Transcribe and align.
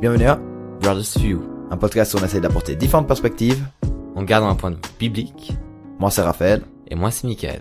Bienvenue 0.00 0.28
à 0.28 0.36
Brothers 0.80 1.18
View, 1.18 1.42
un 1.70 1.76
podcast 1.76 2.14
où 2.14 2.16
on 2.16 2.24
essaie 2.24 2.40
d'apporter 2.40 2.74
différentes 2.74 3.06
perspectives. 3.06 3.62
En 4.14 4.22
gardant 4.22 4.48
un 4.48 4.54
point 4.54 4.70
de 4.70 4.76
vue 4.76 4.92
biblique. 4.98 5.52
Moi 5.98 6.10
c'est 6.10 6.22
Raphaël. 6.22 6.62
Et 6.86 6.94
moi 6.94 7.10
c'est 7.10 7.26
Michael. 7.26 7.60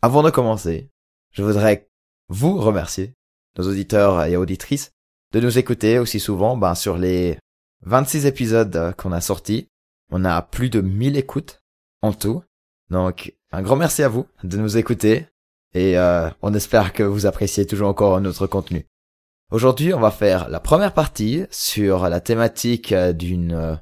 Avant 0.00 0.22
de 0.22 0.30
commencer, 0.30 0.88
je 1.30 1.42
voudrais 1.42 1.90
vous 2.30 2.56
remercier, 2.56 3.12
nos 3.58 3.68
auditeurs 3.68 4.24
et 4.24 4.38
auditrices, 4.38 4.92
de 5.32 5.40
nous 5.40 5.58
écouter 5.58 5.98
aussi 5.98 6.20
souvent. 6.20 6.56
Ben, 6.56 6.74
sur 6.74 6.96
les 6.96 7.36
26 7.82 8.24
épisodes 8.24 8.94
qu'on 8.96 9.12
a 9.12 9.20
sortis, 9.20 9.68
on 10.10 10.24
a 10.24 10.40
plus 10.40 10.70
de 10.70 10.80
1000 10.80 11.18
écoutes 11.18 11.60
en 12.00 12.14
tout. 12.14 12.42
Donc, 12.88 13.34
un 13.52 13.60
grand 13.60 13.76
merci 13.76 14.02
à 14.02 14.08
vous 14.08 14.24
de 14.42 14.56
nous 14.56 14.78
écouter 14.78 15.26
et 15.74 15.98
euh, 15.98 16.30
on 16.40 16.54
espère 16.54 16.94
que 16.94 17.02
vous 17.02 17.26
appréciez 17.26 17.66
toujours 17.66 17.88
encore 17.88 18.18
notre 18.22 18.46
contenu. 18.46 18.86
Aujourd'hui, 19.50 19.94
on 19.94 20.00
va 20.00 20.10
faire 20.10 20.48
la 20.48 20.60
première 20.60 20.94
partie 20.94 21.44
sur 21.50 22.08
la 22.08 22.20
thématique 22.20 22.92
euh, 22.92 23.12
d'une 23.12 23.52
euh, 23.52 23.76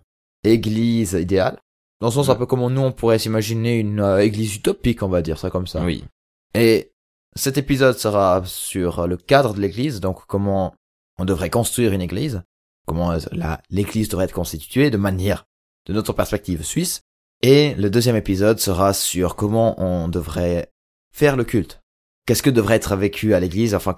église 0.45 1.12
idéale. 1.12 1.59
Dans 2.01 2.09
le 2.09 2.12
sens 2.12 2.29
un 2.29 2.34
peu 2.34 2.47
comme 2.47 2.66
nous, 2.73 2.80
on 2.80 2.93
pourrait 2.93 3.19
s'imaginer 3.19 3.79
une 3.79 4.01
église 4.20 4.56
utopique, 4.56 5.03
on 5.03 5.09
va 5.09 5.23
dire 5.23 5.39
ça 5.39 5.51
comme 5.51 5.69
ça. 5.69 5.84
Oui. 5.84 6.05
Et 6.55 6.93
cet 7.37 7.59
épisode 7.59 7.97
sera 7.97 8.43
sur 8.45 9.06
le 9.06 9.17
cadre 9.17 9.55
de 9.55 9.61
l'église, 9.61 10.01
donc 10.01 10.27
comment 10.27 10.75
on 11.19 11.25
devrait 11.25 11.48
construire 11.48 11.92
une 11.92 12.03
église, 12.03 12.42
comment 12.87 13.17
l'église 13.70 14.09
devrait 14.09 14.25
être 14.25 14.34
constituée 14.34 14.91
de 14.91 14.97
manière, 14.97 15.45
de 15.87 15.92
notre 15.92 16.12
perspective 16.12 16.65
suisse. 16.65 17.03
Et 17.42 17.75
le 17.75 17.89
deuxième 17.89 18.17
épisode 18.17 18.59
sera 18.59 18.92
sur 18.92 19.37
comment 19.37 19.81
on 19.81 20.09
devrait 20.09 20.73
faire 21.15 21.37
le 21.37 21.45
culte. 21.45 21.81
Qu'est-ce 22.27 22.42
que 22.42 22.51
devrait 22.51 22.77
être 22.77 22.97
vécu 22.97 23.34
à 23.34 23.41
l'église, 23.41 23.75
enfin 23.75 23.97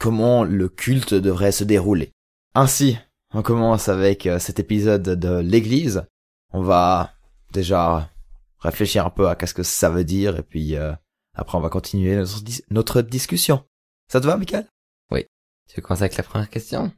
comment 0.00 0.42
le 0.42 0.68
culte 0.68 1.14
devrait 1.14 1.52
se 1.52 1.62
dérouler. 1.62 2.12
Ainsi, 2.54 2.98
on 3.32 3.42
commence 3.42 3.88
avec 3.88 4.26
euh, 4.26 4.40
cet 4.40 4.58
épisode 4.58 5.02
de 5.02 5.38
l'église. 5.38 6.04
On 6.52 6.62
va 6.62 7.12
déjà 7.52 8.10
réfléchir 8.58 9.06
un 9.06 9.10
peu 9.10 9.28
à 9.28 9.36
qu'est-ce 9.36 9.54
que 9.54 9.62
ça 9.62 9.90
veut 9.90 10.04
dire 10.04 10.36
et 10.36 10.42
puis 10.42 10.74
euh, 10.74 10.92
après 11.34 11.56
on 11.56 11.60
va 11.60 11.68
continuer 11.68 12.16
notre, 12.16 12.42
notre 12.70 13.02
discussion. 13.02 13.64
Ça 14.08 14.20
te 14.20 14.26
va, 14.26 14.36
Michael? 14.36 14.66
Oui. 15.12 15.26
Tu 15.68 15.76
veux 15.76 15.82
commencer 15.82 16.04
avec 16.04 16.16
la 16.16 16.24
première 16.24 16.50
question? 16.50 16.92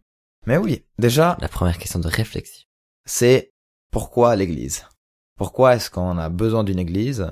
Mais 0.47 0.57
oui, 0.57 0.85
déjà... 0.99 1.37
La 1.41 1.49
première 1.49 1.79
question 1.79 2.01
de 2.01 2.09
réflexion. 2.09 2.67
C'est 3.05 3.51
pourquoi 3.91 4.37
l'église? 4.37 4.87
Pourquoi 5.37 5.75
est-ce 5.75 5.91
qu'on 5.91 6.19
a 6.19 6.29
besoin 6.29 6.65
d'une 6.65 6.79
église? 6.79 7.31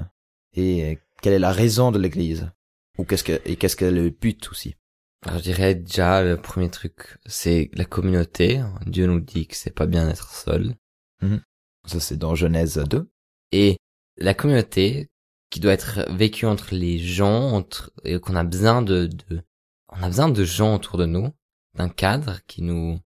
Et 0.55 0.99
quelle 1.23 1.33
est 1.33 1.39
la 1.39 1.53
raison 1.53 1.93
de 1.93 1.99
l'église? 1.99 2.51
Ou 2.99 3.05
qu'est-ce 3.05 3.25
que 3.25 3.41
et 3.45 3.57
qu'est-ce 3.57 3.77
que 3.77 3.85
le 3.85 4.11
but 4.11 4.49
aussi? 4.51 4.75
Alors, 5.23 5.39
je 5.39 5.45
dirais 5.45 5.75
déjà 5.75 6.23
le 6.23 6.37
premier 6.37 6.71
truc, 6.71 7.19
c'est 7.27 7.71
la 7.75 7.85
communauté. 7.85 8.63
Dieu 8.87 9.07
nous 9.07 9.21
dit 9.21 9.47
que 9.47 9.57
c'est 9.57 9.75
pas 9.75 9.87
bien 9.87 10.07
d'être 10.07 10.33
seul. 10.33 10.75
Mhm. 11.23 11.43
Ça 11.87 12.01
c'est 12.01 12.17
dans 12.17 12.35
Genèse 12.35 12.79
2. 12.79 13.11
Et 13.53 13.77
la 14.17 14.35
communauté 14.35 15.11
qui 15.51 15.61
doit 15.61 15.73
être 15.73 16.07
vécue 16.11 16.47
entre 16.47 16.75
les 16.75 16.99
gens, 16.99 17.53
entre 17.53 17.93
et 18.05 18.19
qu'on 18.19 18.37
a 18.37 18.45
besoin 18.45 18.83
de, 18.83 19.07
de 19.07 19.43
on 19.89 20.03
a 20.03 20.07
besoin 20.07 20.29
de 20.29 20.45
gens 20.45 20.77
autour 20.77 20.99
de 20.99 21.07
nous, 21.07 21.33
d'un 21.75 21.89
cadre 21.89 22.39
qui 22.47 22.63
nous 22.63 23.01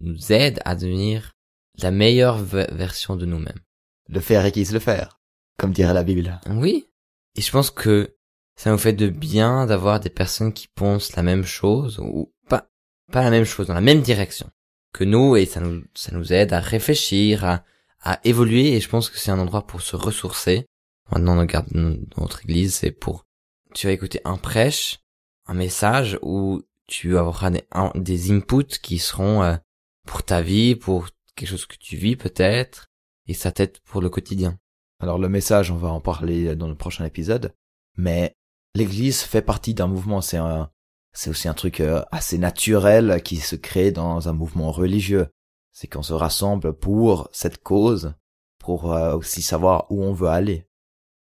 nous 0.00 0.32
aide 0.32 0.60
à 0.64 0.74
devenir 0.74 1.34
la 1.78 1.90
meilleure 1.90 2.38
version 2.38 3.16
de 3.16 3.26
nous-mêmes. 3.26 3.60
Le 4.08 4.20
faire 4.20 4.44
et 4.44 4.52
qui 4.52 4.64
se 4.64 4.72
le 4.72 4.80
faire, 4.80 5.20
comme 5.58 5.72
dirait 5.72 5.94
la 5.94 6.02
Bible. 6.02 6.40
Oui. 6.48 6.88
Et 7.36 7.42
je 7.42 7.50
pense 7.50 7.70
que 7.70 8.16
ça 8.60 8.70
nous 8.70 8.76
fait 8.76 8.92
de 8.92 9.08
bien 9.08 9.64
d'avoir 9.64 10.00
des 10.00 10.10
personnes 10.10 10.52
qui 10.52 10.68
pensent 10.68 11.16
la 11.16 11.22
même 11.22 11.44
chose 11.44 11.98
ou 11.98 12.30
pas 12.46 12.68
pas 13.10 13.22
la 13.22 13.30
même 13.30 13.44
chose 13.44 13.68
dans 13.68 13.74
la 13.74 13.80
même 13.80 14.02
direction 14.02 14.50
que 14.92 15.04
nous 15.04 15.36
et 15.36 15.46
ça 15.46 15.60
nous 15.60 15.82
ça 15.94 16.12
nous 16.12 16.32
aide 16.32 16.52
à 16.52 16.60
réfléchir 16.60 17.44
à 17.46 17.64
à 18.02 18.20
évoluer 18.24 18.74
et 18.74 18.80
je 18.80 18.88
pense 18.88 19.08
que 19.08 19.18
c'est 19.18 19.30
un 19.30 19.38
endroit 19.38 19.66
pour 19.66 19.80
se 19.82 19.96
ressourcer. 19.96 20.66
Maintenant, 21.10 21.36
on 21.36 21.40
regarde 21.40 21.68
notre 21.72 22.42
église, 22.44 22.74
c'est 22.74 22.92
pour 22.92 23.24
tu 23.74 23.86
vas 23.86 23.92
écouter 23.92 24.20
un 24.24 24.36
prêche, 24.36 25.00
un 25.46 25.54
message 25.54 26.18
où 26.22 26.62
tu 26.86 27.16
auras 27.16 27.50
des, 27.50 27.64
des 27.94 28.32
inputs 28.32 28.78
qui 28.82 28.98
seront 28.98 29.42
euh, 29.42 29.56
pour 30.06 30.22
ta 30.22 30.42
vie, 30.42 30.74
pour 30.74 31.08
quelque 31.36 31.48
chose 31.48 31.66
que 31.66 31.76
tu 31.76 31.96
vis 31.96 32.16
peut-être, 32.16 32.88
et 33.26 33.34
ça 33.34 33.52
t'aide 33.52 33.78
pour 33.84 34.00
le 34.00 34.10
quotidien. 34.10 34.58
Alors 34.98 35.18
le 35.18 35.28
message, 35.28 35.70
on 35.70 35.76
va 35.76 35.88
en 35.88 36.00
parler 36.00 36.56
dans 36.56 36.68
le 36.68 36.74
prochain 36.74 37.04
épisode, 37.04 37.54
mais 37.96 38.36
l'Église 38.74 39.22
fait 39.22 39.42
partie 39.42 39.74
d'un 39.74 39.86
mouvement, 39.86 40.20
c'est 40.20 40.36
un, 40.36 40.70
c'est 41.12 41.30
aussi 41.30 41.48
un 41.48 41.54
truc 41.54 41.80
euh, 41.80 42.02
assez 42.10 42.38
naturel 42.38 43.22
qui 43.22 43.36
se 43.36 43.56
crée 43.56 43.92
dans 43.92 44.28
un 44.28 44.32
mouvement 44.32 44.70
religieux. 44.70 45.28
C'est 45.72 45.86
qu'on 45.86 46.02
se 46.02 46.12
rassemble 46.12 46.72
pour 46.72 47.28
cette 47.32 47.62
cause, 47.62 48.14
pour 48.58 48.92
euh, 48.92 49.16
aussi 49.16 49.42
savoir 49.42 49.86
où 49.90 50.02
on 50.02 50.12
veut 50.12 50.28
aller. 50.28 50.66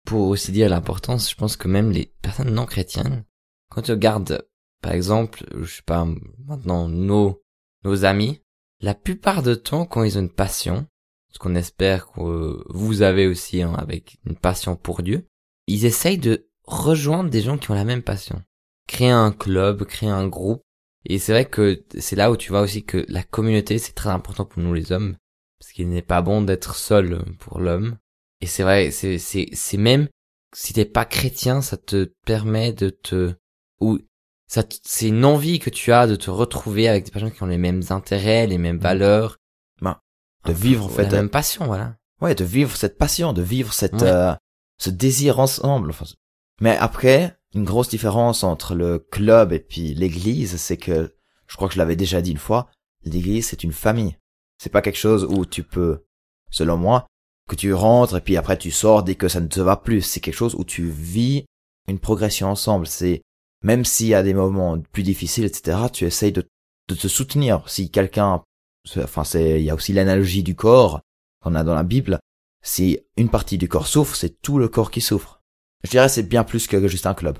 Pour 0.05 0.29
aussi 0.29 0.53
dire 0.53 0.69
l'importance, 0.69 1.31
je 1.31 1.37
pense 1.37 1.57
que 1.57 1.69
même 1.69 1.91
les 1.91 2.15
personnes 2.23 2.55
non 2.55 2.67
chrétiennes, 2.67 3.25
quand 3.71 3.83
tu 3.83 3.91
regardes, 3.91 4.47
par 4.81 4.93
exemple, 4.93 5.45
je 5.61 5.77
sais 5.77 5.83
pas, 5.83 6.07
maintenant 6.47 6.89
nos 6.89 7.43
nos 7.85 8.05
amis, 8.05 8.43
la 8.81 8.95
plupart 8.95 9.43
de 9.43 9.55
temps, 9.55 9.87
quand 9.87 10.03
ils 10.03 10.19
ont 10.19 10.23
une 10.23 10.31
passion, 10.31 10.87
ce 11.31 11.39
qu'on 11.39 11.55
espère 11.55 12.11
que 12.11 12.65
vous 12.73 13.03
avez 13.03 13.27
aussi 13.27 13.63
hein, 13.63 13.75
avec 13.75 14.19
une 14.25 14.37
passion 14.37 14.77
pour 14.77 15.03
Dieu, 15.03 15.29
ils 15.67 15.85
essayent 15.85 16.19
de 16.19 16.48
rejoindre 16.69 17.31
des 17.31 17.43
gens 17.43 17.59
qui 17.59 17.71
ont 17.71 17.75
la 17.75 17.85
même 17.85 18.03
passion. 18.03 18.43
Créer 18.87 19.11
un 19.11 19.33
club, 19.33 19.85
créer 19.85 20.11
un 20.11 20.27
groupe. 20.27 20.63
Et 21.05 21.19
c'est 21.19 21.33
vrai 21.33 21.45
que 21.45 21.85
c'est 21.99 22.17
là 22.17 22.31
où 22.31 22.37
tu 22.37 22.51
vois 22.51 22.61
aussi 22.61 22.85
que 22.85 23.05
la 23.09 23.23
communauté, 23.23 23.79
c'est 23.79 23.93
très 23.93 24.11
important 24.11 24.45
pour 24.45 24.63
nous 24.63 24.75
les 24.75 24.93
hommes. 24.93 25.17
Parce 25.59 25.73
qu'il 25.73 25.89
n'est 25.89 26.03
pas 26.03 26.23
bon 26.23 26.43
d'être 26.43 26.75
seul 26.75 27.25
pour 27.39 27.59
l'homme. 27.59 27.97
Et 28.41 28.47
c'est 28.47 28.63
vrai, 28.63 28.91
c'est, 28.91 29.19
c'est, 29.19 29.49
c'est 29.53 29.77
même, 29.77 30.09
si 30.55 30.73
t'es 30.73 30.85
pas 30.85 31.05
chrétien, 31.05 31.61
ça 31.61 31.77
te 31.77 32.13
permet 32.25 32.73
de 32.73 32.91
te, 32.91 33.35
ou 33.81 33.99
ça, 34.47 34.63
c'est 34.83 35.09
une 35.09 35.25
envie 35.25 35.59
que 35.59 35.71
tu 35.71 35.93
as 35.93 36.07
de 36.07 36.17
te 36.17 36.31
retrouver 36.31 36.89
avec 36.89 37.05
des 37.05 37.11
personnes 37.11 37.33
qui 37.33 37.43
ont 37.43 37.47
les 37.47 37.59
mêmes 37.59 37.83
intérêts, 37.91 38.47
les 38.47 38.59
mêmes 38.59 38.79
valeurs. 38.79 39.37
Ben, 39.83 39.99
de 40.45 40.53
vivre 40.53 40.87
en 40.87 40.89
fait 40.89 41.05
la 41.05 41.19
même 41.19 41.31
passion, 41.31 41.67
voilà. 41.67 41.97
Ouais, 42.21 42.35
de 42.35 42.45
vivre 42.45 42.75
cette 42.77 42.97
passion, 42.97 43.33
de 43.33 43.43
vivre 43.43 43.73
cette 43.73 44.03
euh, 44.03 44.35
ce 44.79 44.91
désir 44.91 45.39
ensemble. 45.39 45.93
Mais 46.61 46.77
après, 46.77 47.39
une 47.55 47.65
grosse 47.65 47.89
différence 47.89 48.45
entre 48.45 48.75
le 48.75 48.99
club 48.99 49.53
et 49.53 49.61
puis 49.61 49.95
l'église, 49.95 50.57
c'est 50.57 50.77
que 50.77 51.15
je 51.47 51.57
crois 51.57 51.69
que 51.69 51.75
je 51.75 51.79
l'avais 51.79 51.97
déjà 51.97 52.21
dit 52.21 52.33
une 52.33 52.39
fois, 52.39 52.69
l'église 53.05 53.49
c'est 53.49 53.65
une 53.65 53.73
famille. 53.73 54.17
C'est 54.59 54.71
pas 54.71 54.83
quelque 54.83 54.99
chose 54.99 55.25
où 55.25 55.47
tu 55.47 55.63
peux, 55.63 56.05
selon 56.51 56.77
moi, 56.77 57.07
que 57.49 57.55
tu 57.55 57.73
rentres 57.73 58.17
et 58.17 58.21
puis 58.21 58.37
après 58.37 58.59
tu 58.59 58.71
sors 58.71 59.03
dès 59.03 59.15
que 59.15 59.29
ça 59.29 59.41
ne 59.41 59.47
te 59.47 59.61
va 59.61 59.77
plus. 59.77 60.03
C'est 60.03 60.21
quelque 60.21 60.35
chose 60.35 60.55
où 60.57 60.65
tu 60.65 60.89
vis 60.89 61.47
une 61.87 61.99
progression 61.99 62.49
ensemble. 62.49 62.87
C'est 62.87 63.23
même 63.63 63.85
s'il 63.85 64.09
y 64.09 64.15
a 64.15 64.23
des 64.23 64.35
moments 64.35 64.79
plus 64.93 65.03
difficiles, 65.03 65.45
etc., 65.45 65.79
tu 65.93 66.05
essayes 66.05 66.33
de, 66.33 66.47
de 66.89 66.95
te 66.95 67.09
soutenir. 67.09 67.69
Si 67.69 67.91
quelqu'un, 67.91 68.43
enfin, 68.97 69.25
c'est, 69.25 69.61
il 69.61 69.65
y 69.65 69.71
a 69.71 69.75
aussi 69.75 69.93
l'analogie 69.93 70.43
du 70.43 70.55
corps 70.55 71.01
qu'on 71.43 71.55
a 71.55 71.65
dans 71.65 71.75
la 71.75 71.83
Bible. 71.83 72.19
Si 72.63 73.01
une 73.17 73.31
partie 73.31 73.59
du 73.59 73.69
corps 73.69 73.87
souffre, 73.87 74.17
c'est 74.17 74.41
tout 74.43 74.59
le 74.59 74.69
corps 74.69 74.91
qui 74.91 75.01
souffre. 75.01 75.38
Je 75.85 75.91
dirais 75.91 76.09
c'est 76.09 76.23
bien 76.23 76.45
plus 76.45 76.67
que 76.67 76.87
juste 76.89 77.07
un 77.07 77.15
club. 77.15 77.39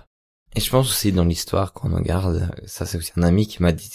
Et 0.55 0.61
je 0.61 0.71
pense 0.71 0.91
aussi 0.91 1.13
dans 1.13 1.25
l'histoire 1.25 1.73
qu'on 1.73 1.95
regarde, 1.95 2.51
ça 2.67 2.87
c'est 2.87 2.99
aussi 2.99 3.13
un 3.17 3.23
ami 3.23 3.47
qui 3.47 3.63
m'a 3.63 3.73
dit, 3.73 3.91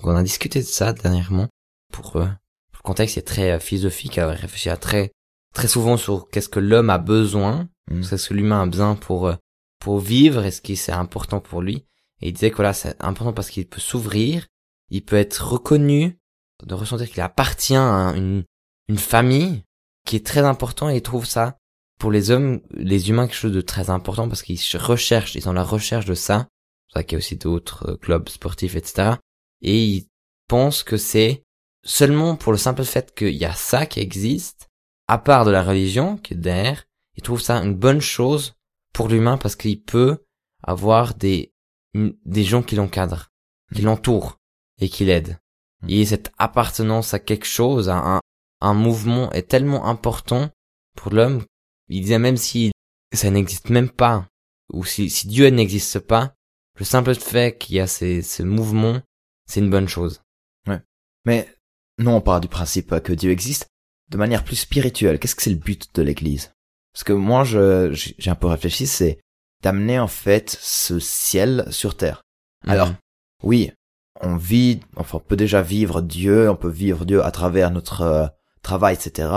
qu'on 0.00 0.16
a 0.16 0.22
discuté 0.22 0.60
de 0.60 0.64
ça 0.64 0.92
dernièrement. 0.92 1.48
Pour, 1.92 2.16
euh, 2.16 2.26
le 2.26 2.78
contexte 2.82 3.18
est 3.18 3.22
très 3.22 3.52
euh, 3.52 3.58
philosophique, 3.58 4.18
à 4.18 4.28
réfléchir 4.28 4.72
à 4.72 4.76
très, 4.76 5.12
très 5.54 5.68
souvent 5.68 5.96
sur 5.96 6.28
qu'est-ce 6.28 6.48
que 6.48 6.60
l'homme 6.60 6.90
a 6.90 6.98
besoin, 6.98 7.68
mmh. 7.90 8.02
qu'est-ce 8.02 8.28
que 8.28 8.34
l'humain 8.34 8.62
a 8.62 8.66
besoin 8.66 8.94
pour, 8.94 9.28
euh, 9.28 9.34
pour 9.78 9.98
vivre 9.98 10.44
et 10.44 10.50
ce 10.50 10.60
qui 10.60 10.76
c'est 10.76 10.92
important 10.92 11.40
pour 11.40 11.62
lui. 11.62 11.86
Et 12.20 12.28
il 12.28 12.32
disait 12.32 12.50
que 12.50 12.56
voilà, 12.56 12.72
c'est 12.72 12.96
important 13.02 13.32
parce 13.32 13.50
qu'il 13.50 13.68
peut 13.68 13.80
s'ouvrir, 13.80 14.46
il 14.90 15.04
peut 15.04 15.16
être 15.16 15.46
reconnu, 15.46 16.18
de 16.64 16.74
ressentir 16.74 17.10
qu'il 17.10 17.20
appartient 17.20 17.76
à 17.76 18.14
une, 18.16 18.44
une 18.88 18.98
famille 18.98 19.64
qui 20.06 20.16
est 20.16 20.26
très 20.26 20.40
important 20.40 20.88
et 20.88 20.96
il 20.96 21.02
trouve 21.02 21.26
ça 21.26 21.58
pour 21.98 22.10
les 22.10 22.30
hommes, 22.30 22.60
les 22.70 23.10
humains 23.10 23.26
quelque 23.26 23.36
chose 23.36 23.52
de 23.52 23.60
très 23.60 23.90
important 23.90 24.28
parce 24.28 24.42
qu'ils 24.42 24.60
recherchent, 24.78 25.34
ils 25.34 25.48
ont 25.48 25.52
la 25.52 25.64
recherche 25.64 26.04
de 26.04 26.14
ça. 26.14 26.48
C'est 26.88 26.98
ça 26.98 27.04
qu'il 27.04 27.12
y 27.12 27.16
a 27.16 27.18
aussi 27.18 27.36
d'autres 27.36 27.90
euh, 27.90 27.96
clubs 27.96 28.28
sportifs, 28.28 28.76
etc. 28.76 29.14
Et 29.62 29.84
ils 29.84 30.06
pensent 30.48 30.82
que 30.82 30.96
c'est 30.96 31.42
seulement 31.84 32.36
pour 32.36 32.52
le 32.52 32.58
simple 32.58 32.84
fait 32.84 33.14
qu'il 33.14 33.34
y 33.34 33.44
a 33.44 33.52
ça 33.52 33.86
qui 33.86 34.00
existe, 34.00 34.68
à 35.08 35.18
part 35.18 35.44
de 35.44 35.50
la 35.50 35.62
religion 35.62 36.16
qui 36.16 36.34
est 36.34 36.36
derrière, 36.36 36.84
ils 37.16 37.22
trouvent 37.22 37.40
ça 37.40 37.56
une 37.56 37.74
bonne 37.74 38.00
chose 38.00 38.54
pour 38.92 39.08
l'humain 39.08 39.38
parce 39.38 39.56
qu'il 39.56 39.82
peut 39.82 40.18
avoir 40.62 41.14
des 41.14 41.52
des 42.24 42.44
gens 42.44 42.62
qui 42.62 42.74
l'encadrent, 42.74 43.30
qui 43.74 43.82
mm. 43.82 43.86
l'entourent 43.86 44.38
et 44.78 44.88
qui 44.88 45.04
l'aident. 45.04 45.38
Mm. 45.82 45.90
Et 45.90 46.04
cette 46.04 46.32
appartenance 46.38 47.14
à 47.14 47.18
quelque 47.18 47.46
chose, 47.46 47.88
à 47.88 47.96
un, 47.96 48.20
un 48.60 48.74
mouvement 48.74 49.32
est 49.32 49.48
tellement 49.48 49.86
important 49.86 50.50
pour 50.94 51.12
l'homme. 51.12 51.44
Il 51.88 52.02
disait 52.02 52.18
même 52.18 52.36
si 52.36 52.72
ça 53.12 53.30
n'existe 53.30 53.70
même 53.70 53.90
pas, 53.90 54.28
ou 54.72 54.84
si, 54.84 55.10
si 55.10 55.28
Dieu 55.28 55.48
n'existe 55.48 56.00
pas, 56.00 56.34
le 56.78 56.84
simple 56.84 57.14
fait 57.14 57.56
qu'il 57.56 57.76
y 57.76 57.80
a 57.80 57.86
ces, 57.86 58.22
ce 58.22 58.42
mouvement, 58.42 59.00
c'est 59.46 59.60
une 59.60 59.70
bonne 59.70 59.88
chose. 59.88 60.22
Ouais. 60.66 60.80
Mais 61.24 61.48
non, 61.98 62.16
on 62.16 62.20
part 62.20 62.40
du 62.40 62.48
principe 62.48 63.00
que 63.00 63.12
Dieu 63.12 63.30
existe, 63.30 63.68
de 64.10 64.18
manière 64.18 64.44
plus 64.44 64.56
spirituelle. 64.56 65.18
Qu'est-ce 65.18 65.34
que 65.34 65.42
c'est 65.42 65.50
le 65.50 65.56
but 65.56 65.94
de 65.94 66.02
l'Église? 66.02 66.52
Parce 66.92 67.04
que 67.04 67.12
moi, 67.12 67.44
je 67.44 67.92
j'ai 67.92 68.30
un 68.30 68.34
peu 68.34 68.46
réfléchi, 68.46 68.86
c'est 68.86 69.20
d'amener 69.62 69.98
en 69.98 70.08
fait 70.08 70.56
ce 70.60 70.98
ciel 70.98 71.66
sur 71.70 71.96
terre. 71.96 72.22
Mhm. 72.64 72.72
Alors, 72.72 72.94
oui, 73.42 73.72
on 74.20 74.36
vit, 74.36 74.80
enfin, 74.96 75.18
on 75.18 75.20
peut 75.20 75.36
déjà 75.36 75.62
vivre 75.62 76.02
Dieu, 76.02 76.50
on 76.50 76.56
peut 76.56 76.70
vivre 76.70 77.04
Dieu 77.04 77.24
à 77.24 77.30
travers 77.30 77.70
notre 77.70 78.02
euh, 78.02 78.26
travail, 78.62 78.94
etc. 78.94 79.28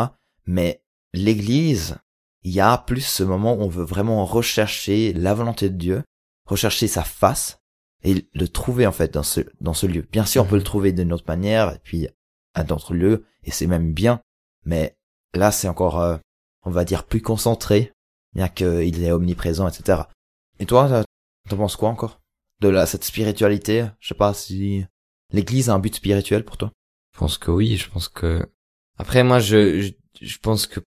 Mais 0.46 0.82
l'Église, 1.14 1.98
il 2.44 2.52
y 2.52 2.60
a 2.60 2.78
plus 2.78 3.02
ce 3.02 3.24
moment 3.24 3.54
où 3.56 3.62
on 3.62 3.68
veut 3.68 3.84
vraiment 3.84 4.26
rechercher 4.26 5.14
la 5.14 5.34
volonté 5.34 5.70
de 5.70 5.76
Dieu, 5.76 6.04
rechercher 6.46 6.88
sa 6.88 7.04
face 7.04 7.60
et 8.04 8.28
le 8.34 8.48
trouver 8.48 8.88
en 8.88 8.92
fait 8.92 9.14
dans 9.14 9.24
ce 9.24 9.42
dans 9.60 9.74
ce 9.74 9.86
lieu. 9.86 10.08
Bien 10.12 10.26
sûr, 10.26 10.44
on 10.44 10.48
peut 10.48 10.56
le 10.56 10.64
trouver 10.64 10.94
d'une 10.94 11.12
autre 11.12 11.26
manière 11.28 11.74
et 11.74 11.80
puis 11.84 12.08
à 12.54 12.64
d'autres 12.64 12.94
lieux 12.94 13.26
et 13.44 13.52
c'est 13.52 13.68
même 13.68 13.94
bien, 13.94 14.22
mais 14.66 14.96
là 15.34 15.52
c'est 15.52 15.68
encore, 15.68 16.00
euh, 16.00 16.18
on 16.64 16.72
va 16.72 16.86
dire, 16.86 17.06
plus 17.06 17.22
concentré, 17.22 17.92
bien 18.34 18.48
qu'il 18.48 19.04
est 19.04 19.12
omniprésent, 19.12 19.68
etc. 19.68 20.04
Et 20.60 20.66
toi, 20.66 21.04
t'en 21.50 21.58
penses 21.58 21.76
quoi 21.76 21.90
encore 21.90 22.20
de 22.62 22.70
la 22.70 22.86
cette 22.86 23.04
spiritualité? 23.04 23.88
Je 24.00 24.10
sais 24.10 24.16
pas 24.16 24.34
si 24.34 24.86
l'Église 25.32 25.70
a 25.70 25.74
un 25.74 25.80
but 25.80 25.96
spirituel 25.96 26.46
pour 26.46 26.58
toi? 26.58 26.72
Je 27.14 27.20
pense 27.20 27.38
que 27.38 27.52
oui, 27.52 27.76
je 27.76 27.90
pense 27.90 28.08
que 28.08 28.50
après 28.98 29.24
moi 29.24 29.40
je 29.40 29.82
je, 29.82 29.92
je 30.22 30.38
pense 30.38 30.68
que 30.68 30.80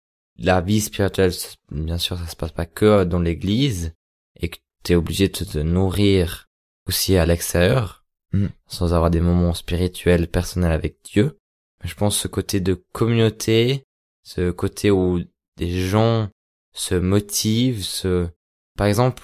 la 0.46 0.62
vie 0.62 0.82
spirituelle 0.82 1.32
bien 1.72 1.98
sûr 1.98 2.18
ça 2.18 2.28
se 2.28 2.36
passe 2.36 2.52
pas 2.52 2.66
que 2.66 3.04
dans 3.04 3.20
l'église 3.20 3.94
et 4.40 4.50
que 4.50 4.58
t'es 4.84 4.96
obligé 4.96 5.28
de 5.28 5.34
te 5.34 5.58
nourrir 5.60 6.50
aussi 6.88 7.18
à 7.18 7.26
l'extérieur 7.26 8.02
Mm. 8.34 8.48
sans 8.66 8.94
avoir 8.94 9.12
des 9.12 9.20
moments 9.20 9.54
spirituels 9.54 10.28
personnels 10.28 10.72
avec 10.72 10.98
Dieu. 11.04 11.38
Mais 11.84 11.90
je 11.90 11.96
pense 11.96 12.18
ce 12.18 12.30
côté 12.30 12.62
de 12.62 12.82
communauté, 12.94 13.84
ce 14.24 14.52
côté 14.52 14.90
où 14.90 15.20
des 15.58 15.82
gens 15.82 16.30
se 16.74 16.96
motivent, 16.96 17.84
se 17.84 18.30
par 18.78 18.88
exemple 18.88 19.22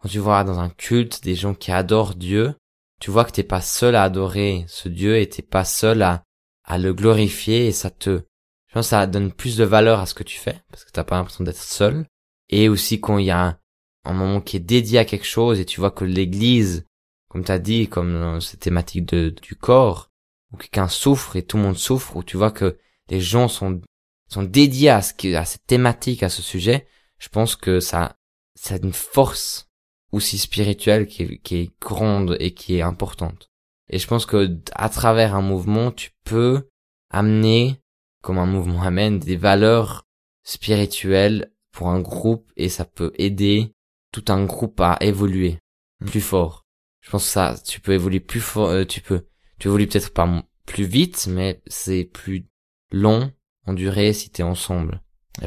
quand 0.00 0.08
tu 0.08 0.18
vois 0.18 0.42
dans 0.42 0.58
un 0.58 0.70
culte 0.70 1.22
des 1.22 1.36
gens 1.36 1.54
qui 1.54 1.70
adorent 1.70 2.16
Dieu, 2.16 2.54
tu 3.00 3.12
vois 3.12 3.24
que 3.24 3.30
t'es 3.30 3.44
pas 3.44 3.60
seul 3.60 3.94
à 3.94 4.02
adorer 4.02 4.64
ce 4.66 4.88
Dieu 4.88 5.18
et 5.18 5.28
t'es 5.28 5.42
pas 5.42 5.64
seul 5.64 6.02
à, 6.02 6.24
à 6.64 6.78
le 6.78 6.92
glorifier 6.92 7.66
et 7.66 7.72
ça 7.72 7.90
te, 7.90 8.22
je 8.68 8.74
pense 8.74 8.86
que 8.86 8.90
ça 8.90 9.06
donne 9.06 9.32
plus 9.32 9.56
de 9.56 9.64
valeur 9.64 9.98
à 10.00 10.06
ce 10.06 10.14
que 10.14 10.22
tu 10.22 10.38
fais 10.38 10.62
parce 10.70 10.84
que 10.84 10.90
t'as 10.90 11.04
pas 11.04 11.16
l'impression 11.16 11.44
d'être 11.44 11.62
seul. 11.62 12.06
Et 12.50 12.68
aussi 12.68 13.00
quand 13.00 13.18
il 13.18 13.26
y 13.26 13.30
a 13.30 13.58
un, 14.04 14.12
moment 14.12 14.40
qui 14.40 14.56
est 14.56 14.60
dédié 14.60 14.98
à 14.98 15.04
quelque 15.04 15.26
chose 15.26 15.60
et 15.60 15.66
tu 15.66 15.80
vois 15.80 15.90
que 15.90 16.04
l'église, 16.04 16.86
comme 17.28 17.44
t'as 17.44 17.58
dit, 17.58 17.88
comme 17.88 18.12
dans 18.12 18.40
cette 18.40 18.60
thématique 18.60 19.06
de, 19.06 19.34
du 19.42 19.54
corps, 19.54 20.10
où 20.52 20.56
quelqu'un 20.56 20.88
souffre 20.88 21.36
et 21.36 21.42
tout 21.42 21.56
le 21.56 21.64
monde 21.64 21.76
souffre, 21.76 22.16
où 22.16 22.22
tu 22.22 22.36
vois 22.36 22.50
que 22.50 22.78
les 23.10 23.20
gens 23.20 23.48
sont, 23.48 23.80
sont 24.28 24.42
dédiés 24.42 24.90
à 24.90 25.02
ce 25.02 25.34
à 25.34 25.44
cette 25.44 25.66
thématique, 25.66 26.22
à 26.22 26.30
ce 26.30 26.42
sujet, 26.42 26.86
je 27.18 27.28
pense 27.28 27.56
que 27.56 27.80
ça, 27.80 28.16
ça 28.54 28.74
a 28.74 28.78
une 28.78 28.92
force 28.92 29.68
aussi 30.12 30.38
spirituelle 30.38 31.06
qui 31.06 31.22
est, 31.22 31.38
qui 31.38 31.56
est 31.56 31.70
grande 31.80 32.36
et 32.40 32.54
qui 32.54 32.76
est 32.76 32.82
importante. 32.82 33.50
Et 33.90 33.98
je 33.98 34.06
pense 34.06 34.26
que 34.26 34.58
à 34.72 34.88
travers 34.88 35.34
un 35.34 35.42
mouvement, 35.42 35.90
tu 35.90 36.10
peux 36.24 36.68
amener, 37.10 37.80
comme 38.22 38.38
un 38.38 38.46
mouvement 38.46 38.82
amène, 38.82 39.18
des 39.18 39.36
valeurs 39.36 40.04
spirituelles 40.44 41.52
pour 41.72 41.88
un 41.88 42.00
groupe 42.00 42.50
et 42.56 42.68
ça 42.68 42.84
peut 42.84 43.12
aider 43.16 43.72
tout 44.12 44.24
un 44.28 44.44
groupe 44.44 44.80
à 44.80 44.96
évoluer 45.00 45.58
Mm. 46.00 46.06
plus 46.06 46.20
fort. 46.20 46.64
Je 47.00 47.10
pense 47.10 47.24
que 47.24 47.30
ça, 47.30 47.56
tu 47.66 47.80
peux 47.80 47.92
évoluer 47.92 48.20
plus 48.20 48.40
fort, 48.40 48.68
euh, 48.68 48.84
tu 48.84 49.00
peux, 49.00 49.26
tu 49.58 49.66
évolues 49.68 49.86
peut-être 49.88 50.12
pas 50.12 50.44
plus 50.66 50.84
vite, 50.84 51.26
mais 51.28 51.60
c'est 51.66 52.04
plus 52.04 52.46
long 52.92 53.32
en 53.66 53.72
durée 53.72 54.12
si 54.12 54.30
t'es 54.30 54.42
ensemble. 54.44 55.00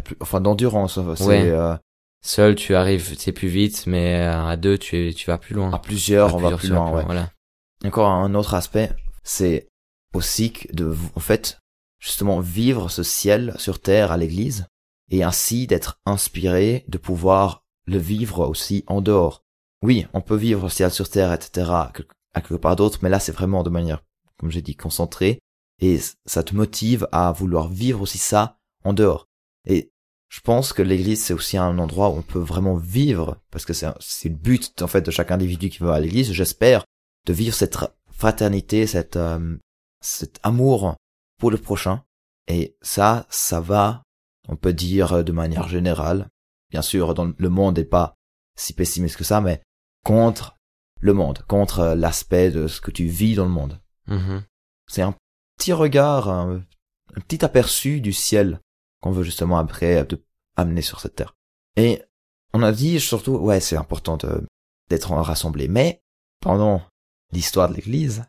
Plus, 0.03 0.15
enfin 0.19 0.41
d'endurance. 0.41 0.99
C'est 1.15 1.25
Ouais. 1.25 1.49
euh, 1.49 1.75
Seul, 2.23 2.55
tu 2.55 2.75
arrives, 2.75 3.15
c'est 3.17 3.31
plus 3.31 3.47
vite, 3.47 3.85
mais 3.87 4.19
euh, 4.19 4.45
à 4.45 4.55
deux, 4.57 4.77
tu, 4.77 4.95
es- 5.09 5.13
tu 5.13 5.25
vas 5.27 5.37
plus 5.39 5.55
loin. 5.55 5.71
à 5.73 5.79
plusieurs, 5.79 6.29
À 6.29 6.33
on 6.35 6.37
va 6.37 6.55
plus 6.57 6.69
loin. 6.69 6.91
Ouais. 6.91 7.03
Voilà. 7.05 7.31
Encore 7.83 8.09
un 8.09 8.35
autre 8.35 8.53
aspect, 8.53 8.91
c'est 9.23 9.67
aussi 10.13 10.51
que 10.53 10.71
de, 10.73 10.95
en 11.15 11.19
fait, 11.19 11.57
justement 12.01 12.41
vivre 12.41 12.89
ce 12.89 13.03
ciel 13.03 13.55
sur 13.57 13.79
terre 13.79 14.11
à 14.11 14.17
l'église 14.17 14.65
et 15.09 15.23
ainsi 15.23 15.67
d'être 15.67 15.99
inspiré 16.05 16.83
de 16.87 16.97
pouvoir 16.97 17.63
le 17.85 17.97
vivre 17.97 18.47
aussi 18.47 18.83
en 18.87 19.01
dehors. 19.01 19.43
Oui, 19.83 20.07
on 20.13 20.21
peut 20.21 20.35
vivre 20.35 20.63
le 20.63 20.69
ciel 20.69 20.91
sur 20.91 21.09
terre, 21.09 21.31
etc. 21.31 21.69
à 21.71 21.91
quelque- 21.93 22.55
part 22.55 22.75
d'autre, 22.75 22.99
mais 23.01 23.09
là 23.09 23.19
c'est 23.19 23.31
vraiment 23.31 23.63
de 23.63 23.69
manière, 23.69 24.03
comme 24.37 24.51
j'ai 24.51 24.61
dit, 24.61 24.75
concentrée 24.75 25.39
et 25.79 25.99
ça 26.25 26.43
te 26.43 26.55
motive 26.55 27.07
à 27.11 27.31
vouloir 27.31 27.67
vivre 27.69 28.01
aussi 28.01 28.17
ça 28.17 28.57
en 28.83 28.93
dehors. 28.93 29.27
Et 29.67 29.91
je 30.29 30.39
pense 30.41 30.73
que 30.73 30.81
l'église 30.81 31.23
c'est 31.23 31.33
aussi 31.33 31.57
un 31.57 31.77
endroit 31.77 32.09
où 32.09 32.13
on 32.17 32.21
peut 32.21 32.39
vraiment 32.39 32.75
vivre 32.75 33.37
parce 33.51 33.65
que 33.65 33.73
c'est 33.73 34.29
le 34.29 34.35
but 34.35 34.81
en 34.81 34.87
fait 34.87 35.01
de 35.01 35.11
chaque 35.11 35.31
individu 35.31 35.69
qui 35.69 35.79
va 35.79 35.93
à 35.93 35.99
l'église, 35.99 36.31
j'espère, 36.31 36.83
de 37.27 37.33
vivre 37.33 37.55
cette 37.55 37.77
fraternité, 38.11 38.87
cette 38.87 39.17
euh, 39.17 39.57
cet 40.01 40.39
amour 40.43 40.95
pour 41.41 41.51
le 41.51 41.57
prochain. 41.57 42.03
Et 42.47 42.77
ça, 42.81 43.25
ça 43.29 43.59
va, 43.59 44.03
on 44.47 44.55
peut 44.55 44.73
dire 44.73 45.13
euh, 45.13 45.23
de 45.23 45.31
manière 45.31 45.67
générale. 45.67 46.29
Bien 46.69 46.83
sûr, 46.83 47.15
dans 47.15 47.33
le 47.35 47.49
monde 47.49 47.79
n'est 47.79 47.83
pas 47.83 48.13
si 48.55 48.73
pessimiste 48.73 49.17
que 49.17 49.23
ça, 49.23 49.41
mais 49.41 49.63
contre 50.05 50.55
le 50.99 51.13
monde, 51.13 51.39
contre 51.47 51.79
euh, 51.79 51.95
l'aspect 51.95 52.51
de 52.51 52.67
ce 52.67 52.79
que 52.79 52.91
tu 52.91 53.05
vis 53.05 53.33
dans 53.35 53.45
le 53.45 53.51
monde. 53.51 53.81
Mhm. 54.05 54.43
C'est 54.87 55.01
un 55.01 55.15
petit 55.57 55.73
regard, 55.73 56.29
un, 56.29 56.61
un 57.15 57.21
petit 57.21 57.43
aperçu 57.43 58.01
du 58.01 58.13
ciel 58.13 58.59
qu'on 59.01 59.11
veut 59.11 59.23
justement 59.23 59.57
après 59.57 60.05
de 60.05 60.23
amener 60.55 60.83
sur 60.83 60.99
cette 60.99 61.15
terre. 61.15 61.33
Et 61.75 62.03
on 62.53 62.61
a 62.61 62.71
dit 62.71 62.99
surtout, 62.99 63.37
ouais, 63.37 63.59
c'est 63.59 63.77
important 63.77 64.17
d'être 64.89 65.11
rassemblés. 65.11 65.67
Mais 65.67 66.03
pendant 66.39 66.83
l'histoire 67.31 67.67
de 67.69 67.73
l'Église, 67.73 68.25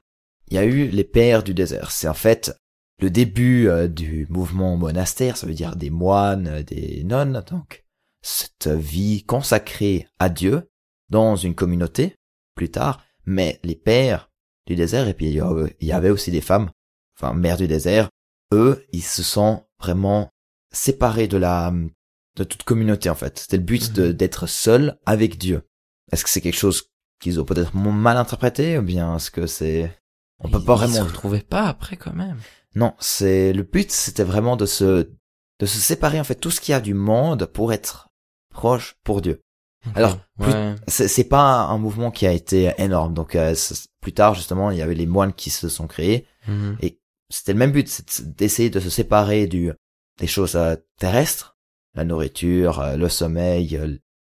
il 0.48 0.54
y 0.54 0.58
a 0.58 0.64
eu 0.64 0.88
les 0.88 1.04
pères 1.04 1.42
du 1.42 1.52
désert. 1.52 1.90
C'est 1.90 2.08
en 2.08 2.14
fait 2.14 2.56
le 3.02 3.10
début 3.10 3.68
euh, 3.68 3.88
du 3.88 4.28
mouvement 4.30 4.76
monastère, 4.76 5.36
ça 5.36 5.48
veut 5.48 5.54
dire 5.54 5.74
des 5.74 5.90
moines, 5.90 6.46
euh, 6.46 6.62
des 6.62 7.02
nonnes, 7.02 7.42
donc 7.50 7.84
cette 8.22 8.68
vie 8.68 9.24
consacrée 9.24 10.06
à 10.20 10.28
Dieu 10.28 10.70
dans 11.10 11.34
une 11.34 11.56
communauté 11.56 12.14
plus 12.54 12.70
tard. 12.70 13.04
Mais 13.26 13.58
les 13.64 13.74
pères 13.74 14.30
du 14.68 14.76
désert, 14.76 15.08
et 15.08 15.14
puis 15.14 15.26
il 15.26 15.86
y 15.86 15.92
avait 15.92 16.10
aussi 16.10 16.30
des 16.30 16.40
femmes, 16.40 16.70
enfin 17.18 17.34
mères 17.34 17.56
du 17.56 17.66
désert, 17.66 18.08
eux, 18.52 18.86
ils 18.92 19.02
se 19.02 19.24
sont 19.24 19.64
vraiment 19.80 20.30
séparés 20.72 21.26
de 21.26 21.36
la 21.36 21.74
de 22.36 22.44
toute 22.44 22.62
communauté 22.62 23.10
en 23.10 23.16
fait. 23.16 23.40
C'était 23.40 23.56
le 23.56 23.64
but 23.64 23.92
de 23.92 24.12
d'être 24.12 24.46
seul 24.46 24.96
avec 25.06 25.38
Dieu. 25.38 25.62
Est-ce 26.12 26.22
que 26.22 26.30
c'est 26.30 26.40
quelque 26.40 26.54
chose 26.54 26.84
qu'ils 27.20 27.40
ont 27.40 27.44
peut-être 27.44 27.74
mal 27.74 28.16
interprété 28.16 28.78
ou 28.78 28.82
bien 28.82 29.16
est-ce 29.16 29.32
que 29.32 29.48
c'est 29.48 29.92
on 30.38 30.48
peut 30.48 30.62
pas 30.62 30.74
Ils 30.74 30.86
se 30.86 30.92
vraiment 30.92 31.08
retrouvaient 31.08 31.40
pas 31.40 31.66
après 31.66 31.96
quand 31.96 32.14
même. 32.14 32.38
Non, 32.74 32.94
c'est 32.98 33.52
le 33.52 33.62
but, 33.62 33.90
c'était 33.90 34.24
vraiment 34.24 34.56
de 34.56 34.66
se 34.66 35.10
de 35.58 35.66
se 35.66 35.78
séparer 35.78 36.18
en 36.18 36.24
fait 36.24 36.34
tout 36.34 36.50
ce 36.50 36.60
qu'il 36.60 36.72
y 36.72 36.74
a 36.74 36.80
du 36.80 36.94
monde 36.94 37.46
pour 37.46 37.72
être 37.72 38.08
proche 38.50 38.96
pour 39.04 39.22
Dieu. 39.22 39.40
Alors, 39.94 40.18
ouais. 40.38 40.74
C'est 40.86 41.24
pas 41.24 41.62
un 41.62 41.78
mouvement 41.78 42.10
qui 42.10 42.26
a 42.26 42.32
été 42.32 42.72
énorme. 42.78 43.14
Donc 43.14 43.34
euh, 43.34 43.54
plus 44.00 44.12
tard 44.12 44.34
justement, 44.34 44.70
il 44.70 44.78
y 44.78 44.82
avait 44.82 44.94
les 44.94 45.06
moines 45.06 45.32
qui 45.32 45.50
se 45.50 45.68
sont 45.68 45.86
créés. 45.86 46.26
Mhm. 46.46 46.78
C'était 47.30 47.52
le 47.52 47.58
même 47.58 47.72
but, 47.72 47.88
c'est 47.88 48.36
d'essayer 48.36 48.70
de 48.70 48.80
se 48.80 48.90
séparer 48.90 49.46
du 49.46 49.72
des 50.18 50.26
choses 50.26 50.56
euh, 50.56 50.76
terrestres, 50.98 51.56
la 51.94 52.04
nourriture, 52.04 52.80
euh, 52.80 52.96
le 52.96 53.08
sommeil, 53.08 53.80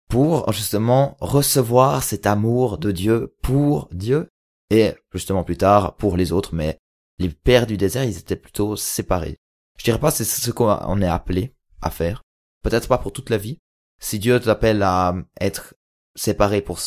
pour 0.08 0.52
justement 0.52 1.16
recevoir 1.20 2.02
cet 2.02 2.26
amour 2.26 2.78
de 2.78 2.90
Dieu 2.90 3.36
pour 3.42 3.88
Dieu 3.92 4.28
et 4.70 4.94
justement 5.12 5.44
plus 5.44 5.56
tard 5.56 5.94
pour 5.96 6.16
les 6.16 6.32
autres. 6.32 6.54
Mais 6.54 6.78
les 7.18 7.28
pères 7.28 7.66
du 7.66 7.76
désert, 7.76 8.04
ils 8.04 8.18
étaient 8.18 8.36
plutôt 8.36 8.76
séparés. 8.76 9.38
Je 9.78 9.84
dirais 9.84 10.00
pas 10.00 10.10
c'est 10.10 10.24
ce 10.24 10.50
qu'on 10.50 11.02
est 11.02 11.06
appelé 11.06 11.54
à 11.80 11.90
faire. 11.90 12.22
Peut-être 12.62 12.88
pas 12.88 12.98
pour 12.98 13.12
toute 13.12 13.30
la 13.30 13.38
vie. 13.38 13.58
Si 14.00 14.18
Dieu 14.18 14.38
t'appelle 14.40 14.82
à 14.82 15.14
être 15.40 15.74
séparé 16.14 16.60
pour 16.62 16.80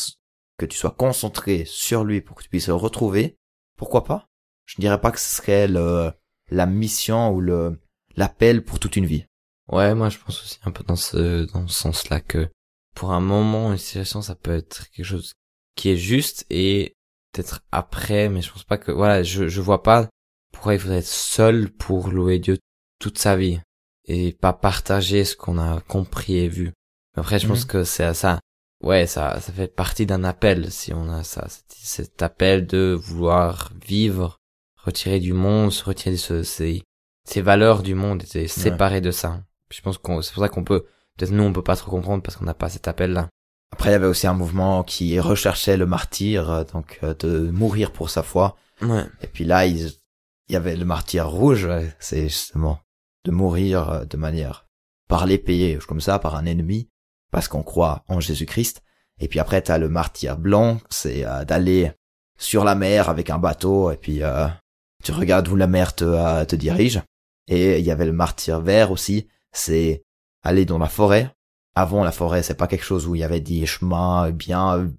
que 0.58 0.66
tu 0.66 0.76
sois 0.76 0.90
concentré 0.90 1.64
sur 1.66 2.04
lui 2.04 2.20
pour 2.20 2.36
que 2.36 2.42
tu 2.42 2.48
puisses 2.48 2.68
le 2.68 2.74
retrouver, 2.74 3.38
pourquoi 3.76 4.04
pas? 4.04 4.28
Je 4.64 4.80
dirais 4.80 5.00
pas 5.00 5.10
que 5.10 5.20
ce 5.20 5.36
serait 5.36 5.68
le, 5.68 6.12
la 6.50 6.66
mission 6.66 7.30
ou 7.30 7.40
le 7.40 7.80
l'appel 8.16 8.64
pour 8.64 8.78
toute 8.78 8.96
une 8.96 9.06
vie. 9.06 9.26
Ouais, 9.68 9.94
moi 9.94 10.08
je 10.08 10.18
pense 10.18 10.42
aussi 10.42 10.58
un 10.64 10.70
peu 10.70 10.84
dans 10.84 10.96
ce 10.96 11.50
dans 11.52 11.66
ce 11.66 11.74
sens-là 11.74 12.20
que 12.20 12.50
pour 12.94 13.12
un 13.12 13.20
moment 13.20 13.72
une 13.72 13.78
situation 13.78 14.20
ça 14.20 14.34
peut 14.34 14.54
être 14.54 14.90
quelque 14.90 15.06
chose 15.06 15.32
qui 15.74 15.90
est 15.90 15.96
juste 15.96 16.44
et 16.50 16.94
peut-être 17.32 17.64
après, 17.72 18.28
mais 18.28 18.42
je 18.42 18.52
pense 18.52 18.64
pas 18.64 18.78
que 18.78 18.92
voilà, 18.92 19.22
je 19.22 19.48
je 19.48 19.60
vois 19.60 19.82
pas 19.82 20.08
pourquoi 20.52 20.74
il 20.74 20.80
faudrait 20.80 20.98
être 20.98 21.06
seul 21.06 21.70
pour 21.70 22.08
louer 22.08 22.38
Dieu 22.38 22.58
toute 23.00 23.18
sa 23.18 23.36
vie 23.36 23.60
et 24.06 24.32
pas 24.32 24.52
partager 24.52 25.24
ce 25.24 25.36
qu'on 25.36 25.58
a 25.58 25.80
compris 25.80 26.36
et 26.38 26.48
vu. 26.48 26.72
Après, 27.16 27.38
je 27.38 27.46
pense 27.46 27.62
Mhm. 27.62 27.66
que 27.66 27.84
c'est 27.84 28.04
à 28.04 28.14
ça. 28.14 28.38
Ouais, 28.82 29.06
ça 29.06 29.38
ça 29.40 29.52
fait 29.52 29.68
partie 29.68 30.06
d'un 30.06 30.24
appel 30.24 30.70
si 30.72 30.92
on 30.92 31.08
a 31.10 31.22
ça, 31.22 31.46
cet, 31.68 32.20
appel 32.22 32.66
de 32.66 32.98
vouloir 33.00 33.70
vivre, 33.86 34.38
retirer 34.76 35.20
du 35.20 35.32
monde, 35.32 35.70
se 35.72 35.84
retirer 35.84 36.12
de 36.12 36.16
ce, 36.20 36.42
ces 36.42 36.82
ses 37.28 37.40
valeurs 37.42 37.82
du 37.84 37.94
monde 37.94 38.22
étaient 38.24 38.48
séparées 38.48 39.00
de 39.00 39.12
ça. 39.12 39.42
Je 39.70 39.80
pense 39.80 39.98
qu'on, 39.98 40.20
c'est 40.22 40.32
pour 40.34 40.42
ça 40.42 40.48
qu'on 40.48 40.64
peut, 40.64 40.84
peut-être 41.16 41.30
nous 41.30 41.44
on 41.44 41.52
peut 41.52 41.62
pas 41.62 41.76
trop 41.76 41.90
comprendre 41.92 42.22
parce 42.22 42.36
qu'on 42.36 42.44
n'a 42.44 42.54
pas 42.54 42.68
cet 42.68 42.88
appel-là. 42.88 43.28
Après, 43.72 43.90
il 43.90 43.92
y 43.92 43.96
avait 43.96 44.06
aussi 44.06 44.26
un 44.26 44.34
mouvement 44.34 44.82
qui 44.82 45.18
recherchait 45.20 45.76
le 45.76 45.86
martyr, 45.86 46.50
euh, 46.50 46.64
donc 46.64 46.98
euh, 47.04 47.14
de 47.14 47.50
mourir 47.50 47.92
pour 47.92 48.10
sa 48.10 48.22
foi. 48.24 48.56
Ouais. 48.82 49.04
Et 49.22 49.28
puis 49.28 49.44
là, 49.44 49.64
il, 49.64 49.92
il 50.52 50.56
y 50.56 50.58
avait 50.58 50.76
le 50.76 50.84
martyr 50.84 51.30
rouge, 51.30 51.66
c'est 51.98 52.28
justement 52.28 52.78
de 53.24 53.30
mourir 53.30 53.88
euh, 53.88 54.04
de 54.04 54.18
manière 54.18 54.66
par 55.08 55.24
l'épée, 55.24 55.78
comme 55.88 56.02
ça, 56.02 56.18
par 56.18 56.36
un 56.36 56.44
ennemi, 56.44 56.90
parce 57.30 57.48
qu'on 57.48 57.62
croit 57.62 58.04
en 58.06 58.20
Jésus-Christ. 58.20 58.82
Et 59.18 59.28
puis 59.28 59.40
après, 59.40 59.62
t'as 59.62 59.78
le 59.78 59.88
martyr 59.88 60.36
blanc, 60.36 60.78
c'est 60.90 61.24
d'aller 61.46 61.92
sur 62.38 62.64
la 62.64 62.74
mer 62.74 63.08
avec 63.08 63.30
un 63.30 63.38
bateau, 63.38 63.90
et 63.90 63.96
puis 63.96 64.22
tu 65.04 65.12
regardes 65.12 65.48
où 65.48 65.56
la 65.56 65.66
mer 65.66 65.94
te, 65.94 66.44
te 66.44 66.56
dirige. 66.56 67.02
Et 67.46 67.78
il 67.78 67.84
y 67.84 67.90
avait 67.90 68.06
le 68.06 68.12
martyr 68.12 68.60
vert 68.60 68.90
aussi, 68.90 69.28
c'est 69.52 70.02
aller 70.42 70.64
dans 70.64 70.78
la 70.78 70.88
forêt. 70.88 71.30
Avant 71.74 72.04
la 72.04 72.12
forêt, 72.12 72.42
c'est 72.42 72.54
pas 72.54 72.66
quelque 72.66 72.84
chose 72.84 73.06
où 73.06 73.14
il 73.14 73.20
y 73.20 73.24
avait 73.24 73.40
des 73.40 73.66
chemins 73.66 74.30
bien 74.30 74.90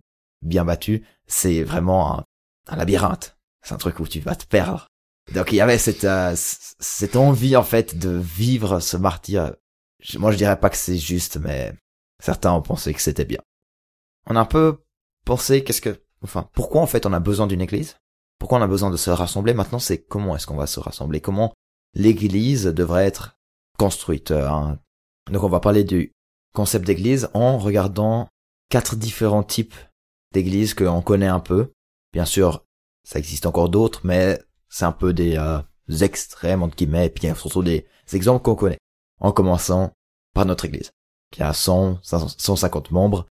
bien 0.44 0.66
battus, 0.66 1.02
c'est 1.26 1.64
vraiment 1.64 2.20
un, 2.20 2.24
un 2.68 2.76
labyrinthe. 2.76 3.38
C'est 3.64 3.74
un 3.74 3.78
truc 3.78 4.00
où 4.00 4.08
tu 4.08 4.20
vas 4.20 4.36
te 4.36 4.46
perdre. 4.46 4.88
Donc 5.32 5.52
il 5.52 5.56
y 5.56 5.62
avait 5.62 5.78
cette 5.78 6.04
euh, 6.04 6.34
cette 6.36 7.16
envie 7.16 7.56
en 7.56 7.64
fait 7.64 7.98
de 7.98 8.10
vivre 8.10 8.80
ce 8.80 8.98
martyr. 8.98 9.56
Moi 10.18 10.32
je 10.32 10.38
dirais 10.38 10.60
pas 10.60 10.70
que 10.70 10.78
c'est 10.78 10.98
juste, 10.98 11.38
mais 11.38 11.74
certains 12.22 12.52
ont 12.52 12.62
pensé 12.62 12.94
que 12.94 13.02
c'était 13.02 13.26
bien. 13.26 13.40
On 14.28 14.36
a 14.36 14.42
un 14.42 14.46
peu 14.46 14.84
pensé 15.26 15.64
qu'est-ce 15.64 15.82
que, 15.82 16.02
enfin, 16.24 16.50
pourquoi 16.54 16.82
en 16.82 16.88
fait 16.88 17.06
on 17.06 17.14
a 17.14 17.20
besoin 17.20 17.48
d'une 17.48 17.62
église? 17.62 17.96
Pourquoi 18.40 18.60
on 18.60 18.62
a 18.62 18.68
besoin 18.68 18.90
de 18.90 18.98
se 18.98 19.10
rassembler? 19.10 19.54
Maintenant 19.54 19.80
c'est 19.80 20.04
comment 20.04 20.36
est-ce 20.36 20.46
qu'on 20.46 20.58
va 20.58 20.68
se 20.68 20.80
rassembler? 20.80 21.22
Comment 21.22 21.54
l'église 21.94 22.66
devrait 22.66 23.06
être 23.06 23.38
construite 23.78 24.32
hein? 24.32 24.80
Donc 25.32 25.44
on 25.44 25.50
va 25.50 25.62
parler 25.62 25.86
du 25.86 26.12
concept 26.54 26.86
d'église 26.86 27.30
en 27.34 27.58
regardant 27.58 28.28
quatre 28.70 28.96
différents 28.96 29.44
types 29.44 29.76
d'églises 30.34 30.74
qu'on 30.74 31.02
connaît 31.02 31.28
un 31.28 31.40
peu. 31.40 31.72
Bien 32.12 32.26
sûr, 32.26 32.66
ça 33.04 33.20
existe 33.20 33.46
encore 33.46 33.70
d'autres, 33.70 34.02
mais 34.04 34.42
c'est 34.74 34.86
un 34.86 34.92
peu 34.92 35.14
des 35.14 35.38
euh, 35.38 35.60
extrêmes 36.02 36.64
entre 36.64 36.76
guillemets, 36.76 37.06
et 37.06 37.10
puis 37.12 37.26
il 37.26 37.28
y 37.28 37.30
a 37.30 37.36
surtout 37.36 37.62
des, 37.62 37.86
exemples 38.12 38.44
qu'on 38.44 38.56
connaît. 38.56 38.80
En 39.20 39.32
commençant 39.32 39.94
par 40.34 40.46
notre 40.46 40.66
église, 40.66 40.92
qui 41.32 41.44
a 41.44 41.54
100, 41.54 42.00
150 42.02 42.92
membres. 42.92 43.28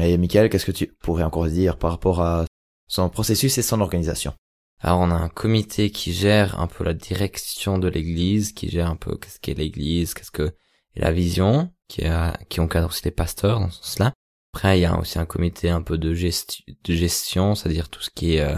Et 0.00 0.16
Michael, 0.16 0.48
qu'est-ce 0.48 0.64
que 0.64 0.72
tu 0.72 0.86
pourrais 0.86 1.22
encore 1.22 1.46
dire 1.46 1.76
par 1.78 1.90
rapport 1.90 2.20
à 2.22 2.46
son 2.88 3.08
processus 3.10 3.56
et 3.58 3.62
son 3.62 3.80
organisation? 3.82 4.32
Alors 4.80 5.00
on 5.00 5.10
a 5.10 5.14
un 5.14 5.28
comité 5.28 5.90
qui 5.90 6.12
gère 6.12 6.58
un 6.58 6.66
peu 6.66 6.82
la 6.82 6.94
direction 6.94 7.78
de 7.78 7.88
l'église, 7.88 8.52
qui 8.52 8.68
gère 8.70 8.88
un 8.88 8.96
peu 8.96 9.16
qu'est-ce 9.16 9.38
qu'est 9.38 9.54
l'église, 9.54 10.14
qu'est-ce 10.14 10.30
que 10.30 10.54
est 10.94 11.00
la 11.00 11.12
vision, 11.12 11.70
qui, 11.88 12.04
a, 12.06 12.38
qui 12.48 12.60
encadre 12.60 12.88
aussi 12.88 13.04
les 13.04 13.10
pasteurs 13.10 13.60
dans 13.60 13.70
ce 13.70 13.82
sens-là. 13.82 14.12
Après 14.54 14.78
il 14.78 14.82
y 14.82 14.86
a 14.86 14.98
aussi 14.98 15.18
un 15.18 15.26
comité 15.26 15.68
un 15.68 15.82
peu 15.82 15.98
de, 15.98 16.14
gestion, 16.14 16.64
de 16.84 16.94
gestion, 16.94 17.54
c'est-à-dire 17.54 17.90
tout 17.90 18.02
ce 18.02 18.10
qui 18.10 18.36
est 18.36 18.40
euh, 18.40 18.56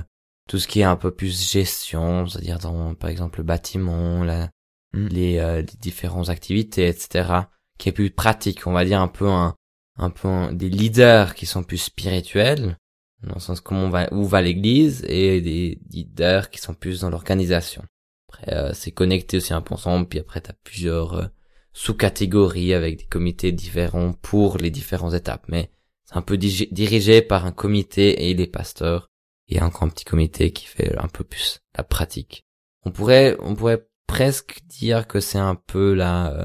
tout 0.48 0.58
ce 0.58 0.66
qui 0.66 0.80
est 0.80 0.84
un 0.84 0.96
peu 0.96 1.12
plus 1.12 1.52
gestion, 1.52 2.26
c'est-à-dire 2.26 2.58
dans 2.58 2.94
par 2.94 3.10
exemple 3.10 3.38
le 3.38 3.44
bâtiment, 3.44 4.24
la, 4.24 4.50
hmm. 4.94 5.06
les, 5.08 5.38
euh, 5.38 5.60
les 5.60 5.76
différentes 5.80 6.30
activités, 6.30 6.88
etc. 6.88 7.42
Qui 7.78 7.90
est 7.90 7.92
plus 7.92 8.10
pratique, 8.10 8.66
on 8.66 8.72
va 8.72 8.84
dire 8.84 9.00
un 9.00 9.08
peu 9.08 9.28
un 9.28 9.54
un 9.98 10.10
peu 10.10 10.52
des 10.52 10.68
leaders 10.68 11.34
qui 11.34 11.46
sont 11.46 11.64
plus 11.64 11.78
spirituels 11.78 12.78
dans 13.24 13.34
le 13.34 13.40
sens 13.40 13.60
comment 13.60 13.84
on 13.84 13.90
va 13.90 14.12
où 14.12 14.24
va 14.24 14.40
l'église 14.40 15.04
et 15.08 15.40
des 15.40 15.80
leaders 15.90 16.50
qui 16.50 16.60
sont 16.60 16.74
plus 16.74 17.00
dans 17.00 17.10
l'organisation. 17.10 17.82
Après 18.28 18.52
euh, 18.54 18.72
c'est 18.74 18.92
connecté 18.92 19.38
aussi 19.38 19.52
un 19.52 19.60
peu 19.60 19.74
ensemble 19.74 20.08
puis 20.08 20.20
après 20.20 20.40
tu 20.40 20.50
as 20.50 20.54
plusieurs 20.64 21.14
euh, 21.14 21.26
sous-catégories 21.72 22.74
avec 22.74 22.98
des 22.98 23.06
comités 23.06 23.52
différents 23.52 24.12
pour 24.12 24.58
les 24.58 24.70
différentes 24.70 25.14
étapes 25.14 25.44
mais 25.48 25.70
c'est 26.04 26.16
un 26.16 26.22
peu 26.22 26.38
dirigé 26.38 27.20
par 27.20 27.44
un 27.44 27.52
comité 27.52 28.30
et 28.30 28.34
les 28.34 28.46
pasteurs 28.46 29.08
et 29.48 29.60
encore 29.60 29.84
un 29.84 29.88
petit 29.88 30.04
comité 30.04 30.52
qui 30.52 30.66
fait 30.66 30.96
un 30.98 31.08
peu 31.08 31.24
plus 31.24 31.60
la 31.76 31.84
pratique. 31.84 32.44
On 32.84 32.90
pourrait 32.90 33.36
on 33.40 33.54
pourrait 33.54 33.86
presque 34.06 34.60
dire 34.66 35.06
que 35.06 35.20
c'est 35.20 35.38
un 35.38 35.54
peu 35.54 35.94
la 35.94 36.32
euh, 36.32 36.44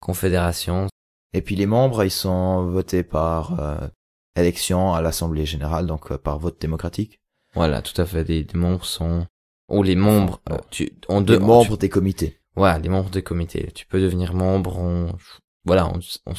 confédération. 0.00 0.88
Et 1.32 1.42
puis 1.42 1.56
les 1.56 1.66
membres 1.66 2.04
ils 2.04 2.10
sont 2.10 2.66
votés 2.66 3.02
par 3.02 3.90
élection 4.36 4.94
à 4.94 5.02
l'Assemblée 5.02 5.46
générale, 5.46 5.86
donc 5.86 6.10
euh, 6.10 6.18
par 6.18 6.38
vote 6.38 6.60
démocratique. 6.60 7.20
Voilà, 7.54 7.82
tout 7.82 8.00
à 8.00 8.06
fait. 8.06 8.24
Les, 8.24 8.46
membres 8.54 8.84
sont 8.84 9.26
ou 9.68 9.82
les 9.82 9.96
membres, 9.96 10.40
euh, 10.50 10.56
tu, 10.70 10.92
on 11.08 11.20
deux 11.20 11.38
membres 11.38 11.76
des 11.76 11.88
comités. 11.88 12.40
Voilà, 12.56 12.78
les 12.78 12.88
membres 12.88 13.10
des 13.10 13.22
comités. 13.22 13.70
Tu 13.74 13.86
peux 13.86 14.00
devenir 14.00 14.34
membre. 14.34 14.78
On, 14.78 15.14
voilà, 15.64 15.86
on, 15.88 16.00
on, 16.26 16.34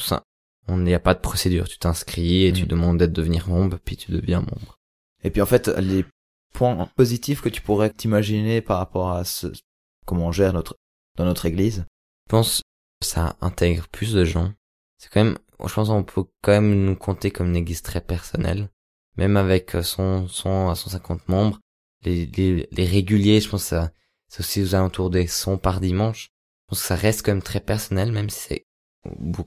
on 0.68 0.78
n'y 0.78 0.94
a 0.94 1.00
pas 1.00 1.14
de 1.14 1.20
procédure. 1.20 1.68
Tu 1.68 1.78
t'inscris 1.78 2.46
et 2.46 2.52
tu 2.52 2.64
mm. 2.64 2.68
demandes 2.68 2.98
d'être 2.98 3.12
devenir 3.12 3.48
membre, 3.48 3.78
puis 3.84 3.96
tu 3.96 4.12
deviens 4.12 4.40
membre. 4.40 4.78
Et 5.24 5.30
puis 5.30 5.42
en 5.42 5.46
fait, 5.46 5.68
les 5.68 6.04
points 6.52 6.88
positifs 6.96 7.40
que 7.40 7.48
tu 7.48 7.60
pourrais 7.60 7.90
t'imaginer 7.90 8.60
par 8.60 8.78
rapport 8.78 9.10
à 9.10 9.24
ce, 9.24 9.48
comment 10.06 10.26
on 10.26 10.32
gère 10.32 10.52
notre 10.52 10.76
dans 11.16 11.24
notre 11.24 11.46
église. 11.46 11.84
Je 12.26 12.30
pense 12.30 12.62
que 13.00 13.06
ça 13.06 13.36
intègre 13.40 13.88
plus 13.88 14.12
de 14.12 14.24
gens. 14.24 14.52
C'est 14.98 15.10
quand 15.10 15.24
même 15.24 15.38
je 15.68 15.74
pense 15.74 15.88
qu'on 15.88 16.02
peut 16.02 16.24
quand 16.42 16.52
même 16.52 16.84
nous 16.84 16.96
compter 16.96 17.30
comme 17.30 17.48
une 17.48 17.56
église 17.56 17.82
très 17.82 18.00
personnelle. 18.00 18.70
Même 19.16 19.36
avec 19.36 19.70
son 19.82 20.26
100 20.28 20.70
à 20.70 20.74
150 20.74 21.28
membres, 21.28 21.60
les, 22.02 22.26
les, 22.26 22.68
les 22.70 22.84
réguliers, 22.84 23.40
je 23.40 23.48
pense 23.48 23.64
ça, 23.64 23.92
c'est 24.28 24.40
aussi 24.40 24.62
aux 24.62 24.74
alentours 24.74 25.10
des 25.10 25.26
100 25.26 25.58
par 25.58 25.80
dimanche. 25.80 26.30
Je 26.64 26.68
pense 26.68 26.80
que 26.80 26.86
ça 26.86 26.96
reste 26.96 27.24
quand 27.24 27.32
même 27.32 27.42
très 27.42 27.60
personnel, 27.60 28.10
même 28.10 28.30
si 28.30 28.40
c'est 28.40 28.66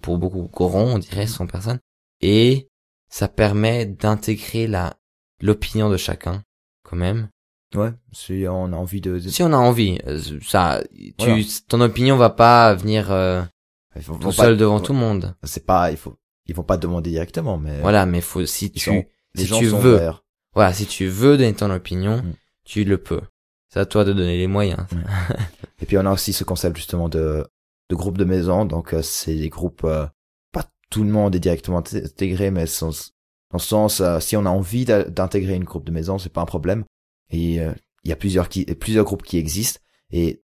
pour 0.02 0.18
beaucoup 0.18 0.48
grand, 0.48 0.84
on 0.84 1.00
dirait 1.00 1.28
100 1.28 1.48
personnes. 1.48 1.80
Et 2.22 2.70
ça 3.10 3.28
permet 3.28 3.86
d'intégrer 3.86 4.68
la 4.68 4.97
l'opinion 5.42 5.90
de 5.90 5.98
chacun, 5.98 6.44
quand 6.84 6.96
même. 6.96 7.30
Ouais, 7.76 7.92
si 8.14 8.46
on 8.50 8.72
a 8.72 8.76
envie 8.76 9.02
de... 9.02 9.20
Si 9.20 9.44
on 9.44 9.52
a 9.52 9.58
envie, 9.58 10.00
euh, 10.08 10.22
ça, 10.42 10.82
tu, 11.18 11.46
ton 11.68 11.82
opinion 11.82 12.16
va 12.16 12.30
pas 12.30 12.74
venir 12.74 13.12
euh, 13.12 13.44
tout 14.22 14.32
seul 14.32 14.58
devant 14.58 14.80
tout 14.80 14.94
le 14.94 15.00
monde. 15.00 15.36
C'est 15.44 15.66
pas, 15.66 15.92
il 15.92 15.98
faut, 15.98 16.18
ils 16.46 16.56
vont 16.56 16.64
pas 16.64 16.78
demander 16.78 17.10
directement, 17.10 17.58
mais. 17.58 17.80
Voilà, 17.82 18.06
mais 18.06 18.22
faut, 18.22 18.46
si 18.46 18.72
tu, 18.72 18.92
si 19.36 19.46
tu 19.46 19.66
veux. 19.66 20.00
Voilà, 20.54 20.74
si 20.74 20.86
tu 20.86 21.08
veux 21.08 21.38
donner 21.38 21.54
ton 21.54 21.70
opinion, 21.70 22.18
mm. 22.18 22.34
tu 22.64 22.84
le 22.84 22.98
peux. 22.98 23.22
C'est 23.70 23.80
à 23.80 23.86
toi 23.86 24.06
de 24.06 24.14
donner 24.14 24.38
les 24.38 24.48
moyens. 24.48 24.86
Mm. 24.92 25.04
Et 25.82 25.86
puis 25.86 25.98
on 25.98 26.06
a 26.06 26.12
aussi 26.12 26.34
ce 26.34 26.44
concept 26.44 26.78
justement 26.78 27.10
de, 27.10 27.46
de 27.90 27.96
groupe 27.96 28.18
de 28.18 28.26
maison, 28.26 28.66
donc 28.66 28.94
euh, 28.94 29.02
c'est 29.02 29.36
des 29.36 29.50
groupes, 29.50 29.84
euh, 29.84 30.08
pas 30.52 30.66
tout 30.90 31.04
le 31.04 31.12
monde 31.12 31.36
est 31.36 31.40
directement 31.40 31.80
intégré, 31.80 32.50
mais 32.50 32.66
dans 33.52 33.58
le 33.58 33.64
sens, 33.64 34.02
euh, 34.02 34.20
si 34.20 34.36
on 34.36 34.46
a 34.46 34.50
envie 34.50 34.86
d'intégrer 34.86 35.56
une 35.56 35.64
groupe 35.64 35.86
de 35.86 35.92
maison, 35.92 36.18
c'est 36.18 36.34
pas 36.34 36.42
un 36.42 36.46
problème. 36.46 36.84
Et 37.30 37.56
il 37.56 38.10
y 38.10 38.12
a 38.12 38.16
plusieurs 38.16 38.48
qui, 38.48 38.64
plusieurs 38.66 39.04
groupes 39.04 39.24
qui 39.24 39.38
existent, 39.38 39.82
et 40.12 40.42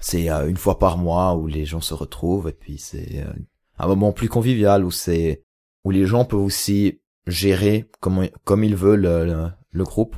c'est 0.00 0.30
euh, 0.30 0.48
une 0.48 0.56
fois 0.56 0.78
par 0.78 0.98
mois 0.98 1.34
où 1.34 1.46
les 1.46 1.64
gens 1.64 1.80
se 1.80 1.94
retrouvent 1.94 2.48
et 2.48 2.52
puis 2.52 2.78
c'est 2.78 3.22
euh, 3.22 3.32
un 3.78 3.86
moment 3.86 4.12
plus 4.12 4.28
convivial 4.28 4.84
où 4.84 4.90
c'est 4.90 5.42
où 5.84 5.90
les 5.90 6.06
gens 6.06 6.24
peuvent 6.24 6.40
aussi 6.40 7.00
gérer 7.26 7.88
comme 8.00 8.28
comme 8.44 8.64
ils 8.64 8.76
veulent 8.76 9.00
le, 9.00 9.50
le, 9.70 9.84
groupe. 9.84 10.16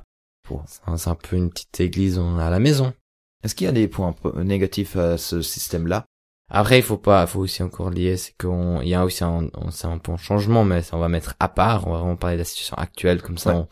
C'est 0.67 1.09
un 1.09 1.15
peu 1.15 1.37
une 1.37 1.51
petite 1.51 1.81
église 1.81 2.19
à 2.19 2.49
la 2.49 2.59
maison. 2.59 2.95
Est-ce 3.43 3.55
qu'il 3.55 3.67
y 3.67 3.69
a 3.69 3.73
des 3.73 3.87
points 3.87 4.15
négatifs 4.37 4.97
à 4.97 5.19
ce 5.19 5.43
système-là? 5.43 6.07
Après, 6.51 6.79
il 6.79 6.83
faut 6.83 6.97
pas, 6.97 7.27
faut 7.27 7.41
aussi 7.41 7.63
encore 7.63 7.91
lier, 7.91 8.17
c'est 8.17 8.35
qu'on, 8.39 8.81
il 8.81 8.89
y 8.89 8.95
a 8.95 9.05
aussi 9.05 9.23
un, 9.23 9.51
c'est 9.71 9.87
un 9.87 9.99
point 9.99 10.17
changement, 10.17 10.65
mais 10.65 10.83
ça, 10.83 10.97
on 10.97 11.01
va 11.01 11.09
mettre 11.09 11.35
à 11.41 11.49
part. 11.49 11.87
On 11.87 11.93
va 11.93 11.99
vraiment 11.99 12.17
parler 12.17 12.37
de 12.37 12.41
la 12.41 12.45
situation 12.45 12.77
actuelle, 12.77 13.21
comme 13.21 13.39
ça, 13.39 13.55
on, 13.55 13.69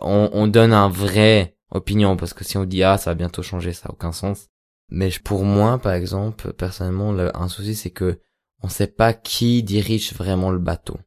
on, 0.00 0.30
on, 0.32 0.46
donne 0.48 0.72
un 0.72 0.88
vrai 0.88 1.56
opinion, 1.70 2.16
parce 2.16 2.34
que 2.34 2.44
si 2.44 2.56
on 2.56 2.64
dit 2.64 2.82
ah, 2.82 2.98
ça 2.98 3.10
va 3.10 3.14
bientôt 3.14 3.42
changer, 3.42 3.72
ça 3.72 3.88
a 3.88 3.92
aucun 3.92 4.12
sens. 4.12 4.48
Mais 4.90 5.10
pour 5.22 5.44
moi, 5.44 5.78
par 5.78 5.92
exemple, 5.92 6.52
personnellement, 6.54 7.10
un 7.10 7.48
souci, 7.48 7.74
c'est 7.74 7.90
que 7.90 8.20
on 8.62 8.68
sait 8.68 8.88
pas 8.88 9.12
qui 9.12 9.62
dirige 9.62 10.14
vraiment 10.14 10.50
le 10.50 10.58
bateau. 10.58 10.98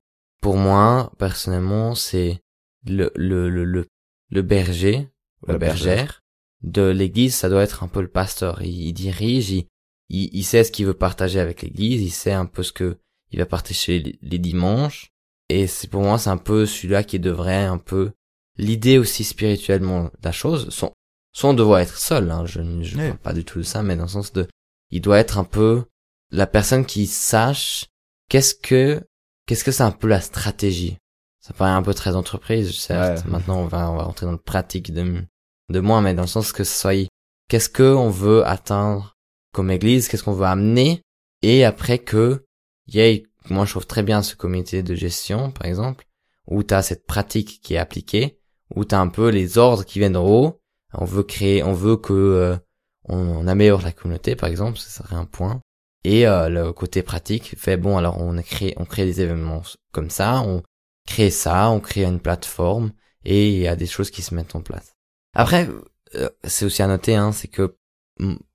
Pour 0.41 0.55
moi, 0.55 1.11
personnellement, 1.17 1.95
c'est 1.95 2.41
le, 2.85 3.11
le, 3.15 3.49
le, 3.49 3.65
le, 3.65 3.87
le 4.29 4.41
berger, 4.41 5.09
la 5.47 5.57
bergère 5.57 6.21
de 6.61 6.83
l'église, 6.83 7.35
ça 7.35 7.49
doit 7.49 7.63
être 7.63 7.83
un 7.83 7.87
peu 7.87 8.01
le 8.01 8.07
pasteur. 8.07 8.61
Il, 8.61 8.93
dirige, 8.93 9.51
il, 9.51 9.67
il, 10.11 10.43
sait 10.43 10.63
ce 10.63 10.71
qu'il 10.71 10.85
veut 10.85 10.93
partager 10.93 11.39
avec 11.39 11.61
l'église, 11.61 12.01
il 12.01 12.11
sait 12.11 12.33
un 12.33 12.45
peu 12.45 12.63
ce 12.63 12.73
que 12.73 12.97
il 13.31 13.39
va 13.39 13.45
partager 13.45 14.17
les, 14.21 14.39
dimanches. 14.39 15.11
Et 15.47 15.67
c'est 15.67 15.87
pour 15.87 16.01
moi, 16.01 16.17
c'est 16.17 16.29
un 16.29 16.37
peu 16.37 16.65
celui-là 16.65 17.03
qui 17.03 17.19
devrait 17.19 17.63
un 17.63 17.77
peu 17.77 18.11
l'idée 18.57 18.97
aussi 18.97 19.23
spirituellement 19.23 20.03
de 20.03 20.11
la 20.23 20.33
chose. 20.33 20.69
Son, 20.69 20.91
soit 21.31 21.51
on 21.51 21.53
doit 21.53 21.81
être 21.81 21.97
seul, 21.97 22.29
hein, 22.29 22.45
je 22.45 22.59
ne 22.59 22.83
je 22.83 22.97
parle 22.97 23.17
pas 23.17 23.33
du 23.33 23.45
tout 23.45 23.59
de 23.59 23.63
ça, 23.63 23.83
mais 23.83 23.95
dans 23.95 24.03
le 24.03 24.09
sens 24.09 24.33
de, 24.33 24.47
il 24.89 25.01
doit 25.01 25.17
être 25.17 25.37
un 25.37 25.45
peu 25.45 25.85
la 26.29 26.45
personne 26.45 26.85
qui 26.85 27.07
sache 27.07 27.85
qu'est-ce 28.27 28.55
que, 28.55 29.01
qu'est-ce 29.45 29.63
que 29.63 29.71
c'est 29.71 29.83
un 29.83 29.91
peu 29.91 30.07
la 30.07 30.21
stratégie. 30.21 30.97
Ça 31.39 31.53
paraît 31.53 31.71
un 31.71 31.83
peu 31.83 31.93
très 31.93 32.15
entreprise, 32.15 32.71
certes. 32.71 33.25
Maintenant, 33.25 33.61
on 33.61 33.65
va, 33.65 33.89
on 33.89 33.95
va 33.95 34.03
rentrer 34.03 34.25
dans 34.25 34.33
le 34.33 34.37
pratique 34.37 34.93
de, 34.93 35.23
de 35.69 35.79
moi, 35.79 36.01
mais 36.01 36.13
dans 36.13 36.23
le 36.23 36.27
sens 36.27 36.51
que 36.51 36.63
ce 36.65 36.79
soit, 36.79 37.07
qu'est-ce 37.47 37.69
que 37.69 37.83
on 37.83 38.09
veut 38.09 38.45
atteindre 38.45 39.15
comme 39.53 39.71
église, 39.71 40.07
qu'est-ce 40.07 40.23
qu'on 40.23 40.33
veut 40.33 40.45
amener, 40.45 41.01
et 41.41 41.65
après 41.65 41.99
que 41.99 42.45
il 42.87 42.95
y 42.95 42.99
ait, 42.99 43.23
moi 43.49 43.65
je 43.65 43.71
trouve 43.71 43.87
très 43.87 44.03
bien 44.03 44.21
ce 44.21 44.35
comité 44.35 44.83
de 44.83 44.95
gestion, 44.95 45.51
par 45.51 45.67
exemple, 45.67 46.05
où 46.47 46.63
tu 46.63 46.73
as 46.73 46.81
cette 46.81 47.05
pratique 47.05 47.61
qui 47.61 47.75
est 47.75 47.77
appliquée, 47.77 48.39
où 48.75 48.85
tu 48.85 48.95
as 48.95 48.99
un 48.99 49.07
peu 49.07 49.29
les 49.29 49.57
ordres 49.57 49.85
qui 49.85 49.99
viennent 49.99 50.13
d'en 50.13 50.27
haut, 50.27 50.61
on 50.93 51.05
veut 51.05 51.23
créer, 51.23 51.63
on 51.63 51.73
veut 51.73 51.97
que 51.97 52.13
euh, 52.13 52.57
on, 53.05 53.47
améliore 53.47 53.81
la 53.81 53.91
communauté, 53.91 54.35
par 54.35 54.49
exemple, 54.49 54.77
ce 54.77 54.89
serait 54.89 55.15
un 55.15 55.25
point. 55.25 55.61
Et 56.03 56.27
euh, 56.27 56.49
le 56.49 56.73
côté 56.73 57.03
pratique 57.03 57.55
fait 57.57 57.77
bon, 57.77 57.97
alors 57.97 58.19
on 58.19 58.35
crée, 58.41 58.73
on 58.77 58.85
crée 58.85 59.05
des 59.05 59.21
événements 59.21 59.61
comme 59.91 60.09
ça, 60.09 60.41
on 60.41 60.63
crée 61.07 61.29
ça, 61.29 61.69
on 61.69 61.79
crée 61.79 62.03
une 62.03 62.19
plateforme 62.19 62.91
et 63.23 63.49
il 63.49 63.59
y 63.59 63.67
a 63.67 63.75
des 63.75 63.85
choses 63.85 64.11
qui 64.11 64.21
se 64.21 64.33
mettent 64.33 64.55
en 64.55 64.61
place. 64.61 64.95
Après, 65.33 65.69
euh, 66.15 66.29
c'est 66.43 66.65
aussi 66.65 66.81
à 66.81 66.87
noter, 66.87 67.15
hein, 67.15 67.31
c'est 67.31 67.47
que 67.47 67.77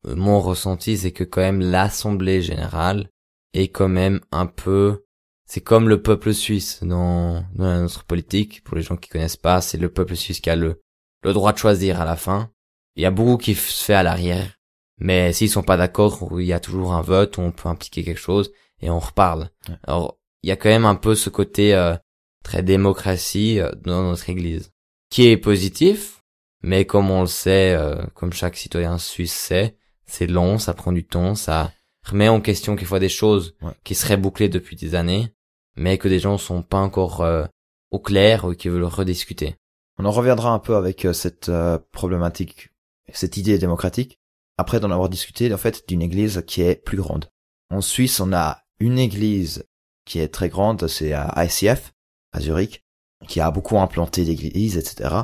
mon 0.04 0.40
ressenti, 0.40 0.96
c'est 0.96 1.12
que 1.12 1.24
quand 1.24 1.40
même 1.40 1.60
l'Assemblée 1.60 2.42
générale 2.42 3.10
est 3.52 3.68
quand 3.68 3.88
même 3.88 4.20
un 4.32 4.46
peu, 4.46 5.04
c'est 5.46 5.60
comme 5.60 5.88
le 5.88 6.02
peuple 6.02 6.34
suisse 6.34 6.82
dans, 6.82 7.44
dans 7.54 7.80
notre 7.80 8.04
politique. 8.04 8.62
Pour 8.64 8.76
les 8.76 8.82
gens 8.82 8.96
qui 8.96 9.08
connaissent 9.08 9.36
pas, 9.36 9.60
c'est 9.60 9.78
le 9.78 9.92
peuple 9.92 10.16
suisse 10.16 10.40
qui 10.40 10.50
a 10.50 10.56
le, 10.56 10.82
le 11.22 11.32
droit 11.32 11.52
de 11.52 11.58
choisir 11.58 12.00
à 12.00 12.04
la 12.04 12.16
fin. 12.16 12.50
Il 12.96 13.02
y 13.02 13.06
a 13.06 13.10
beaucoup 13.10 13.36
qui 13.36 13.54
se 13.54 13.84
fait 13.84 13.94
à 13.94 14.02
l'arrière. 14.02 14.56
Mais 14.98 15.32
s'ils 15.32 15.50
sont 15.50 15.62
pas 15.62 15.76
d'accord, 15.76 16.26
il 16.38 16.46
y 16.46 16.52
a 16.52 16.60
toujours 16.60 16.94
un 16.94 17.02
vote 17.02 17.36
où 17.36 17.42
on 17.42 17.52
peut 17.52 17.68
impliquer 17.68 18.02
quelque 18.02 18.20
chose 18.20 18.52
et 18.80 18.88
on 18.88 18.98
reparle. 18.98 19.50
Alors, 19.82 20.18
il 20.42 20.48
y 20.48 20.52
a 20.52 20.56
quand 20.56 20.70
même 20.70 20.86
un 20.86 20.94
peu 20.94 21.14
ce 21.14 21.28
côté 21.28 21.74
euh, 21.74 21.96
très 22.42 22.62
démocratie 22.62 23.60
euh, 23.60 23.72
dans 23.84 24.02
notre 24.02 24.30
église, 24.30 24.70
qui 25.10 25.26
est 25.26 25.36
positif, 25.36 26.15
mais 26.62 26.84
comme 26.84 27.10
on 27.10 27.22
le 27.22 27.26
sait, 27.26 27.74
euh, 27.74 28.04
comme 28.14 28.32
chaque 28.32 28.56
citoyen 28.56 28.98
suisse 28.98 29.34
sait, 29.34 29.76
c'est 30.06 30.26
long, 30.26 30.58
ça 30.58 30.74
prend 30.74 30.92
du 30.92 31.04
temps, 31.04 31.34
ça 31.34 31.72
remet 32.04 32.28
en 32.28 32.40
question 32.40 32.76
quelquefois 32.76 33.00
des 33.00 33.08
choses 33.08 33.56
qui 33.84 33.94
seraient 33.94 34.16
bouclées 34.16 34.48
depuis 34.48 34.76
des 34.76 34.94
années, 34.94 35.32
mais 35.76 35.98
que 35.98 36.08
des 36.08 36.20
gens 36.20 36.38
sont 36.38 36.62
pas 36.62 36.78
encore 36.78 37.26
au 37.90 37.98
clair 37.98 38.44
ou 38.44 38.54
qui 38.54 38.68
veulent 38.68 38.84
rediscuter. 38.84 39.56
On 39.98 40.04
en 40.04 40.12
reviendra 40.12 40.50
un 40.50 40.60
peu 40.60 40.76
avec 40.76 41.08
cette 41.12 41.50
problématique, 41.90 42.70
cette 43.12 43.36
idée 43.36 43.58
démocratique, 43.58 44.20
après 44.56 44.78
d'en 44.78 44.92
avoir 44.92 45.08
discuté 45.08 45.52
en 45.52 45.58
fait 45.58 45.88
d'une 45.88 46.02
église 46.02 46.44
qui 46.46 46.62
est 46.62 46.76
plus 46.76 46.96
grande. 46.96 47.28
En 47.70 47.80
Suisse, 47.80 48.20
on 48.20 48.32
a 48.32 48.62
une 48.78 48.98
église 48.98 49.66
qui 50.04 50.20
est 50.20 50.28
très 50.28 50.48
grande, 50.48 50.86
c'est 50.86 51.12
à 51.12 51.44
ICF, 51.44 51.92
à 52.32 52.40
Zurich, 52.40 52.84
qui 53.26 53.40
a 53.40 53.50
beaucoup 53.50 53.78
implanté 53.78 54.24
d'églises, 54.24 54.76
etc. 54.76 55.14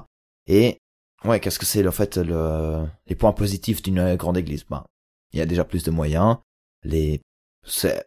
Et 0.46 0.81
ouais, 1.24 1.40
qu'est-ce 1.40 1.58
que 1.58 1.66
c'est 1.66 1.86
en 1.86 1.92
fait 1.92 2.16
le, 2.16 2.86
les 3.06 3.14
points 3.14 3.32
positifs 3.32 3.82
d'une 3.82 4.16
grande 4.16 4.36
église? 4.36 4.64
Ben, 4.68 4.84
il 5.32 5.38
y 5.38 5.42
a 5.42 5.46
déjà 5.46 5.64
plus 5.64 5.82
de 5.82 5.90
moyens, 5.90 6.36
les, 6.84 7.20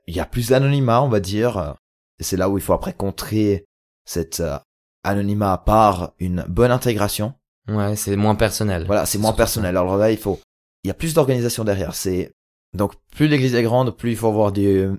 il 0.08 0.16
y 0.16 0.20
a 0.20 0.26
plus 0.26 0.50
d'anonymat, 0.50 1.02
on 1.02 1.10
va 1.10 1.20
dire. 1.20 1.76
Et 2.20 2.24
c'est 2.24 2.38
là 2.38 2.50
où 2.50 2.58
il 2.58 2.64
faut 2.64 2.74
après 2.74 2.94
contrer 2.94 3.66
cet 4.06 4.40
euh, 4.40 4.58
anonymat 5.04 5.58
par 5.58 6.14
une 6.20 6.46
bonne 6.48 6.72
intégration. 6.72 7.34
Ouais, 7.68 7.96
c'est 7.96 8.16
moins 8.16 8.36
personnel. 8.36 8.86
Voilà, 8.86 9.06
c'est 9.06 9.18
moins 9.18 9.34
personnel. 9.34 9.76
Alors 9.76 9.98
là, 9.98 10.12
il 10.12 10.18
faut 10.18 10.40
il 10.84 10.88
y 10.88 10.92
a 10.92 10.94
plus 10.94 11.14
d'organisation 11.14 11.64
derrière. 11.64 11.96
C'est 11.96 12.32
donc 12.74 12.94
plus 13.12 13.28
l'église 13.28 13.56
est 13.56 13.64
grande, 13.64 13.98
plus 13.98 14.12
il 14.12 14.18
faut 14.18 14.28
avoir 14.28 14.52
du 14.52 14.90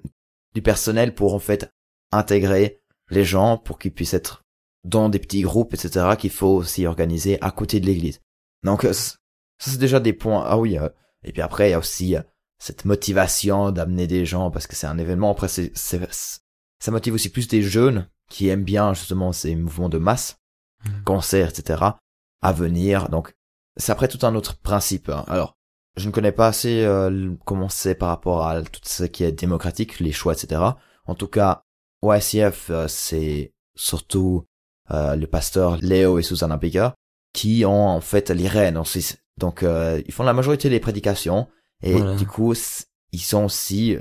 du 0.54 0.62
personnel 0.62 1.14
pour 1.14 1.34
en 1.34 1.38
fait 1.38 1.70
intégrer 2.12 2.80
les 3.10 3.24
gens 3.24 3.56
pour 3.56 3.78
qu'ils 3.78 3.92
puissent 3.92 4.14
être 4.14 4.42
dans 4.86 5.08
des 5.08 5.18
petits 5.18 5.42
groupes, 5.42 5.74
etc. 5.74 6.16
qu'il 6.18 6.30
faut 6.30 6.54
aussi 6.54 6.86
organiser 6.86 7.38
à 7.42 7.50
côté 7.50 7.80
de 7.80 7.86
l'église. 7.86 8.20
Donc 8.62 8.84
euh, 8.84 8.92
ça 8.92 9.16
c'est 9.58 9.78
déjà 9.78 10.00
des 10.00 10.12
points. 10.12 10.44
Ah 10.46 10.58
oui. 10.58 10.78
Euh, 10.78 10.88
et 11.24 11.32
puis 11.32 11.42
après 11.42 11.68
il 11.68 11.70
y 11.72 11.74
a 11.74 11.78
aussi 11.78 12.16
euh, 12.16 12.22
cette 12.58 12.84
motivation 12.84 13.70
d'amener 13.70 14.06
des 14.06 14.24
gens 14.24 14.50
parce 14.50 14.66
que 14.66 14.76
c'est 14.76 14.86
un 14.86 14.98
événement. 14.98 15.30
Après 15.30 15.48
c'est 15.48 15.72
ça 15.74 16.90
motive 16.90 17.14
aussi 17.14 17.30
plus 17.30 17.48
des 17.48 17.62
jeunes 17.62 18.08
qui 18.28 18.48
aiment 18.48 18.64
bien 18.64 18.92
justement 18.92 19.32
ces 19.32 19.54
mouvements 19.54 19.88
de 19.88 19.98
masse, 19.98 20.38
mmh. 20.84 21.02
concerts, 21.04 21.50
etc. 21.50 21.82
à 22.42 22.52
venir. 22.52 23.08
Donc 23.08 23.34
c'est 23.76 23.92
après 23.92 24.08
tout 24.08 24.24
un 24.26 24.34
autre 24.34 24.58
principe. 24.58 25.08
Hein. 25.08 25.24
Alors 25.26 25.56
je 25.96 26.06
ne 26.06 26.12
connais 26.12 26.32
pas 26.32 26.48
assez 26.48 26.84
euh, 26.84 27.32
comment 27.44 27.68
c'est 27.68 27.94
par 27.94 28.08
rapport 28.08 28.46
à 28.46 28.62
tout 28.62 28.80
ce 28.84 29.04
qui 29.04 29.24
est 29.24 29.32
démocratique, 29.32 29.98
les 29.98 30.12
choix, 30.12 30.34
etc. 30.34 30.60
En 31.06 31.14
tout 31.14 31.28
cas, 31.28 31.62
euh, 32.04 32.88
c'est 32.88 33.54
surtout 33.74 34.46
euh, 34.90 35.16
le 35.16 35.26
pasteur 35.26 35.78
Léo 35.78 36.18
et 36.18 36.22
Susanna 36.22 36.58
Pica 36.58 36.94
qui 37.32 37.64
ont 37.66 37.88
en 37.88 38.00
fait 38.00 38.30
les 38.30 38.48
rênes 38.48 38.78
en 38.78 38.84
Suisse. 38.84 39.18
Donc, 39.38 39.62
euh, 39.62 40.02
ils 40.06 40.12
font 40.12 40.24
la 40.24 40.32
majorité 40.32 40.70
des 40.70 40.80
prédications 40.80 41.48
et 41.82 42.00
du 42.16 42.26
coup, 42.26 42.54
ils 43.12 43.20
sont 43.20 43.44
aussi 43.44 43.98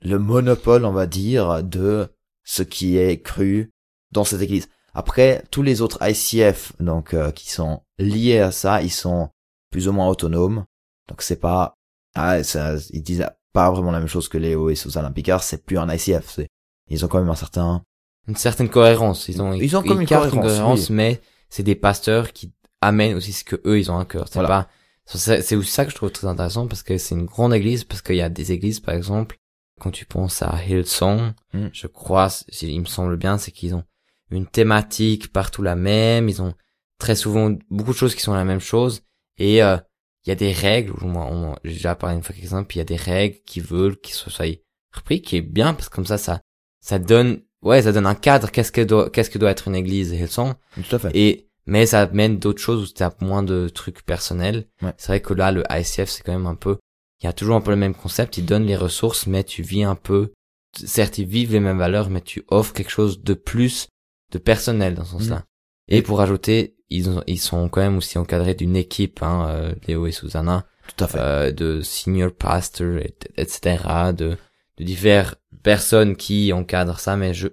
le 0.00 0.18
monopole, 0.20 0.84
on 0.84 0.92
va 0.92 1.06
dire, 1.06 1.64
de 1.64 2.08
ce 2.44 2.62
qui 2.62 2.96
est 2.96 3.20
cru 3.20 3.72
dans 4.12 4.22
cette 4.22 4.40
église. 4.42 4.68
Après, 4.94 5.42
tous 5.50 5.62
les 5.62 5.82
autres 5.82 5.98
ICF, 6.00 6.72
donc 6.78 7.16
qui 7.32 7.50
sont 7.50 7.82
liés 7.98 8.38
à 8.38 8.52
ça, 8.52 8.80
ils 8.82 8.92
sont 8.92 9.30
plus 9.70 9.88
ou 9.88 9.92
moins 9.92 10.08
autonomes. 10.08 10.64
Donc 11.08 11.22
c'est 11.22 11.40
pas, 11.40 11.74
ah, 12.14 12.42
ça, 12.44 12.76
ils 12.90 13.02
disent 13.02 13.26
pas 13.52 13.70
vraiment 13.70 13.90
la 13.90 13.98
même 13.98 14.08
chose 14.08 14.28
que 14.28 14.38
Léo 14.38 14.70
et 14.70 14.74
Susanna 14.74 15.10
Picard, 15.10 15.42
c'est 15.42 15.64
plus 15.64 15.78
un 15.78 15.92
ICF, 15.92 16.40
ils 16.88 17.04
ont 17.04 17.08
quand 17.08 17.20
même 17.20 17.30
un 17.30 17.34
certain, 17.34 17.82
une 18.28 18.36
certaine 18.36 18.68
cohérence, 18.68 19.28
ils 19.28 19.40
ont, 19.40 19.52
ils 19.52 19.76
ont 19.76 19.82
comme 19.82 20.00
une 20.00 20.06
cohérence, 20.06 20.90
mais 20.90 21.20
c'est 21.48 21.62
des 21.62 21.76
pasteurs 21.76 22.32
qui 22.32 22.52
amènent 22.80 23.14
aussi 23.14 23.32
ce 23.32 23.44
que 23.44 23.56
eux 23.64 23.78
ils 23.78 23.90
ont 23.90 23.98
un 23.98 24.04
cœur. 24.04 24.28
C'est 24.28 24.40
pas, 24.40 24.68
c'est 25.04 25.56
aussi 25.56 25.70
ça 25.70 25.84
que 25.84 25.90
je 25.90 25.96
trouve 25.96 26.10
très 26.10 26.26
intéressant 26.26 26.66
parce 26.66 26.82
que 26.82 26.98
c'est 26.98 27.14
une 27.14 27.26
grande 27.26 27.54
église, 27.54 27.84
parce 27.84 28.02
qu'il 28.02 28.16
y 28.16 28.22
a 28.22 28.28
des 28.28 28.52
églises 28.52 28.80
par 28.80 28.94
exemple, 28.94 29.38
quand 29.80 29.90
tu 29.90 30.06
penses 30.06 30.42
à 30.42 30.58
Hillsong, 30.66 31.34
hmm. 31.52 31.68
je 31.72 31.86
crois, 31.86 32.28
il 32.62 32.80
me 32.80 32.86
semble 32.86 33.16
bien, 33.16 33.38
c'est 33.38 33.52
qu'ils 33.52 33.74
ont 33.74 33.84
une 34.30 34.46
thématique 34.46 35.32
partout 35.32 35.62
la 35.62 35.76
même, 35.76 36.28
ils 36.28 36.42
ont 36.42 36.54
très 36.98 37.14
souvent 37.14 37.54
beaucoup 37.70 37.92
de 37.92 37.96
choses 37.96 38.14
qui 38.14 38.22
sont 38.22 38.34
la 38.34 38.44
même 38.44 38.60
chose, 38.60 39.02
et 39.38 39.62
euh, 39.62 39.76
il 40.24 40.30
y 40.30 40.32
a 40.32 40.36
des 40.36 40.52
règles, 40.52 40.92
moi, 41.02 41.56
j'ai 41.62 41.74
déjà 41.74 41.94
parlé 41.94 42.16
une 42.16 42.22
fois 42.22 42.34
exemple, 42.36 42.74
il 42.74 42.78
y 42.78 42.80
a 42.80 42.84
des 42.84 42.96
règles 42.96 43.38
qui 43.46 43.60
veulent 43.60 44.00
qu'ils 44.00 44.14
soient 44.14 44.44
repris, 44.92 45.22
qui 45.22 45.36
est 45.36 45.42
bien, 45.42 45.74
parce 45.74 45.88
que 45.88 45.94
comme 45.94 46.06
ça, 46.06 46.18
ça, 46.18 46.40
ça 46.80 46.98
donne, 46.98 47.42
ouais, 47.66 47.82
ça 47.82 47.92
donne 47.92 48.06
un 48.06 48.14
cadre, 48.14 48.50
qu'est-ce 48.50 48.72
que 48.72 48.80
doit, 48.80 49.10
qu'est-ce 49.10 49.30
que 49.30 49.38
doit 49.38 49.50
être 49.50 49.68
une 49.68 49.74
église 49.74 50.12
et 50.12 50.26
sont. 50.26 50.54
Tout 50.74 50.96
à 50.96 50.98
fait. 50.98 51.10
Et, 51.14 51.48
mais 51.66 51.84
ça 51.86 52.02
amène 52.02 52.38
d'autres 52.38 52.62
choses 52.62 52.88
où 52.88 52.92
t'as 52.92 53.12
moins 53.20 53.42
de 53.42 53.68
trucs 53.68 54.04
personnels. 54.04 54.66
C'est 54.96 55.08
vrai 55.08 55.20
que 55.20 55.34
là, 55.34 55.50
le 55.50 55.64
ICF, 55.68 56.08
c'est 56.08 56.22
quand 56.22 56.32
même 56.32 56.46
un 56.46 56.54
peu, 56.54 56.78
il 57.20 57.26
y 57.26 57.28
a 57.28 57.32
toujours 57.32 57.56
un 57.56 57.60
peu 57.60 57.72
le 57.72 57.76
même 57.76 57.94
concept, 57.94 58.38
ils 58.38 58.44
donnent 58.44 58.66
les 58.66 58.76
ressources, 58.76 59.26
mais 59.26 59.42
tu 59.42 59.62
vis 59.62 59.82
un 59.82 59.96
peu, 59.96 60.32
certes, 60.74 61.18
ils 61.18 61.26
vivent 61.26 61.52
les 61.52 61.60
mêmes 61.60 61.78
valeurs, 61.78 62.08
mais 62.08 62.20
tu 62.20 62.44
offres 62.48 62.72
quelque 62.72 62.90
chose 62.90 63.22
de 63.22 63.34
plus, 63.34 63.88
de 64.32 64.38
personnel 64.38 64.94
dans 64.94 65.04
ce 65.04 65.12
sens-là. 65.12 65.38
Mm. 65.38 65.44
Et 65.88 66.02
pour 66.02 66.20
ajouter, 66.20 66.76
ils, 66.88 67.08
ont, 67.08 67.22
ils 67.26 67.40
sont 67.40 67.68
quand 67.68 67.80
même 67.80 67.96
aussi 67.96 68.18
encadrés 68.18 68.54
d'une 68.54 68.76
équipe, 68.76 69.22
hein, 69.22 69.48
euh, 69.50 69.74
Léo 69.88 70.06
et 70.06 70.12
Susanna, 70.12 70.66
tout 70.86 71.04
à 71.04 71.08
fait, 71.08 71.18
euh, 71.18 71.52
de 71.52 71.80
senior 71.80 72.32
pastor, 72.32 72.98
etc., 73.36 73.78
de, 74.16 74.36
de 74.78 74.84
diverses 74.84 75.34
personnes 75.66 76.14
qui 76.14 76.52
encadrent 76.52 77.00
ça, 77.00 77.16
mais 77.16 77.34
je, 77.34 77.48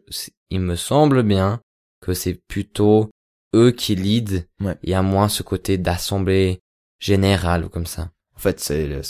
il 0.51 0.59
me 0.59 0.75
semble 0.75 1.23
bien 1.23 1.61
que 1.99 2.13
c'est 2.13 2.35
plutôt 2.47 3.09
eux 3.55 3.71
qui 3.71 3.95
lead. 3.95 4.47
Ouais. 4.61 4.77
Il 4.83 4.91
y 4.91 4.93
a 4.93 5.01
moins 5.01 5.29
ce 5.29 5.41
côté 5.41 5.79
d'assemblée 5.79 6.59
générale 6.99 7.65
ou 7.65 7.69
comme 7.69 7.87
ça. 7.87 8.11
En 8.35 8.39
fait, 8.39 8.59
c'est 8.59 9.01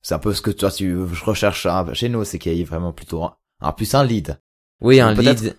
c'est 0.00 0.14
un 0.14 0.18
peu 0.18 0.32
ce 0.32 0.40
que 0.40 0.50
toi 0.50 0.70
tu 0.70 0.96
recherches 1.22 1.66
chez 1.92 2.08
nous, 2.08 2.24
c'est 2.24 2.38
qu'il 2.38 2.54
y 2.54 2.62
ait 2.62 2.64
vraiment 2.64 2.94
plutôt 2.94 3.24
un, 3.24 3.36
un 3.60 3.72
plus 3.72 3.94
un 3.94 4.04
lead. 4.04 4.40
Oui, 4.80 5.00
un 5.00 5.12
lead. 5.12 5.54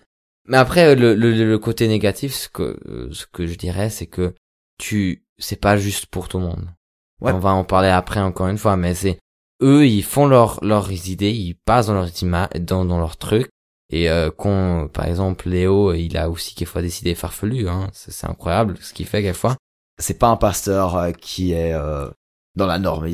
Mais 0.48 0.56
après, 0.56 0.96
le, 0.96 1.14
le, 1.14 1.30
le 1.32 1.58
côté 1.60 1.86
négatif, 1.86 2.34
ce 2.34 2.48
que, 2.48 2.80
ce 3.12 3.26
que 3.26 3.46
je 3.46 3.54
dirais, 3.54 3.90
c'est 3.90 4.08
que 4.08 4.34
tu, 4.76 5.24
c'est 5.38 5.60
pas 5.60 5.76
juste 5.76 6.06
pour 6.06 6.26
tout 6.28 6.38
le 6.38 6.46
monde. 6.46 6.68
Ouais. 7.20 7.30
On 7.30 7.38
va 7.38 7.50
en 7.50 7.62
parler 7.62 7.90
après 7.90 8.18
encore 8.18 8.48
une 8.48 8.58
fois, 8.58 8.76
mais 8.76 8.96
c'est, 8.96 9.20
eux, 9.62 9.86
ils 9.86 10.04
font 10.04 10.26
leur, 10.26 10.62
leurs 10.62 10.90
idées, 11.08 11.30
ils 11.30 11.54
passent 11.54 11.86
dans 11.86 11.94
leur 11.94 12.08
dans, 12.60 12.84
dans 12.84 12.98
leur 12.98 13.16
truc. 13.16 13.48
Et 13.90 14.10
euh, 14.10 14.30
quand, 14.30 14.88
par 14.92 15.06
exemple, 15.06 15.48
Léo, 15.48 15.94
il 15.94 16.16
a 16.16 16.28
aussi 16.28 16.54
quelquefois 16.54 16.82
des 16.82 17.00
idées 17.00 17.14
farfelues, 17.14 17.68
hein. 17.68 17.88
C'est 17.92 18.26
incroyable 18.26 18.76
ce 18.80 18.92
qu'il 18.92 19.06
fait 19.06 19.22
quelquefois. 19.22 19.56
C'est 19.98 20.18
pas 20.18 20.28
un 20.28 20.36
pasteur 20.36 20.94
euh, 20.94 21.12
qui 21.12 21.52
est 21.52 21.72
euh, 21.72 22.08
dans 22.54 22.66
la 22.66 22.78
norme. 22.78 23.08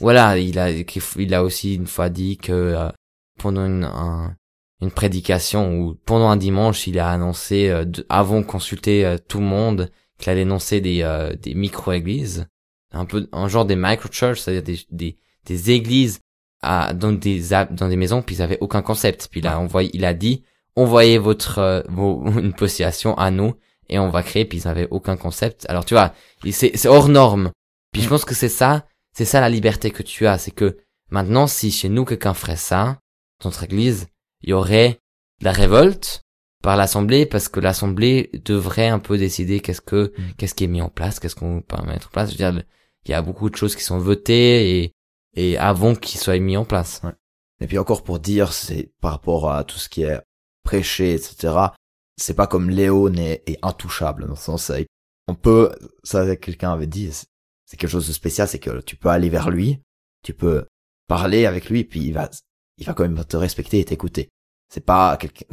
Voilà, 0.00 0.36
il 0.38 0.58
a, 0.58 0.70
il 0.70 1.34
a 1.34 1.42
aussi 1.42 1.74
une 1.74 1.86
fois 1.86 2.10
dit 2.10 2.36
que 2.36 2.52
euh, 2.52 2.90
pendant 3.38 3.64
une, 3.64 3.84
un, 3.84 4.36
une 4.82 4.90
prédication 4.90 5.72
où 5.78 5.94
pendant 6.04 6.28
un 6.28 6.36
dimanche 6.36 6.86
il 6.86 6.98
a 6.98 7.10
annoncé 7.10 7.70
euh, 7.70 7.86
avant 8.08 8.40
de 8.40 8.44
consulter 8.44 9.16
tout 9.28 9.38
le 9.38 9.46
monde 9.46 9.90
qu'il 10.18 10.30
allait 10.30 10.42
annoncer 10.42 10.80
des 10.80 11.02
euh, 11.02 11.34
des 11.36 11.54
micro 11.54 11.92
églises 11.92 12.46
un 12.92 13.04
peu 13.04 13.28
un 13.32 13.48
genre 13.48 13.64
des 13.64 13.76
micro 13.76 14.08
church 14.10 14.40
c'est-à-dire 14.40 14.62
des, 14.62 14.78
des 14.90 15.16
des 15.46 15.70
églises 15.70 16.20
à 16.62 16.92
dans 16.92 17.12
des 17.12 17.40
dans 17.70 17.88
des 17.88 17.96
maisons 17.96 18.22
puis 18.22 18.36
ils 18.36 18.42
avaient 18.42 18.58
aucun 18.60 18.82
concept 18.82 19.28
puis 19.30 19.40
il 19.40 19.46
a 19.46 19.58
envoyé 19.58 19.90
il 19.94 20.04
a 20.04 20.14
dit 20.14 20.42
envoyez 20.76 21.18
votre 21.18 21.84
vos, 21.88 22.24
une 22.38 22.52
postulation 22.52 23.16
à 23.16 23.30
nous 23.30 23.54
et 23.88 23.98
on 23.98 24.10
va 24.10 24.22
créer 24.22 24.44
puis 24.44 24.58
ils 24.58 24.68
avaient 24.68 24.88
aucun 24.90 25.16
concept 25.16 25.66
alors 25.68 25.84
tu 25.84 25.94
vois 25.94 26.12
c'est 26.50 26.76
c'est 26.76 26.88
hors 26.88 27.08
norme 27.08 27.52
puis 27.92 28.02
je 28.02 28.06
mm. 28.06 28.10
pense 28.10 28.24
que 28.24 28.34
c'est 28.34 28.48
ça 28.48 28.86
c'est 29.12 29.24
ça 29.24 29.40
la 29.40 29.48
liberté 29.48 29.90
que 29.90 30.02
tu 30.02 30.26
as 30.26 30.38
c'est 30.38 30.50
que 30.50 30.78
Maintenant, 31.10 31.46
si 31.46 31.70
chez 31.70 31.88
nous 31.88 32.04
quelqu'un 32.04 32.34
ferait 32.34 32.56
ça, 32.56 33.00
dans 33.42 33.50
notre 33.50 33.64
église, 33.64 34.08
il 34.42 34.50
y 34.50 34.52
aurait 34.52 35.00
la 35.40 35.52
révolte 35.52 36.24
par 36.62 36.76
l'assemblée 36.76 37.24
parce 37.24 37.48
que 37.48 37.60
l'assemblée 37.60 38.30
devrait 38.44 38.88
un 38.88 38.98
peu 38.98 39.16
décider 39.16 39.60
qu'est-ce 39.60 39.80
que 39.80 40.12
Mm. 40.16 40.22
qu'est-ce 40.36 40.54
qui 40.54 40.64
est 40.64 40.68
mis 40.68 40.82
en 40.82 40.88
place, 40.88 41.18
qu'est-ce 41.20 41.36
qu'on 41.36 41.62
peut 41.62 41.76
mettre 41.86 42.08
en 42.08 42.10
place. 42.10 42.32
Je 42.32 42.38
veux 42.42 42.50
dire, 42.50 42.62
il 43.06 43.10
y 43.10 43.14
a 43.14 43.22
beaucoup 43.22 43.48
de 43.48 43.56
choses 43.56 43.76
qui 43.76 43.84
sont 43.84 43.98
votées 43.98 44.78
et 44.78 44.92
et 45.38 45.56
avant 45.56 45.94
qu'ils 45.94 46.18
soient 46.18 46.36
mis 46.40 46.56
en 46.56 46.64
place. 46.64 47.00
Et 47.60 47.68
puis 47.68 47.78
encore 47.78 48.02
pour 48.02 48.18
dire, 48.18 48.52
c'est 48.52 48.92
par 49.00 49.12
rapport 49.12 49.52
à 49.52 49.62
tout 49.62 49.78
ce 49.78 49.88
qui 49.88 50.02
est 50.02 50.20
prêché, 50.64 51.14
etc. 51.14 51.54
C'est 52.16 52.34
pas 52.34 52.48
comme 52.48 52.70
Léon 52.70 53.14
est, 53.14 53.44
intouchable 53.62 54.24
dans 54.24 54.30
le 54.30 54.36
sens, 54.36 54.72
on 55.28 55.36
peut, 55.36 55.72
ça 56.02 56.34
quelqu'un 56.34 56.72
avait 56.72 56.88
dit, 56.88 57.12
c'est- 57.12 57.76
quelque 57.76 57.90
chose 57.90 58.08
de 58.08 58.12
spécial, 58.12 58.48
c'est 58.48 58.58
que 58.58 58.80
tu 58.80 58.96
peux 58.96 59.10
aller 59.10 59.28
vers 59.28 59.50
lui, 59.50 59.80
tu 60.24 60.34
peux 60.34 60.66
parler 61.06 61.46
avec 61.46 61.70
lui, 61.70 61.84
puis 61.84 62.00
il 62.00 62.12
va, 62.14 62.28
il 62.76 62.86
va 62.86 62.94
quand 62.94 63.08
même 63.08 63.24
te 63.24 63.36
respecter 63.36 63.78
et 63.78 63.84
t'écouter. 63.84 64.30
C'est 64.68 64.84
pas 64.84 65.16
quelqu'un, 65.18 65.46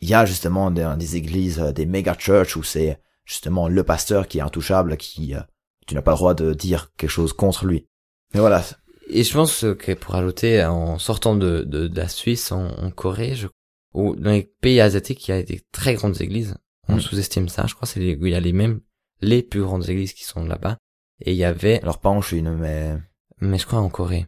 il 0.00 0.08
y 0.08 0.14
a 0.14 0.26
justement 0.26 0.72
des, 0.72 0.92
des 0.98 1.16
églises, 1.16 1.60
des 1.60 1.86
méga 1.86 2.16
church 2.18 2.56
où 2.56 2.64
c'est 2.64 3.00
justement 3.24 3.68
le 3.68 3.84
pasteur 3.84 4.26
qui 4.26 4.38
est 4.38 4.42
intouchable, 4.42 4.96
qui, 4.96 5.36
euh, 5.36 5.40
tu 5.86 5.94
n'as 5.94 6.02
pas 6.02 6.12
le 6.12 6.16
droit 6.16 6.34
de 6.34 6.52
dire 6.52 6.90
quelque 6.96 7.10
chose 7.10 7.32
contre 7.32 7.66
lui. 7.66 7.86
Mais 8.32 8.40
voilà, 8.40 8.64
Et 9.08 9.22
je 9.22 9.32
pense 9.32 9.60
que 9.78 9.92
pour 9.92 10.14
ajouter, 10.14 10.64
en 10.64 10.98
sortant 10.98 11.36
de, 11.36 11.62
de, 11.62 11.88
de 11.88 11.96
la 11.96 12.08
Suisse, 12.08 12.52
en, 12.52 12.66
en 12.66 12.90
Corée, 12.90 13.34
je, 13.34 13.46
ou 13.92 14.16
dans 14.16 14.30
les 14.30 14.50
pays 14.60 14.80
asiatiques, 14.80 15.28
il 15.28 15.30
y 15.30 15.34
a 15.34 15.42
des 15.42 15.62
très 15.72 15.94
grandes 15.94 16.20
églises. 16.20 16.56
On 16.88 16.96
Mm. 16.96 17.00
sous-estime 17.00 17.48
ça. 17.48 17.66
Je 17.66 17.74
crois 17.74 17.86
c'est 17.86 18.00
il 18.04 18.28
y 18.28 18.34
a 18.34 18.40
les 18.40 18.52
mêmes, 18.52 18.80
les 19.20 19.42
plus 19.42 19.62
grandes 19.62 19.88
églises 19.88 20.12
qui 20.12 20.24
sont 20.24 20.44
là-bas. 20.44 20.78
Et 21.20 21.32
il 21.32 21.36
y 21.38 21.44
avait, 21.44 21.80
alors 21.80 22.00
pas 22.00 22.10
en 22.10 22.20
Chine, 22.20 22.54
mais 22.56 22.96
mais 23.40 23.58
je 23.58 23.66
crois 23.66 23.78
en 23.80 23.88
Corée, 23.88 24.26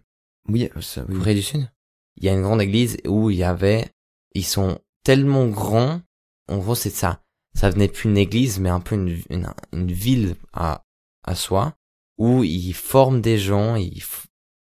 oui, 0.48 0.70
oui. 0.74 1.16
Corée 1.18 1.34
du 1.34 1.42
Sud, 1.42 1.68
il 2.16 2.24
y 2.24 2.28
a 2.28 2.32
une 2.32 2.42
grande 2.42 2.62
église 2.62 2.96
où 3.06 3.30
il 3.30 3.36
y 3.36 3.44
avait, 3.44 3.88
ils 4.34 4.44
sont 4.44 4.78
tellement 5.04 5.46
grands. 5.48 6.00
En 6.48 6.58
gros, 6.58 6.74
c'est 6.74 6.90
ça. 6.90 7.22
Ça 7.54 7.70
venait 7.70 7.88
plus 7.88 8.08
une 8.08 8.18
église, 8.18 8.60
mais 8.60 8.68
un 8.68 8.80
peu 8.80 8.94
une, 8.94 9.20
une, 9.30 9.48
une 9.72 9.90
ville 9.92 10.36
à, 10.52 10.84
à 11.24 11.34
soi, 11.34 11.74
où 12.18 12.44
ils 12.44 12.72
forment 12.74 13.20
des 13.20 13.38
gens, 13.38 13.74
ils, 13.76 14.02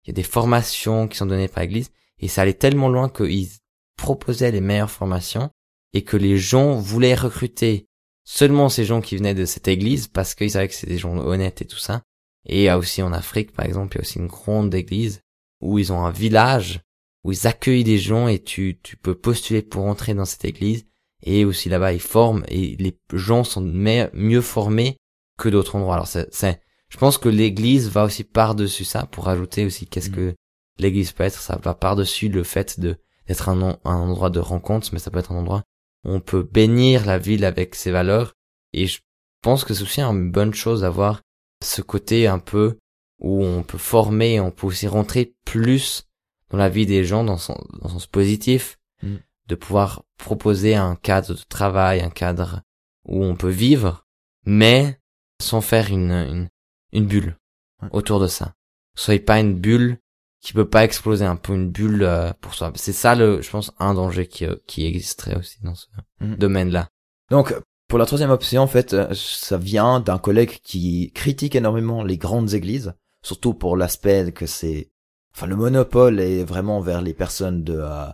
il 0.04 0.08
y 0.08 0.10
a 0.10 0.14
des 0.14 0.22
formations 0.22 1.08
qui 1.08 1.16
sont 1.16 1.26
données 1.26 1.48
par 1.48 1.62
l'église, 1.62 1.90
et 2.18 2.28
ça 2.28 2.42
allait 2.42 2.54
tellement 2.54 2.88
loin 2.88 3.08
qu'ils 3.08 3.48
proposaient 3.96 4.50
les 4.50 4.60
meilleures 4.60 4.90
formations, 4.90 5.50
et 5.92 6.02
que 6.02 6.16
les 6.16 6.38
gens 6.38 6.74
voulaient 6.76 7.14
recruter 7.14 7.86
seulement 8.24 8.68
ces 8.68 8.84
gens 8.84 9.00
qui 9.00 9.16
venaient 9.16 9.34
de 9.34 9.44
cette 9.44 9.68
église, 9.68 10.06
parce 10.06 10.34
qu'ils 10.34 10.52
savaient 10.52 10.68
que 10.68 10.74
c'était 10.74 10.92
des 10.92 10.98
gens 10.98 11.16
honnêtes 11.16 11.62
et 11.62 11.66
tout 11.66 11.78
ça. 11.78 12.02
Et 12.46 12.70
aussi 12.72 13.02
en 13.02 13.12
Afrique, 13.12 13.52
par 13.52 13.66
exemple, 13.66 13.96
il 13.96 13.98
y 13.98 14.00
a 14.00 14.02
aussi 14.02 14.18
une 14.18 14.26
grande 14.26 14.74
église, 14.74 15.22
où 15.60 15.78
ils 15.78 15.92
ont 15.92 16.04
un 16.04 16.10
village, 16.10 16.80
où 17.24 17.32
ils 17.32 17.46
accueillent 17.46 17.84
des 17.84 17.98
gens, 17.98 18.28
et 18.28 18.38
tu, 18.38 18.78
tu 18.82 18.96
peux 18.96 19.14
postuler 19.14 19.62
pour 19.62 19.84
entrer 19.84 20.14
dans 20.14 20.24
cette 20.24 20.44
église, 20.44 20.86
et 21.22 21.44
aussi 21.44 21.68
là-bas, 21.68 21.92
ils 21.92 22.00
forment, 22.00 22.44
et 22.48 22.76
les 22.78 22.98
gens 23.12 23.44
sont 23.44 23.60
mieux 23.60 24.40
formés 24.40 24.96
que 25.36 25.48
d'autres 25.48 25.76
endroits. 25.76 25.94
Alors 25.94 26.08
c'est, 26.08 26.60
je 26.90 26.96
pense 26.98 27.16
que 27.18 27.28
l'église 27.30 27.88
va 27.88 28.04
aussi 28.04 28.24
par-dessus 28.24 28.84
ça 28.84 29.06
pour 29.06 29.28
ajouter 29.28 29.64
aussi 29.64 29.86
qu'est-ce 29.86 30.10
Mhm. 30.10 30.16
que 30.16 30.34
l'église 30.78 31.12
peut 31.12 31.24
être. 31.24 31.40
Ça 31.40 31.58
va 31.62 31.74
par-dessus 31.74 32.28
le 32.28 32.44
fait 32.44 32.78
de 32.80 32.96
d'être 33.26 33.48
un, 33.48 33.62
en- 33.62 33.78
un 33.84 33.94
endroit 33.96 34.28
de 34.30 34.40
rencontre, 34.40 34.88
mais 34.92 34.98
ça 34.98 35.10
peut 35.12 35.20
être 35.20 35.30
un 35.32 35.36
endroit 35.36 35.62
où 36.04 36.10
on 36.10 36.20
peut 36.20 36.42
bénir 36.42 37.06
la 37.06 37.16
ville 37.18 37.44
avec 37.44 37.76
ses 37.76 37.92
valeurs. 37.92 38.34
Et 38.72 38.86
je 38.88 38.98
pense 39.42 39.64
que 39.64 39.72
c'est 39.72 39.84
aussi 39.84 40.00
une 40.02 40.32
bonne 40.32 40.52
chose 40.52 40.80
d'avoir 40.80 41.20
ce 41.62 41.80
côté 41.80 42.26
un 42.26 42.40
peu 42.40 42.76
où 43.20 43.44
on 43.44 43.62
peut 43.62 43.78
former, 43.78 44.40
on 44.40 44.50
peut 44.50 44.66
aussi 44.66 44.88
rentrer 44.88 45.34
plus 45.44 46.04
dans 46.50 46.58
la 46.58 46.68
vie 46.68 46.86
des 46.86 47.04
gens 47.04 47.22
dans 47.22 47.36
son, 47.38 47.56
dans 47.80 47.88
son 47.88 47.94
sens 48.00 48.06
positif, 48.08 48.78
Mm. 49.02 49.16
de 49.48 49.54
pouvoir 49.54 50.02
proposer 50.18 50.74
un 50.74 50.96
cadre 50.96 51.34
de 51.34 51.40
travail, 51.48 52.00
un 52.00 52.10
cadre 52.10 52.62
où 53.06 53.24
on 53.24 53.36
peut 53.36 53.48
vivre, 53.50 54.04
mais 54.44 54.98
sans 55.40 55.60
faire 55.60 55.90
une, 55.90 56.10
une, 56.10 56.48
une 56.92 57.06
bulle 57.06 57.36
Ouais. 57.82 57.88
autour 57.92 58.20
de 58.20 58.26
ça. 58.26 58.52
Soyez 58.94 59.20
pas 59.20 59.40
une 59.40 59.54
bulle 59.54 59.98
qui 60.42 60.52
peut 60.52 60.68
pas 60.68 60.84
exploser, 60.84 61.24
un 61.24 61.36
peu 61.36 61.54
une 61.54 61.70
bulle 61.70 62.02
euh, 62.02 62.32
pour 62.40 62.54
soi. 62.54 62.72
C'est 62.74 62.92
ça 62.92 63.14
le, 63.14 63.40
je 63.40 63.48
pense, 63.50 63.72
un 63.78 63.94
danger 63.94 64.26
qui, 64.26 64.44
euh, 64.46 64.56
qui 64.66 64.84
existerait 64.86 65.36
aussi 65.36 65.58
dans 65.62 65.74
ce 65.74 65.86
Mhm. 66.20 66.36
domaine-là. 66.36 66.88
Donc, 67.30 67.54
pour 67.88 67.98
la 67.98 68.06
troisième 68.06 68.30
option, 68.30 68.62
en 68.62 68.66
fait, 68.66 68.92
euh, 68.92 69.12
ça 69.14 69.56
vient 69.58 70.00
d'un 70.00 70.18
collègue 70.18 70.60
qui 70.62 71.10
critique 71.14 71.54
énormément 71.56 72.02
les 72.02 72.16
grandes 72.18 72.52
églises, 72.54 72.92
surtout 73.22 73.54
pour 73.54 73.76
l'aspect 73.76 74.32
que 74.32 74.46
c'est, 74.46 74.90
enfin, 75.34 75.46
le 75.46 75.56
monopole 75.56 76.20
est 76.20 76.44
vraiment 76.44 76.80
vers 76.80 77.00
les 77.02 77.14
personnes 77.14 77.64
de, 77.64 77.78
euh, 77.80 78.06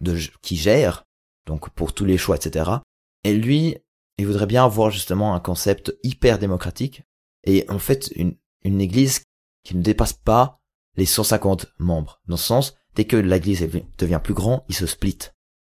de 0.00 0.18
qui 0.42 0.56
gèrent, 0.56 1.04
donc 1.46 1.70
pour 1.70 1.92
tous 1.94 2.04
les 2.04 2.18
choix, 2.18 2.36
etc. 2.36 2.70
Et 3.24 3.32
lui, 3.34 3.76
il 4.18 4.26
voudrait 4.26 4.46
bien 4.46 4.64
avoir 4.64 4.90
justement 4.90 5.34
un 5.34 5.40
concept 5.40 5.96
hyper 6.02 6.38
démocratique 6.38 7.02
et 7.44 7.64
en 7.70 7.78
fait 7.78 8.10
une 8.16 8.36
une 8.64 8.80
église 8.80 9.22
qui 9.64 9.76
ne 9.76 9.82
dépasse 9.82 10.12
pas 10.14 10.58
les 10.96 11.06
150 11.06 11.66
membres. 11.78 12.20
Dans 12.28 12.36
ce 12.36 12.44
sens, 12.46 12.74
dès 12.94 13.04
que 13.04 13.16
l'église 13.16 13.60
devient 13.98 14.20
plus 14.22 14.34
grand, 14.34 14.64
il 14.68 14.74
se 14.74 14.86
split. 14.86 15.18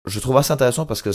Je 0.05 0.19
trouve 0.19 0.38
assez 0.38 0.51
intéressant 0.53 0.85
parce 0.85 1.01
que 1.01 1.09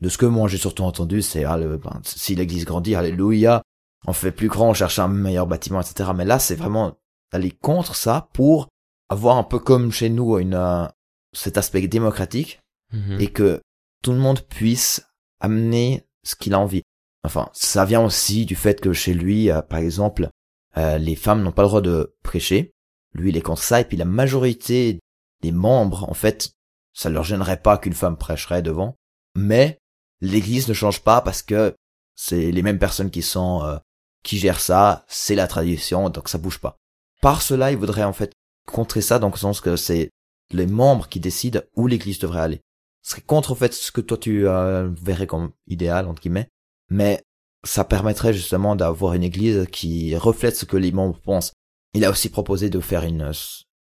de 0.00 0.08
ce 0.08 0.18
que 0.18 0.26
moi 0.26 0.48
j'ai 0.48 0.58
surtout 0.58 0.82
entendu, 0.82 1.22
c'est 1.22 1.44
ah, 1.44 1.56
le- 1.56 1.78
ben, 1.78 2.00
si 2.04 2.34
l'église 2.34 2.64
grandit, 2.66 2.94
alléluia, 2.94 3.62
on 4.06 4.12
fait 4.12 4.32
plus 4.32 4.48
grand, 4.48 4.70
on 4.70 4.74
cherche 4.74 4.98
un 4.98 5.08
meilleur 5.08 5.46
bâtiment, 5.46 5.80
etc. 5.80 6.10
Mais 6.14 6.24
là, 6.24 6.38
c'est 6.38 6.54
vraiment 6.56 6.96
aller 7.32 7.50
contre 7.50 7.94
ça 7.94 8.28
pour 8.34 8.68
avoir 9.08 9.36
un 9.38 9.44
peu 9.44 9.58
comme 9.58 9.90
chez 9.92 10.08
nous 10.10 10.36
une 10.38 10.54
euh, 10.54 10.86
cet 11.32 11.56
aspect 11.58 11.86
démocratique 11.88 12.60
Mhm. 12.92 13.20
et 13.20 13.32
que 13.32 13.60
tout 14.02 14.12
le 14.12 14.18
monde 14.18 14.40
puisse 14.42 15.04
amener 15.40 16.06
ce 16.24 16.34
qu'il 16.36 16.54
a 16.54 16.58
envie. 16.60 16.82
Enfin, 17.26 17.50
ça 17.52 17.84
vient 17.84 18.04
aussi 18.04 18.46
du 18.46 18.54
fait 18.54 18.80
que 18.80 18.92
chez 18.92 19.12
lui, 19.12 19.50
euh, 19.50 19.60
par 19.60 19.80
exemple, 19.80 20.30
euh, 20.76 20.96
les 20.96 21.16
femmes 21.16 21.42
n'ont 21.42 21.52
pas 21.52 21.62
le 21.62 21.68
droit 21.68 21.80
de 21.80 22.14
prêcher. 22.22 22.72
Lui, 23.14 23.30
il 23.30 23.36
est 23.36 23.42
contre 23.42 23.62
ça, 23.62 23.80
et 23.80 23.84
puis 23.84 23.96
la 23.96 24.04
majorité 24.04 25.00
des 25.42 25.50
membres, 25.52 26.08
en 26.08 26.14
fait, 26.14 26.52
ça 26.92 27.10
leur 27.10 27.24
gênerait 27.24 27.60
pas 27.60 27.78
qu'une 27.78 27.94
femme 27.94 28.16
prêcherait 28.16 28.62
devant. 28.62 28.94
Mais 29.34 29.78
l'Église 30.20 30.68
ne 30.68 30.74
change 30.74 31.02
pas 31.02 31.20
parce 31.20 31.42
que 31.42 31.74
c'est 32.14 32.52
les 32.52 32.62
mêmes 32.62 32.78
personnes 32.78 33.10
qui 33.10 33.22
sont 33.22 33.62
euh, 33.64 33.76
qui 34.22 34.38
gèrent 34.38 34.60
ça, 34.60 35.04
c'est 35.08 35.34
la 35.34 35.48
tradition, 35.48 36.08
donc 36.08 36.28
ça 36.28 36.38
bouge 36.38 36.58
pas. 36.58 36.76
Par 37.22 37.42
cela, 37.42 37.72
il 37.72 37.76
voudrait 37.76 38.04
en 38.04 38.12
fait 38.12 38.32
contrer 38.66 39.00
ça 39.00 39.18
dans 39.18 39.30
le 39.30 39.36
sens 39.36 39.60
que 39.60 39.76
c'est 39.76 40.10
les 40.52 40.66
membres 40.66 41.08
qui 41.08 41.20
décident 41.20 41.60
où 41.74 41.86
l'Église 41.86 42.18
devrait 42.18 42.40
aller. 42.40 42.60
Ce 43.02 43.10
serait 43.10 43.22
contre 43.22 43.52
en 43.52 43.56
fait 43.56 43.72
ce 43.72 43.92
que 43.92 44.00
toi 44.00 44.16
tu 44.16 44.46
euh, 44.46 44.88
verrais 45.02 45.26
comme 45.26 45.52
idéal 45.66 46.06
entre 46.06 46.22
guillemets, 46.22 46.48
mais 46.88 47.22
ça 47.64 47.84
permettrait 47.84 48.32
justement 48.32 48.76
d'avoir 48.76 49.14
une 49.14 49.22
Église 49.24 49.66
qui 49.72 50.16
reflète 50.16 50.56
ce 50.56 50.64
que 50.64 50.76
les 50.76 50.92
membres 50.92 51.20
pensent. 51.20 51.52
Il 51.94 52.04
a 52.04 52.10
aussi 52.10 52.28
proposé 52.28 52.70
de 52.70 52.80
faire 52.80 53.04
une 53.04 53.32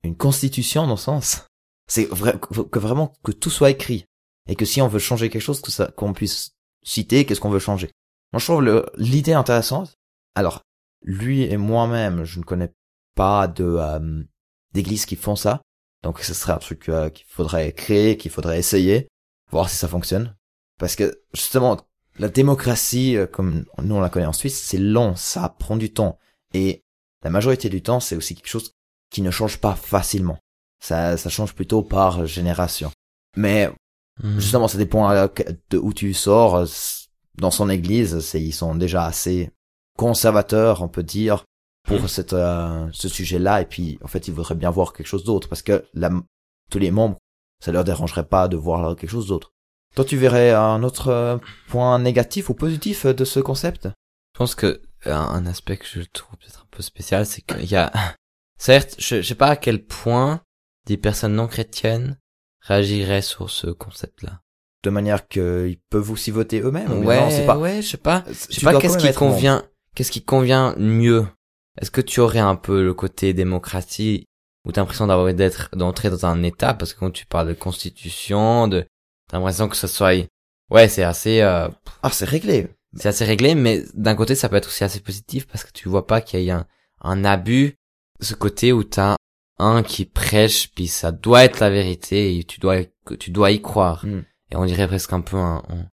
une 0.03 0.15
constitution 0.15 0.87
dans 0.87 0.95
ce 0.97 1.05
sens. 1.05 1.45
C'est 1.87 2.05
vrai 2.05 2.39
que 2.39 2.79
vraiment 2.79 3.13
que 3.23 3.31
tout 3.31 3.49
soit 3.49 3.71
écrit 3.71 4.05
et 4.47 4.55
que 4.55 4.65
si 4.65 4.81
on 4.81 4.87
veut 4.87 4.99
changer 4.99 5.29
quelque 5.29 5.41
chose, 5.41 5.61
que 5.61 5.71
ça 5.71 5.91
qu'on 5.95 6.13
puisse 6.13 6.51
citer 6.83 7.25
qu'est-ce 7.25 7.41
qu'on 7.41 7.49
veut 7.49 7.59
changer. 7.59 7.91
Moi, 8.31 8.39
je 8.39 8.45
trouve 8.45 8.61
le- 8.61 8.85
l'idée 8.95 9.33
intéressante. 9.33 9.95
Alors, 10.35 10.61
lui 11.01 11.43
et 11.43 11.57
moi-même, 11.57 12.23
je 12.23 12.39
ne 12.39 12.43
connais 12.45 12.71
pas 13.15 13.47
de 13.47 13.65
euh, 13.65 14.23
qui 14.73 15.15
font 15.15 15.35
ça. 15.35 15.61
Donc, 16.03 16.19
ce 16.19 16.33
serait 16.33 16.53
un 16.53 16.57
truc 16.59 16.87
euh, 16.89 17.09
qu'il 17.09 17.25
faudrait 17.27 17.73
créer, 17.73 18.17
qu'il 18.17 18.31
faudrait 18.31 18.59
essayer, 18.59 19.07
voir 19.51 19.69
si 19.69 19.75
ça 19.75 19.87
fonctionne. 19.87 20.35
Parce 20.77 20.95
que 20.95 21.21
justement, 21.33 21.77
la 22.19 22.29
démocratie, 22.29 23.17
euh, 23.17 23.25
comme 23.25 23.65
nous 23.81 23.95
on 23.95 24.01
la 24.01 24.09
connaît 24.09 24.25
en 24.25 24.33
Suisse, 24.33 24.59
c'est 24.61 24.77
long, 24.77 25.15
ça 25.15 25.55
prend 25.59 25.77
du 25.77 25.91
temps. 25.91 26.19
Et 26.53 26.83
la 27.23 27.29
majorité 27.29 27.69
du 27.69 27.81
temps, 27.81 27.99
c'est 27.99 28.15
aussi 28.15 28.35
quelque 28.35 28.47
chose 28.49 28.73
qui 29.09 29.21
ne 29.21 29.31
change 29.31 29.57
pas 29.59 29.75
facilement. 29.75 30.37
Ça, 30.81 31.17
ça 31.17 31.29
change 31.29 31.55
plutôt 31.55 31.81
par 31.81 32.25
génération. 32.25 32.91
Mais 33.35 33.71
Mhm. 34.23 34.39
Justement, 34.39 34.67
ça 34.67 34.77
dépend 34.77 35.09
de 35.69 35.77
où 35.77 35.93
tu 35.93 36.13
sors. 36.13 36.65
Dans 37.37 37.51
son 37.51 37.69
église, 37.69 38.19
c'est 38.19 38.41
ils 38.41 38.51
sont 38.51 38.75
déjà 38.75 39.05
assez 39.05 39.51
conservateurs, 39.97 40.81
on 40.81 40.89
peut 40.89 41.03
dire, 41.03 41.45
pour 41.87 42.09
cette 42.09 42.33
euh, 42.33 42.87
ce 42.91 43.07
sujet-là. 43.07 43.61
Et 43.61 43.65
puis, 43.65 43.97
en 44.03 44.07
fait, 44.07 44.27
ils 44.27 44.33
voudraient 44.33 44.55
bien 44.55 44.71
voir 44.71 44.93
quelque 44.93 45.07
chose 45.07 45.23
d'autre 45.23 45.47
parce 45.47 45.61
que 45.61 45.85
la, 45.93 46.11
tous 46.69 46.79
les 46.79 46.91
membres, 46.91 47.17
ça 47.63 47.71
leur 47.71 47.83
dérangerait 47.83 48.25
pas 48.25 48.47
de 48.47 48.57
voir 48.57 48.95
quelque 48.95 49.09
chose 49.09 49.27
d'autre. 49.27 49.51
Toi, 49.95 50.05
tu 50.05 50.17
verrais 50.17 50.51
un 50.51 50.83
autre 50.83 51.09
euh, 51.09 51.37
point 51.67 51.99
négatif 51.99 52.49
ou 52.49 52.53
positif 52.53 53.05
euh, 53.05 53.13
de 53.13 53.25
ce 53.25 53.39
concept? 53.39 53.85
Je 54.33 54.37
pense 54.37 54.55
que 54.55 54.81
un, 55.05 55.13
un 55.15 55.45
aspect 55.45 55.77
que 55.77 55.85
je 55.85 56.01
trouve 56.13 56.37
peut-être 56.37 56.61
un 56.61 56.67
peu 56.71 56.83
spécial, 56.83 57.25
c'est 57.25 57.41
qu'il 57.41 57.65
y 57.65 57.75
a, 57.75 57.91
certes, 58.57 58.95
je, 58.99 59.21
je 59.21 59.27
sais 59.27 59.35
pas 59.35 59.47
à 59.49 59.55
quel 59.55 59.83
point 59.85 60.41
des 60.85 60.97
personnes 60.97 61.35
non 61.35 61.47
chrétiennes 61.47 62.17
réagiraient 62.61 63.21
sur 63.21 63.49
ce 63.49 63.67
concept-là. 63.67 64.41
De 64.83 64.89
manière 64.89 65.27
qu'ils 65.27 65.77
peuvent 65.89 66.09
aussi 66.11 66.31
voter 66.31 66.61
eux-mêmes 66.61 67.03
Ouais, 67.05 67.19
non, 67.39 67.45
pas. 67.45 67.57
ouais, 67.57 67.81
je 67.81 67.87
sais 67.89 67.97
pas. 67.97 68.23
Je 68.29 68.33
sais 68.33 68.61
pas 68.61 68.79
qu'est-ce 68.79 68.97
qui 68.97 69.13
convient, 69.13 69.63
qu'est-ce 69.95 70.11
qui 70.11 70.23
convient 70.23 70.73
mieux. 70.77 71.27
Est-ce 71.81 71.91
que 71.91 71.99
tu 72.01 72.19
aurais 72.21 72.39
un 72.39 72.55
peu 72.55 72.83
le 72.83 72.93
côté 72.93 73.33
démocratie 73.33 74.25
où 74.65 74.71
t'as 74.71 74.81
l'impression 74.81 75.07
d'avoir 75.07 75.33
d'être 75.33 75.69
d'entrer 75.75 76.09
dans 76.09 76.25
un 76.25 76.43
état? 76.43 76.73
Parce 76.73 76.93
que 76.93 76.99
quand 76.99 77.11
tu 77.11 77.25
parles 77.25 77.49
de 77.49 77.53
constitution, 77.53 78.67
de 78.69 78.85
t'as 79.29 79.37
l'impression 79.37 79.69
que 79.69 79.77
ce 79.77 79.87
soit 79.87 80.27
ouais 80.69 80.89
c'est 80.89 81.03
assez 81.03 81.39
euh, 81.41 81.69
ah 82.03 82.09
c'est 82.11 82.25
réglé 82.25 82.67
c'est 82.97 83.07
assez 83.07 83.23
réglé 83.23 83.55
mais 83.55 83.83
d'un 83.93 84.15
côté 84.15 84.35
ça 84.35 84.49
peut 84.49 84.57
être 84.57 84.67
aussi 84.67 84.83
assez 84.83 84.99
positif 84.99 85.47
parce 85.47 85.63
que 85.63 85.71
tu 85.71 85.87
vois 85.87 86.05
pas 86.05 86.19
qu'il 86.19 86.41
y 86.41 86.51
a 86.51 86.57
un, 86.57 86.67
un 87.01 87.23
abus 87.23 87.77
ce 88.19 88.33
côté 88.33 88.73
où 88.73 88.83
t'as 88.83 89.15
un 89.59 89.83
qui 89.83 90.05
prêche 90.05 90.69
puis 90.73 90.87
ça 90.87 91.13
doit 91.13 91.45
être 91.45 91.61
la 91.61 91.69
vérité 91.69 92.37
et 92.37 92.43
tu 92.43 92.59
dois 92.59 92.79
tu 93.17 93.31
dois 93.31 93.51
y 93.51 93.61
croire 93.61 94.05
Mm. 94.05 94.23
et 94.51 94.55
on 94.57 94.65
dirait 94.65 94.87
presque 94.87 95.13
un 95.13 95.21
peu 95.21 95.37
un 95.37 95.63
on, 95.69 95.85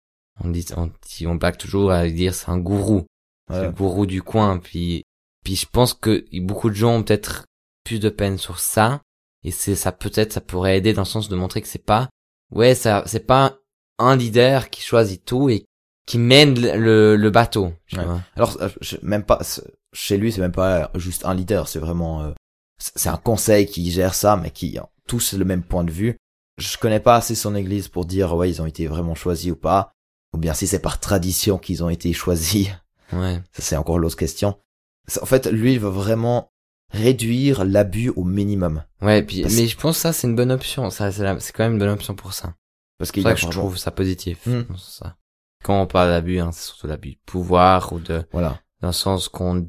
on 0.44 0.50
dit 0.50 0.66
on, 0.76 0.92
on 1.28 1.36
blague 1.36 1.58
toujours 1.58 1.92
à 1.92 2.08
dire 2.10 2.34
c'est 2.34 2.50
un 2.50 2.58
gourou 2.58 3.06
c'est 3.50 3.66
le 3.66 3.72
gourou 3.72 4.06
du 4.06 4.22
coin. 4.22 4.58
Puis, 4.58 5.04
puis 5.44 5.56
je 5.56 5.66
pense 5.66 5.94
que 5.94 6.26
beaucoup 6.40 6.70
de 6.70 6.76
gens 6.76 6.96
ont 6.96 7.04
peut-être 7.04 7.46
plus 7.84 8.00
de 8.00 8.10
peine 8.10 8.38
sur 8.38 8.60
ça. 8.60 9.02
Et 9.44 9.52
c'est 9.52 9.76
ça 9.76 9.92
peut-être 9.92 10.34
ça 10.34 10.42
pourrait 10.42 10.78
aider 10.78 10.94
dans 10.94 11.04
le 11.04 11.08
sens 11.08 11.30
de 11.30 11.36
montrer 11.36 11.62
que 11.62 11.68
c'est 11.68 11.86
pas 11.86 12.10
ouais 12.52 12.76
ça 12.76 13.04
c'est 13.06 13.26
pas 13.26 13.58
un 13.98 14.16
leader 14.16 14.70
qui 14.70 14.82
choisit 14.82 15.24
tout 15.24 15.50
et 15.50 15.66
qui 16.06 16.18
mène 16.20 16.60
le, 16.60 17.16
le 17.16 17.30
bateau. 17.32 17.74
Tu 17.88 17.98
Ouais. 17.98 18.06
vois. 18.06 18.22
Alors, 18.36 18.58
euh, 18.62 18.70
je- 18.82 18.98
même 19.02 19.24
pas, 19.24 19.40
chez 19.94 20.18
lui, 20.18 20.32
c'est 20.32 20.42
même 20.42 20.52
pas 20.52 20.92
juste 20.96 21.26
un 21.26 21.34
leader, 21.34 21.68
c'est 21.68 21.80
vraiment, 21.80 22.22
euh, 22.22 22.32
c'est 22.78 23.10
un 23.10 23.18
conseil 23.18 23.66
qui 23.66 23.90
gère 23.90 24.14
ça, 24.14 24.38
mais 24.38 24.52
qui 24.52 24.78
ont 24.80 24.90
tous 25.08 25.34
le 25.34 25.46
même 25.46 25.64
point 25.64 25.84
de 25.84 25.92
vue. 25.92 26.18
Je 26.60 26.78
connais 26.78 27.00
pas 27.00 27.16
assez 27.16 27.34
son 27.34 27.56
église 27.56 27.88
pour 27.88 28.06
dire, 28.06 28.36
ouais, 28.36 28.50
ils 28.52 28.62
ont 28.62 28.66
été 28.68 28.86
vraiment 28.86 29.16
choisis 29.16 29.52
ou 29.52 29.56
pas. 29.56 29.92
Ou 30.34 30.38
bien 30.38 30.54
si 30.54 30.68
c'est 30.68 30.80
par 30.80 31.00
tradition 31.00 31.58
qu'ils 31.58 31.84
ont 31.84 31.90
été 31.90 32.12
choisis. 32.14 32.68
Ouais. 33.14 33.42
Ça, 33.54 33.62
c'est 33.64 33.78
encore 33.78 33.98
l'autre 33.98 34.18
question. 34.18 34.60
En 35.22 35.26
fait, 35.26 35.48
lui, 35.48 35.74
il 35.74 35.80
veut 35.80 35.90
vraiment 35.90 36.50
réduire 36.96 37.64
l'abus 37.66 38.10
au 38.10 38.24
minimum. 38.24 38.84
Ouais. 39.02 39.22
Puis 39.24 39.42
Parce- 39.42 39.56
mais 39.56 39.68
je 39.68 39.78
pense 39.78 39.96
que 39.98 40.02
ça 40.02 40.14
c'est 40.14 40.28
une 40.28 40.36
bonne 40.36 40.52
option. 40.52 40.90
Ça 40.90 41.12
c'est 41.12 41.24
la- 41.24 41.40
c'est 41.40 41.52
quand 41.54 41.64
même 41.64 41.74
une 41.74 41.80
bonne 41.80 41.90
option 41.90 42.16
pour 42.16 42.34
ça. 42.34 42.56
Parce 42.98 43.12
qu'il 43.12 43.24
y 43.24 43.28
a 43.28 43.34
que 43.34 43.40
je 43.40 43.48
trouve 43.50 43.78
ça 43.78 43.92
positif. 43.92 44.46
Hmm. 44.46 44.64
Ça. 44.78 45.18
Quand 45.64 45.82
on 45.82 45.88
parle 45.88 46.10
d'abus, 46.10 46.40
hein, 46.40 46.52
c'est 46.52 46.66
surtout 46.68 46.88
l'abus 46.88 47.12
de 47.12 47.20
pouvoir 47.26 47.92
ou 47.94 48.00
de 48.00 48.24
Voilà. 48.32 48.60
dans 48.82 48.88
le 48.90 48.94
sens 48.94 49.28
qu'on 49.30 49.68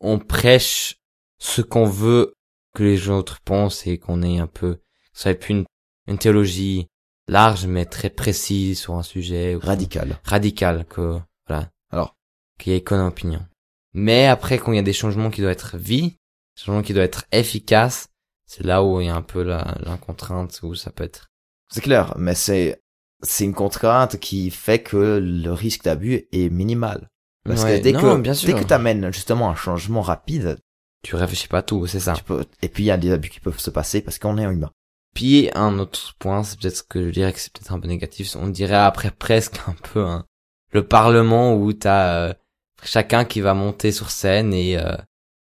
on 0.00 0.18
prêche 0.18 0.96
ce 1.38 1.62
qu'on 1.62 1.86
veut 1.86 2.34
que 2.74 2.82
les 2.82 3.08
autres 3.08 3.40
pensent 3.44 3.86
et 3.86 3.98
qu'on 3.98 4.22
ait 4.22 4.38
un 4.38 4.46
peu 4.46 4.78
ça 5.14 5.30
soit 5.30 5.34
plus 5.38 5.52
une, 5.54 5.64
une 6.08 6.18
théologie 6.18 6.88
large 7.28 7.66
mais 7.66 7.86
très 7.86 8.10
précise 8.10 8.78
sur 8.78 8.94
un 8.94 9.02
sujet 9.02 9.56
Radical. 9.60 10.18
radical 10.24 10.84
que 10.84 11.18
voilà 11.48 11.70
Alors. 11.90 12.14
qu'il 12.58 12.72
y 12.74 12.76
ait 12.76 12.82
qu'une 12.84 12.98
opinion 13.00 13.44
mais 13.94 14.26
après 14.26 14.58
quand 14.58 14.72
il 14.72 14.76
y 14.76 14.78
a 14.78 14.82
des 14.82 14.92
changements 14.92 15.30
qui 15.30 15.40
doivent 15.40 15.52
être 15.52 15.78
vie 15.78 16.16
des 16.56 16.62
changements 16.62 16.82
qui 16.82 16.92
doivent 16.92 17.04
être 17.06 17.24
efficaces 17.32 18.08
c'est 18.46 18.64
là 18.64 18.82
où 18.82 19.00
il 19.00 19.08
y 19.08 19.10
a 19.10 19.16
un 19.16 19.22
peu 19.22 19.42
la, 19.42 19.76
la 19.80 19.96
contrainte 19.96 20.60
où 20.62 20.74
ça 20.74 20.90
peut 20.92 21.04
être 21.04 21.30
C'est 21.68 21.80
clair, 21.80 22.14
mais 22.16 22.34
c'est, 22.34 22.80
c'est 23.22 23.44
une 23.44 23.54
contrainte 23.54 24.18
qui 24.18 24.50
fait 24.50 24.78
que 24.82 25.18
le 25.20 25.52
risque 25.52 25.82
d'abus 25.84 26.26
est 26.32 26.48
minimal. 26.48 27.10
Parce 27.44 27.64
Ouais, 27.64 27.78
que 27.78 27.82
dès 27.82 27.92
non, 27.92 28.00
que, 28.16 28.20
bien 28.20 28.34
sûr. 28.34 28.54
dès 28.54 28.60
que 28.60 28.66
t'amènes 28.66 29.12
justement 29.12 29.50
un 29.50 29.54
changement 29.56 30.00
rapide, 30.00 30.58
tu 31.02 31.16
réfléchis 31.16 31.48
pas 31.48 31.58
à 31.58 31.62
tout 31.62 31.86
c'est 31.86 32.00
ça 32.00 32.12
tu 32.14 32.24
peux, 32.24 32.44
et 32.62 32.68
puis 32.68 32.84
il 32.84 32.86
y 32.86 32.90
a 32.90 32.96
des 32.96 33.12
abus 33.12 33.30
qui 33.30 33.40
peuvent 33.40 33.58
se 33.58 33.70
passer 33.70 34.00
parce 34.00 34.18
qu'on 34.18 34.38
est 34.38 34.44
humain. 34.44 34.70
Puis 35.14 35.50
un 35.54 35.78
autre 35.78 36.14
point, 36.18 36.44
c'est 36.44 36.58
peut-être 36.58 36.76
ce 36.76 36.82
que 36.82 37.06
je 37.06 37.10
dirais 37.10 37.32
que 37.32 37.40
c'est 37.40 37.52
peut-être 37.52 37.72
un 37.72 37.80
peu 37.80 37.88
négatif. 37.88 38.36
On 38.36 38.48
dirait 38.48 38.74
après 38.76 39.10
presque 39.18 39.58
un 39.66 39.74
peu 39.92 40.04
un, 40.04 40.24
le 40.72 40.86
Parlement 40.86 41.54
où 41.54 41.72
t'as 41.72 42.28
euh, 42.28 42.34
chacun 42.84 43.24
qui 43.24 43.40
va 43.40 43.54
monter 43.54 43.90
sur 43.90 44.10
scène 44.10 44.54
et 44.54 44.78
euh, 44.78 44.94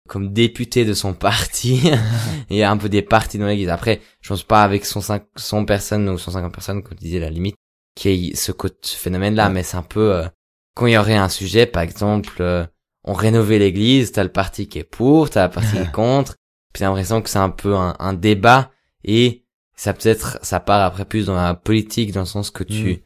comme 0.07 0.33
député 0.33 0.85
de 0.85 0.93
son 0.93 1.13
parti 1.13 1.89
et 2.49 2.63
un 2.63 2.77
peu 2.77 2.89
des 2.89 3.01
partis 3.01 3.37
dans 3.37 3.47
l'église. 3.47 3.69
Après, 3.69 4.01
je 4.21 4.29
pense 4.29 4.43
pas 4.43 4.63
avec 4.63 4.85
son 4.85 5.01
5, 5.01 5.23
100 5.35 5.65
personnes 5.65 6.07
ou 6.09 6.17
150 6.17 6.53
personnes, 6.53 6.83
comme 6.83 6.97
tu 6.97 7.05
disais, 7.05 7.19
la 7.19 7.29
limite, 7.29 7.55
qu'il 7.95 8.11
y 8.15 8.29
ait 8.31 8.35
ce, 8.35 8.51
phénomène-là, 8.83 9.49
mais 9.49 9.63
c'est 9.63 9.77
un 9.77 9.81
peu 9.83 10.13
euh, 10.13 10.27
quand 10.75 10.85
il 10.85 10.93
y 10.93 10.97
aurait 10.97 11.15
un 11.15 11.29
sujet, 11.29 11.65
par 11.65 11.81
exemple, 11.81 12.37
euh, 12.41 12.65
on 13.03 13.13
rénovait 13.13 13.59
l'église, 13.59 14.11
t'as 14.11 14.23
le 14.23 14.31
parti 14.31 14.67
qui 14.67 14.79
est 14.79 14.83
pour, 14.83 15.29
t'as 15.29 15.47
le 15.47 15.51
parti 15.51 15.71
qui 15.71 15.77
est 15.77 15.91
contre, 15.93 16.35
puis 16.73 16.81
t'as 16.81 16.87
l'impression 16.87 17.21
que 17.21 17.29
c'est 17.29 17.39
un 17.39 17.49
peu 17.49 17.75
un, 17.75 17.95
un 17.99 18.13
débat 18.13 18.71
et 19.03 19.45
ça 19.75 19.93
peut-être 19.93 20.39
ça 20.41 20.59
part 20.59 20.81
après 20.81 21.05
plus 21.05 21.25
dans 21.25 21.35
la 21.35 21.53
politique 21.53 22.11
dans 22.11 22.21
le 22.21 22.25
sens 22.25 22.49
que 22.51 22.63
tu 22.63 22.93
Mm. 22.93 22.97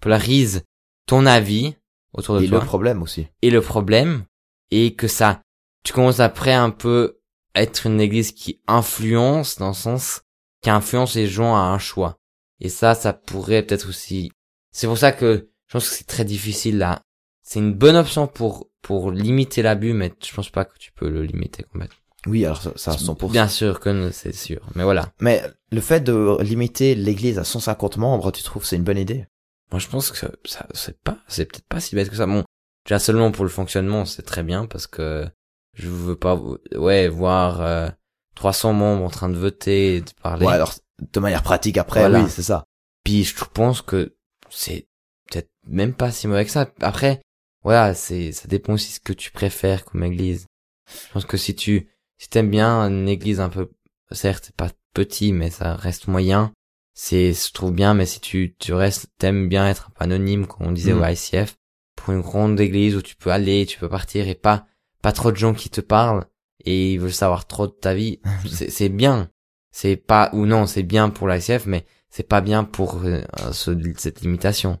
polarises 0.00 0.62
ton 1.06 1.26
avis 1.26 1.74
autour 2.12 2.38
de 2.38 2.44
Et 2.44 2.48
toi 2.48 2.60
le 2.60 2.64
problème 2.64 3.02
aussi. 3.02 3.26
et 3.42 3.50
le 3.50 3.60
problème 3.60 4.24
et 4.70 4.94
que 4.94 5.08
ça 5.08 5.42
tu 5.84 5.92
commences 5.92 6.20
après 6.20 6.52
un 6.52 6.70
peu 6.70 7.18
à 7.54 7.62
être 7.62 7.86
une 7.86 8.00
église 8.00 8.32
qui 8.32 8.60
influence 8.66 9.58
dans 9.58 9.68
le 9.68 9.74
sens 9.74 10.22
qui 10.62 10.70
influence 10.70 11.14
les 11.16 11.26
gens 11.26 11.54
à 11.56 11.60
un 11.60 11.78
choix 11.78 12.18
et 12.60 12.68
ça 12.68 12.94
ça 12.94 13.12
pourrait 13.12 13.62
peut-être 13.62 13.88
aussi 13.88 14.30
c'est 14.70 14.86
pour 14.86 14.98
ça 14.98 15.12
que 15.12 15.48
je 15.66 15.72
pense 15.72 15.88
que 15.88 15.94
c'est 15.94 16.06
très 16.06 16.24
difficile 16.24 16.78
là 16.78 17.02
c'est 17.42 17.58
une 17.58 17.74
bonne 17.74 17.96
option 17.96 18.26
pour 18.26 18.68
pour 18.80 19.10
limiter 19.10 19.62
l'abus 19.62 19.92
mais 19.92 20.12
je 20.24 20.32
pense 20.34 20.50
pas 20.50 20.64
que 20.64 20.78
tu 20.78 20.92
peux 20.92 21.08
le 21.10 21.22
limiter 21.24 21.64
complètement 21.64 21.96
Oui, 22.26 22.44
alors 22.44 22.62
ça, 22.62 22.72
ça 22.76 22.92
à 22.92 22.96
100%. 22.96 23.30
bien 23.32 23.48
sûr 23.48 23.80
que 23.80 24.10
c'est 24.12 24.34
sûr 24.34 24.60
mais 24.74 24.84
voilà 24.84 25.12
Mais 25.20 25.42
le 25.70 25.80
fait 25.80 26.00
de 26.00 26.36
limiter 26.42 26.94
l'église 26.94 27.38
à 27.38 27.44
150 27.44 27.96
membres, 27.96 28.30
tu 28.32 28.42
trouves 28.42 28.64
c'est 28.64 28.76
une 28.76 28.84
bonne 28.84 28.98
idée? 28.98 29.26
Moi, 29.72 29.78
je 29.78 29.88
pense 29.88 30.10
que 30.10 30.18
ça, 30.18 30.30
ça- 30.44 30.66
c'est 30.74 31.00
pas, 31.00 31.16
c'est 31.28 31.46
peut-être 31.46 31.66
pas 31.66 31.80
si 31.80 31.94
bête 31.96 32.10
que 32.10 32.16
ça. 32.16 32.26
Bon, 32.26 32.44
déjà 32.84 32.98
seulement 32.98 33.30
pour 33.32 33.42
le 33.44 33.50
fonctionnement, 33.50 34.04
c'est 34.04 34.20
très 34.22 34.42
bien 34.42 34.66
parce 34.66 34.86
que 34.86 35.26
je 35.74 35.88
veux 35.88 36.16
pas, 36.16 36.40
ouais, 36.76 37.08
voir 37.08 37.60
euh, 37.62 37.88
300 38.34 38.72
membres 38.72 39.04
en 39.04 39.10
train 39.10 39.28
de 39.28 39.36
voter, 39.38 39.96
et 39.96 40.00
de 40.00 40.10
parler. 40.22 40.46
Ouais, 40.46 40.52
alors, 40.52 40.74
de 41.12 41.20
manière 41.20 41.42
pratique 41.42 41.78
après, 41.78 42.00
Voilà. 42.00 42.22
oui, 42.22 42.30
c'est 42.30 42.42
ça. 42.42 42.64
Puis 43.04 43.24
je 43.24 43.34
pense 43.52 43.82
que 43.82 44.14
c'est 44.50 44.86
peut-être 45.30 45.50
même 45.66 45.94
pas 45.94 46.10
si 46.12 46.28
mauvais 46.28 46.44
que 46.44 46.50
ça. 46.50 46.70
Après, 46.80 47.20
voilà, 47.64 47.94
c'est, 47.94 48.32
ça 48.32 48.48
dépend 48.48 48.74
aussi 48.74 48.92
ce 48.92 49.00
que 49.00 49.12
tu 49.12 49.30
préfères 49.30 49.84
comme 49.84 50.04
église. 50.04 50.46
Je 50.90 51.12
pense 51.12 51.24
que 51.24 51.36
si 51.36 51.54
tu, 51.54 51.88
si 52.18 52.28
t'aimes 52.28 52.50
bien 52.50 52.80
une 52.88 53.08
église 53.08 53.40
un 53.40 53.48
peu, 53.48 53.70
certes, 54.10 54.52
pas 54.56 54.70
petit, 54.94 55.32
mais 55.32 55.50
ça 55.50 55.74
reste 55.74 56.06
moyen, 56.06 56.52
c'est, 56.94 57.32
je 57.32 57.52
trouve 57.52 57.72
bien, 57.72 57.94
mais 57.94 58.04
si 58.06 58.20
tu, 58.20 58.54
tu 58.58 58.74
restes, 58.74 59.06
t'aimes 59.18 59.48
bien 59.48 59.66
être 59.68 59.86
un 59.88 59.90
peu 59.94 60.04
anonyme, 60.04 60.46
comme 60.46 60.66
on 60.66 60.72
disait 60.72 60.92
Mhm. 60.92 61.00
au 61.00 61.04
ICF, 61.06 61.54
pour 61.96 62.12
une 62.12 62.20
grande 62.20 62.60
église 62.60 62.94
où 62.96 63.02
tu 63.02 63.16
peux 63.16 63.30
aller, 63.30 63.64
tu 63.66 63.78
peux 63.78 63.88
partir 63.88 64.28
et 64.28 64.34
pas, 64.34 64.66
pas 65.02 65.12
trop 65.12 65.30
de 65.32 65.36
gens 65.36 65.54
qui 65.54 65.68
te 65.70 65.80
parlent 65.80 66.24
et 66.64 66.92
ils 66.94 67.00
veulent 67.00 67.12
savoir 67.12 67.46
trop 67.46 67.66
de 67.66 67.72
ta 67.72 67.94
vie, 67.94 68.20
c'est, 68.68 68.88
bien. 68.88 69.30
C'est 69.72 69.96
pas, 69.96 70.30
ou 70.32 70.46
non, 70.46 70.66
c'est 70.66 70.82
bien 70.82 71.10
pour 71.10 71.28
l'ICF, 71.28 71.66
mais 71.66 71.84
c'est 72.10 72.28
pas 72.28 72.40
bien 72.40 72.62
pour 72.64 73.02
euh, 73.04 73.22
ce- 73.52 73.94
cette 73.98 74.20
limitation. 74.20 74.78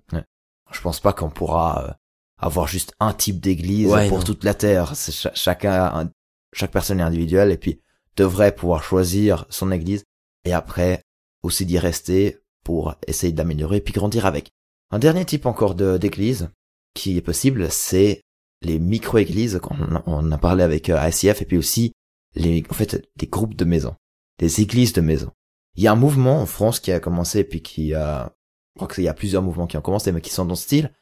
Je 0.70 0.80
pense 0.80 1.00
pas 1.00 1.12
qu'on 1.12 1.30
pourra 1.30 1.84
euh, 1.88 1.92
avoir 2.38 2.66
juste 2.66 2.94
un 3.00 3.12
type 3.12 3.40
d'église 3.40 3.88
Ouais, 3.88 4.08
pour 4.08 4.18
non. 4.18 4.24
toute 4.24 4.44
la 4.44 4.54
terre. 4.54 4.94
Chacun, 5.34 5.84
un- 5.94 6.10
chaque 6.54 6.70
personne 6.72 7.00
est 7.00 7.04
individuelle 7.04 7.50
et 7.50 7.56
puis 7.58 7.80
devrait 8.16 8.54
pouvoir 8.54 8.82
choisir 8.84 9.46
son 9.48 9.70
église 9.72 10.04
et 10.44 10.52
après 10.52 11.02
aussi 11.42 11.64
d'y 11.66 11.78
rester 11.78 12.38
pour 12.64 12.94
essayer 13.06 13.32
d'améliorer 13.32 13.80
puis 13.80 13.92
grandir 13.94 14.26
avec. 14.26 14.50
Un 14.90 14.98
dernier 14.98 15.24
type 15.24 15.46
encore 15.46 15.74
de 15.74 15.96
d'église 15.96 16.50
qui 16.94 17.16
est 17.16 17.22
possible, 17.22 17.70
c'est 17.70 18.20
les 18.62 18.78
micro-églises. 18.78 19.56
a- 19.56 20.02
On 20.06 20.30
a 20.32 20.38
parlé 20.38 20.62
avec 20.62 20.88
euh, 20.90 21.08
ICF 21.08 21.42
et 21.42 21.44
puis 21.44 21.56
aussi 21.58 21.92
les, 22.34 22.64
en 22.70 22.74
fait, 22.74 23.06
des 23.16 23.26
groupes 23.26 23.54
de 23.56 23.64
maisons, 23.64 23.94
des 24.38 24.60
églises 24.60 24.92
de 24.92 25.00
maisons. 25.00 25.30
Il 25.76 25.82
y 25.82 25.86
a 25.86 25.92
un 25.92 25.96
mouvement 25.96 26.40
en 26.40 26.46
France 26.46 26.80
qui 26.80 26.92
a 26.92 27.00
commencé 27.00 27.40
et 27.40 27.44
puis 27.44 27.62
qui 27.62 27.94
a, 27.94 28.32
je 28.74 28.78
crois 28.80 28.88
qu'il 28.94 29.04
y 29.04 29.08
a 29.08 29.14
plusieurs 29.14 29.42
mouvements 29.42 29.66
qui 29.66 29.76
ont 29.76 29.82
commencé 29.82 30.12
mais 30.12 30.20
qui 30.20 30.30
sont 30.30 30.44
dans 30.44 30.54
ce 30.54 30.64
style. 30.64 30.92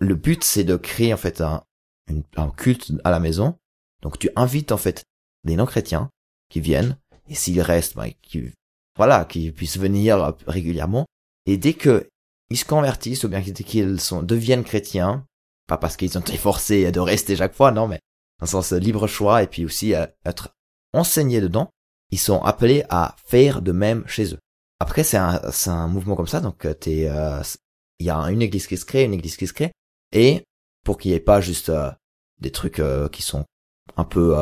Le 0.00 0.14
but 0.14 0.44
c'est 0.44 0.64
de 0.64 0.76
créer 0.76 1.12
en 1.12 1.16
fait 1.16 1.40
un, 1.40 1.62
un 2.36 2.50
culte 2.50 2.92
à 3.04 3.10
la 3.10 3.20
maison. 3.20 3.56
Donc 4.02 4.18
tu 4.18 4.30
invites 4.36 4.70
en 4.72 4.76
fait 4.76 5.04
des 5.44 5.56
non-chrétiens 5.56 6.10
qui 6.50 6.60
viennent 6.60 6.96
et 7.28 7.34
s'ils 7.34 7.60
restent, 7.60 7.96
ben, 7.96 8.10
qui, 8.22 8.50
voilà, 8.96 9.24
qui 9.24 9.50
puissent 9.52 9.78
venir 9.78 10.34
régulièrement. 10.46 11.04
Et 11.46 11.56
dès 11.56 11.74
que 11.74 12.08
ils 12.50 12.56
se 12.56 12.64
convertissent 12.64 13.24
ou 13.24 13.28
bien 13.28 13.42
qu'ils 13.42 13.96
deviennent 14.22 14.64
chrétiens, 14.64 15.26
pas 15.68 15.76
parce 15.76 15.96
qu'ils 15.96 16.16
ont 16.18 16.20
été 16.22 16.36
forcés 16.36 16.90
de 16.90 16.98
rester 17.00 17.36
chaque 17.36 17.54
fois, 17.54 17.70
non, 17.70 17.86
mais 17.86 18.00
dans 18.40 18.46
le 18.46 18.50
sens 18.50 18.72
euh, 18.72 18.78
libre 18.78 19.06
choix 19.06 19.42
et 19.42 19.46
puis 19.46 19.64
aussi 19.64 19.94
euh, 19.94 20.06
être 20.24 20.48
enseignés 20.92 21.40
dedans, 21.40 21.70
ils 22.10 22.18
sont 22.18 22.40
appelés 22.42 22.84
à 22.88 23.14
faire 23.26 23.62
de 23.62 23.70
même 23.72 24.06
chez 24.08 24.32
eux. 24.34 24.38
Après, 24.80 25.04
c'est 25.04 25.16
un, 25.18 25.40
un 25.66 25.88
mouvement 25.88 26.16
comme 26.16 26.26
ça, 26.26 26.40
donc 26.40 26.64
euh, 26.64 26.74
il 26.86 28.06
y 28.06 28.10
a 28.10 28.16
une 28.30 28.42
église 28.42 28.66
qui 28.66 28.76
se 28.76 28.84
crée, 28.84 29.04
une 29.04 29.14
église 29.14 29.36
qui 29.36 29.46
se 29.46 29.52
crée, 29.52 29.72
et 30.12 30.44
pour 30.84 30.98
qu'il 30.98 31.10
n'y 31.10 31.16
ait 31.16 31.20
pas 31.20 31.40
juste 31.40 31.70
des 32.40 32.50
trucs 32.52 32.80
qui 33.12 33.22
sont 33.22 33.44
un 33.96 34.04
peu, 34.04 34.34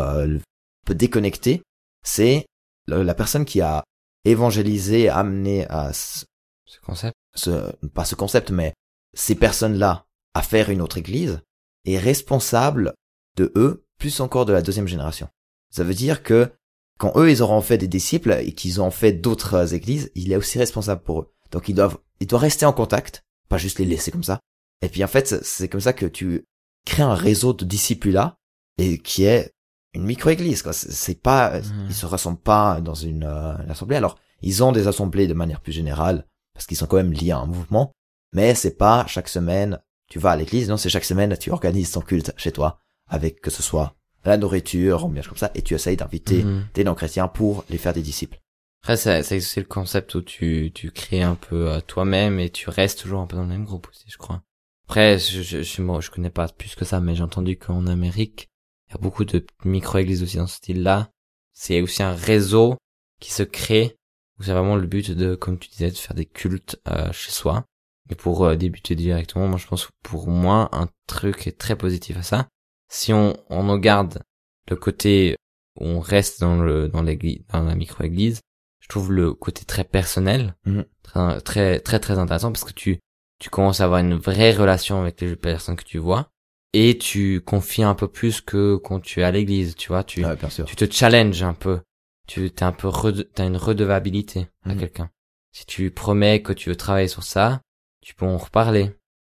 déconnectés, 0.90 1.62
c'est 2.04 2.46
la 2.86 3.14
personne 3.14 3.44
qui 3.44 3.60
a 3.62 3.82
évangélisé, 4.24 5.08
amené 5.08 5.66
à 5.68 5.92
ce, 5.92 6.24
Ce 6.66 6.78
concept. 6.80 7.16
ce- 7.34 7.74
pas 7.88 8.04
ce 8.04 8.14
concept, 8.14 8.50
mais 8.50 8.74
ces 9.14 9.34
personnes-là 9.34 10.04
à 10.36 10.42
faire 10.42 10.68
une 10.70 10.82
autre 10.82 10.98
église 10.98 11.40
est 11.86 11.98
responsable 11.98 12.92
de 13.36 13.52
eux, 13.56 13.86
plus 13.98 14.20
encore 14.20 14.44
de 14.44 14.52
la 14.52 14.60
deuxième 14.60 14.86
génération. 14.88 15.28
Ça 15.70 15.82
veut 15.82 15.94
dire 15.94 16.22
que 16.22 16.52
quand 16.98 17.12
eux 17.16 17.30
ils 17.30 17.42
auront 17.42 17.62
fait 17.62 17.78
des 17.78 17.88
disciples 17.88 18.32
et 18.42 18.52
qu'ils 18.52 18.80
ont 18.82 18.90
fait 18.90 19.12
d'autres 19.12 19.72
églises, 19.74 20.10
il 20.14 20.32
est 20.32 20.36
aussi 20.36 20.58
responsable 20.58 21.02
pour 21.02 21.20
eux. 21.20 21.32
Donc 21.52 21.68
ils 21.70 21.74
doivent, 21.74 21.96
ils 22.20 22.26
doivent 22.26 22.42
rester 22.42 22.66
en 22.66 22.72
contact, 22.74 23.24
pas 23.48 23.56
juste 23.56 23.78
les 23.78 23.86
laisser 23.86 24.10
comme 24.10 24.24
ça. 24.24 24.40
Et 24.82 24.88
puis 24.90 25.02
en 25.02 25.08
fait, 25.08 25.42
c'est 25.42 25.68
comme 25.68 25.80
ça 25.80 25.94
que 25.94 26.06
tu 26.06 26.44
crées 26.84 27.02
un 27.02 27.14
réseau 27.14 27.54
de 27.54 27.64
disciples 27.64 28.10
là 28.10 28.36
et 28.78 28.98
qui 28.98 29.24
est 29.24 29.52
une 29.94 30.04
micro-église. 30.04 30.62
Quoi. 30.62 30.74
C'est 30.74 31.22
pas, 31.22 31.60
Mhm. 31.60 31.86
ils 31.88 31.94
se 31.94 32.04
rassemblent 32.04 32.40
pas 32.42 32.80
dans 32.82 32.94
une, 32.94 33.24
euh, 33.24 33.56
une 33.64 33.70
assemblée. 33.70 33.96
Alors 33.96 34.18
ils 34.42 34.62
ont 34.62 34.72
des 34.72 34.86
assemblées 34.86 35.26
de 35.28 35.34
manière 35.34 35.60
plus 35.62 35.72
générale 35.72 36.26
parce 36.52 36.66
qu'ils 36.66 36.76
sont 36.76 36.86
quand 36.86 36.96
même 36.98 37.12
liés 37.12 37.30
à 37.32 37.38
un 37.38 37.46
mouvement, 37.46 37.92
mais 38.34 38.54
c'est 38.54 38.76
pas 38.76 39.06
chaque 39.06 39.28
semaine 39.28 39.80
tu 40.08 40.18
vas 40.18 40.30
à 40.32 40.36
l'église. 40.36 40.68
Non, 40.68 40.76
c'est 40.76 40.88
chaque 40.90 41.04
semaine 41.04 41.36
tu 41.38 41.50
organises 41.50 41.90
ton 41.92 42.00
culte 42.00 42.32
chez 42.36 42.52
toi 42.52 42.80
avec 43.08 43.40
que 43.40 43.50
ce 43.50 43.62
soit 43.62 43.94
la 44.24 44.36
nourriture, 44.36 45.04
ou 45.04 45.08
bien 45.08 45.22
comme 45.22 45.36
ça, 45.36 45.52
et 45.54 45.62
tu 45.62 45.74
essayes 45.74 45.96
d'inviter 45.96 46.42
Mhm. 46.42 46.66
des 46.74 46.82
non-chrétiens 46.84 47.28
pour 47.28 47.64
les 47.70 47.78
faire 47.78 47.92
des 47.92 48.02
disciples. 48.02 48.40
Après, 48.82 48.96
c'est 48.96 49.22
c'est 49.22 49.36
aussi 49.36 49.60
le 49.60 49.66
concept 49.66 50.14
où 50.16 50.22
tu, 50.22 50.72
tu 50.74 50.90
crées 50.90 51.22
un 51.22 51.36
peu 51.36 51.68
euh, 51.70 51.80
toi-même 51.80 52.38
et 52.40 52.50
tu 52.50 52.68
restes 52.70 53.00
toujours 53.02 53.20
un 53.20 53.26
peu 53.26 53.36
dans 53.36 53.42
le 53.42 53.48
même 53.48 53.64
groupe 53.64 53.88
aussi, 53.88 54.04
je 54.08 54.16
crois. 54.18 54.42
Après, 54.88 55.18
je, 55.18 55.42
je, 55.42 55.62
je, 55.62 55.82
moi, 55.82 56.00
je 56.00 56.10
connais 56.10 56.30
pas 56.30 56.46
plus 56.48 56.74
que 56.76 56.84
ça, 56.84 57.00
mais 57.00 57.14
j'ai 57.16 57.22
entendu 57.22 57.56
qu'en 57.56 57.86
Amérique, 57.86 58.48
il 58.88 58.92
y 58.92 58.94
a 58.94 59.00
beaucoup 59.00 59.24
de 59.24 59.44
micro-églises 59.64 60.22
aussi 60.22 60.36
dans 60.36 60.46
ce 60.46 60.56
style-là. 60.56 61.10
C'est 61.52 61.80
aussi 61.80 62.02
un 62.04 62.14
réseau 62.14 62.76
qui 63.20 63.32
se 63.32 63.42
crée, 63.42 63.96
où 64.38 64.44
c'est 64.44 64.52
vraiment 64.52 64.76
le 64.76 64.86
but 64.86 65.10
de, 65.10 65.34
comme 65.34 65.58
tu 65.58 65.68
disais, 65.68 65.90
de 65.90 65.96
faire 65.96 66.14
des 66.14 66.26
cultes 66.26 66.80
euh, 66.88 67.10
chez 67.12 67.30
soi. 67.32 67.64
Et 68.10 68.14
pour 68.14 68.44
euh, 68.44 68.56
débuter 68.56 68.94
directement, 68.94 69.48
moi 69.48 69.58
je 69.58 69.66
pense 69.66 69.86
que 69.86 69.92
pour 70.02 70.28
moi, 70.28 70.68
un 70.72 70.88
truc 71.06 71.46
est 71.46 71.58
très 71.58 71.76
positif 71.76 72.16
à 72.16 72.22
ça. 72.22 72.48
Si 72.88 73.12
on, 73.12 73.36
on 73.50 73.68
en 73.68 73.78
garde 73.78 74.22
le 74.70 74.76
côté 74.76 75.36
où 75.80 75.84
on 75.86 76.00
reste 76.00 76.40
dans 76.40 76.60
le 76.62 76.88
dans 76.88 77.02
l'église, 77.02 77.40
dans 77.52 77.62
la 77.64 77.74
micro-église, 77.74 78.40
je 78.80 78.88
trouve 78.88 79.12
le 79.12 79.34
côté 79.34 79.64
très 79.64 79.84
personnel 79.84 80.54
Mhm. 80.66 80.84
très, 81.02 81.40
très 81.40 81.80
très 81.80 81.98
très 82.00 82.18
intéressant 82.18 82.52
parce 82.52 82.64
que 82.64 82.72
tu 82.72 82.98
tu 83.38 83.50
commences 83.50 83.80
à 83.80 83.84
avoir 83.84 84.00
une 84.00 84.14
vraie 84.14 84.52
relation 84.52 85.00
avec 85.00 85.20
les 85.20 85.36
personnes 85.36 85.76
que 85.76 85.84
tu 85.84 85.98
vois 85.98 86.30
et 86.72 86.96
tu 86.98 87.40
confies 87.44 87.82
un 87.82 87.94
peu 87.94 88.08
plus 88.08 88.40
que 88.40 88.76
quand 88.76 89.00
tu 89.00 89.20
es 89.20 89.24
à 89.24 89.30
l'église 89.32 89.74
tu 89.74 89.88
vois 89.88 90.04
tu 90.04 90.24
sûr. 90.48 90.64
tu 90.64 90.76
te 90.76 90.90
challenges 90.90 91.42
un 91.42 91.52
peu 91.54 91.80
tu 92.28 92.50
t'es 92.50 92.62
un 92.64 92.72
peu 92.72 92.90
t'as 93.34 93.46
une 93.46 93.56
redevabilité 93.56 94.46
à 94.64 94.70
Mhm. 94.74 94.78
quelqu'un 94.80 95.10
si 95.52 95.66
tu 95.66 95.82
lui 95.82 95.90
promets 95.90 96.40
que 96.42 96.52
tu 96.52 96.70
veux 96.70 96.76
travailler 96.76 97.08
sur 97.08 97.22
ça 97.24 97.60
tu 98.06 98.14
peux 98.14 98.24
en 98.26 98.36
reparler 98.38 98.92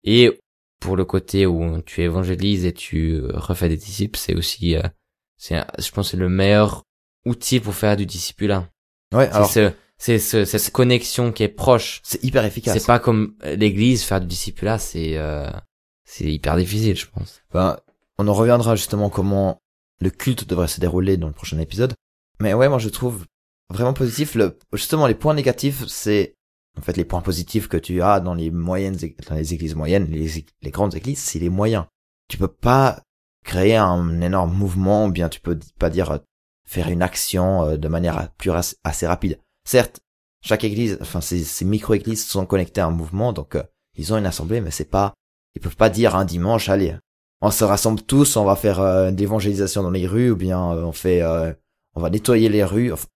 et 0.05 0.39
pour 0.81 0.95
le 0.95 1.05
côté 1.07 1.47
où 1.47 1.81
tu 1.83 2.03
évangélises 2.03 2.67
et 2.67 2.73
tu 2.73 3.15
euh, 3.15 3.31
refais 3.35 3.69
des 3.71 3.77
disciples 3.79 4.19
c'est 4.19 4.35
aussi 4.37 4.77
euh, 4.77 4.83
c'est 5.39 5.57
je 5.79 5.91
pense 5.91 6.11
c'est 6.11 6.17
le 6.19 6.29
meilleur 6.29 6.83
outil 7.25 7.61
pour 7.61 7.75
faire 7.75 7.97
du 7.97 8.05
discipulat 8.07 8.69
Ouais, 9.13 9.29
alors 9.31 9.49
c'est 9.51 9.71
ce- 9.71 9.75
c'est 9.97 10.19
ce- 10.19 10.45
cette 10.45 10.71
connexion 10.73 11.33
qui 11.33 11.43
est 11.45 11.49
proche 11.49 12.01
c'est 12.05 12.23
hyper 12.23 12.45
efficace. 12.45 12.79
c'est 12.79 12.87
pas 12.87 12.99
comme 12.99 13.35
l'église 13.43 14.03
faire 14.05 14.21
du 14.21 14.27
discipulat 14.27 14.79
c'est 14.79 15.17
euh, 15.17 15.51
c'est 16.05 16.31
hyper 16.31 16.57
difficile 16.57 16.97
je 16.97 17.07
pense 17.07 17.41
Ben, 17.55 17.79
on 18.19 18.29
en 18.29 18.35
reviendra 18.35 18.77
justement 18.77 19.09
comment 19.09 19.59
le 20.01 20.11
culte 20.11 20.47
devrait 20.47 20.69
se 20.69 20.79
dérouler 20.81 21.17
dans 21.17 21.27
le 21.29 21.33
prochain 21.33 21.59
épisode. 21.59 21.95
Mais 22.41 22.55
ouais, 22.55 22.69
moi 22.69 22.79
je 22.79 22.89
trouve 22.89 23.25
vraiment 23.69 23.93
positif. 23.95 24.37
Le, 24.37 24.57
justement, 24.73 25.09
les 25.09 25.15
points 25.17 25.35
négatifs, 25.35 25.85
c'est 25.89 26.35
en 26.79 26.83
fait 26.83 26.97
les 26.97 27.05
points 27.05 27.21
positifs 27.21 27.69
que 27.69 27.77
tu 27.77 28.03
as 28.03 28.21
dans 28.21 28.35
les 28.35 28.51
moyennes, 28.51 28.97
dans 29.29 29.35
les 29.35 29.55
églises 29.55 29.75
moyennes, 29.75 30.07
les, 30.11 30.45
les 30.63 30.71
grandes 30.71 30.95
églises, 30.95 31.19
c'est 31.19 31.39
les 31.39 31.51
moyens. 31.51 31.85
Tu 32.29 32.39
peux 32.39 32.49
pas 32.49 33.03
créer 33.45 33.77
un 33.77 34.21
énorme 34.21 34.55
mouvement, 34.55 35.07
ou 35.07 35.11
bien 35.11 35.29
tu 35.29 35.41
peux 35.41 35.59
pas 35.79 35.91
dire 35.91 36.11
euh, 36.11 36.19
faire 36.67 36.89
une 36.89 37.03
action 37.03 37.65
euh, 37.65 37.77
de 37.77 37.89
manière 37.89 38.31
plus 38.39 38.51
assez 38.85 39.07
rapide. 39.07 39.39
Certes, 39.67 40.01
chaque 40.45 40.65
église, 40.65 40.99
enfin 41.01 41.21
ces, 41.21 41.43
ces 41.43 41.65
micro-églises 41.65 42.27
sont 42.27 42.47
connectées 42.47 42.81
à 42.81 42.87
un 42.87 42.91
mouvement, 42.91 43.33
donc 43.33 43.57
euh, 43.57 43.63
ils 43.97 44.13
ont 44.13 44.19
une 44.19 44.27
assemblée, 44.27 44.61
mais 44.61 44.71
c'est 44.71 44.85
pas, 44.91 45.15
ils 45.55 45.61
peuvent 45.61 45.77
pas 45.77 45.91
dire 45.91 46.15
un 46.15 46.25
dimanche, 46.25 46.69
allez, 46.69 46.97
on 47.41 47.51
se 47.51 47.65
rassemble 47.65 48.03
tous, 48.03 48.37
on 48.37 48.45
va 48.45 48.55
faire 48.57 48.81
euh, 48.81 49.11
de 49.11 49.19
l'évangélisation 49.19 49.83
dans 49.83 49.91
les 49.91 50.07
rues, 50.07 50.31
ou 50.31 50.37
bien 50.37 50.73
euh, 50.73 50.83
on 50.85 50.93
fait, 50.93 51.23
on 51.95 52.01
va 52.01 52.11
nettoyer 52.11 52.49
les 52.49 52.65
rues. 52.65 52.93
Enfin, 52.93 53.07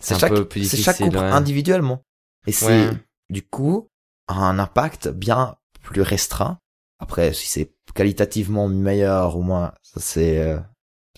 C'est 0.00 0.18
chaque, 0.18 0.34
peu 0.34 0.48
plus 0.48 0.68
c'est 0.68 0.76
chaque 0.76 0.96
difficile, 0.96 1.12
couple 1.12 1.24
ouais. 1.24 1.30
individuellement. 1.30 2.02
Et 2.46 2.52
c'est 2.52 2.88
Ouais. 2.88 2.90
Du 3.32 3.42
coup 3.42 3.88
un 4.28 4.58
impact 4.58 5.08
bien 5.08 5.56
plus 5.82 6.02
restreint. 6.02 6.58
Après, 6.98 7.32
si 7.32 7.48
c'est 7.48 7.74
qualitativement 7.94 8.68
meilleur 8.68 9.36
ou 9.36 9.42
moins, 9.42 9.74
ça 9.82 10.00
c'est, 10.00 10.38
euh, 10.38 10.60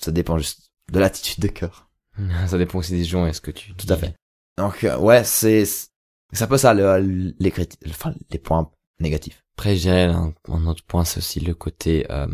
ça 0.01 0.11
dépend 0.11 0.39
juste 0.39 0.71
de 0.91 0.99
l'attitude 0.99 1.43
de 1.43 1.49
cœur. 1.49 1.91
ça 2.47 2.59
dépend 2.59 2.79
aussi 2.79 2.93
des 2.93 3.05
gens 3.05 3.27
est-ce 3.27 3.41
que 3.41 3.51
tu 3.51 3.75
Tout 3.75 3.93
à 3.93 3.97
fait. 3.97 4.15
Donc 4.57 4.85
euh, 4.85 4.97
ouais, 4.99 5.25
c'est 5.25 5.65
c'est 5.65 6.45
un 6.45 6.47
peu 6.47 6.59
ça 6.59 6.75
le, 6.75 7.35
les 7.39 7.53
enfin 7.89 8.15
les 8.31 8.39
points 8.39 8.71
négatifs. 9.01 9.45
après 9.57 9.77
je 9.77 9.83
dirais 9.83 10.05
un, 10.05 10.33
un 10.49 10.67
autre 10.67 10.85
point 10.85 11.05
c'est 11.05 11.19
aussi 11.19 11.41
le 11.41 11.55
côté 11.55 12.07
euh, 12.11 12.27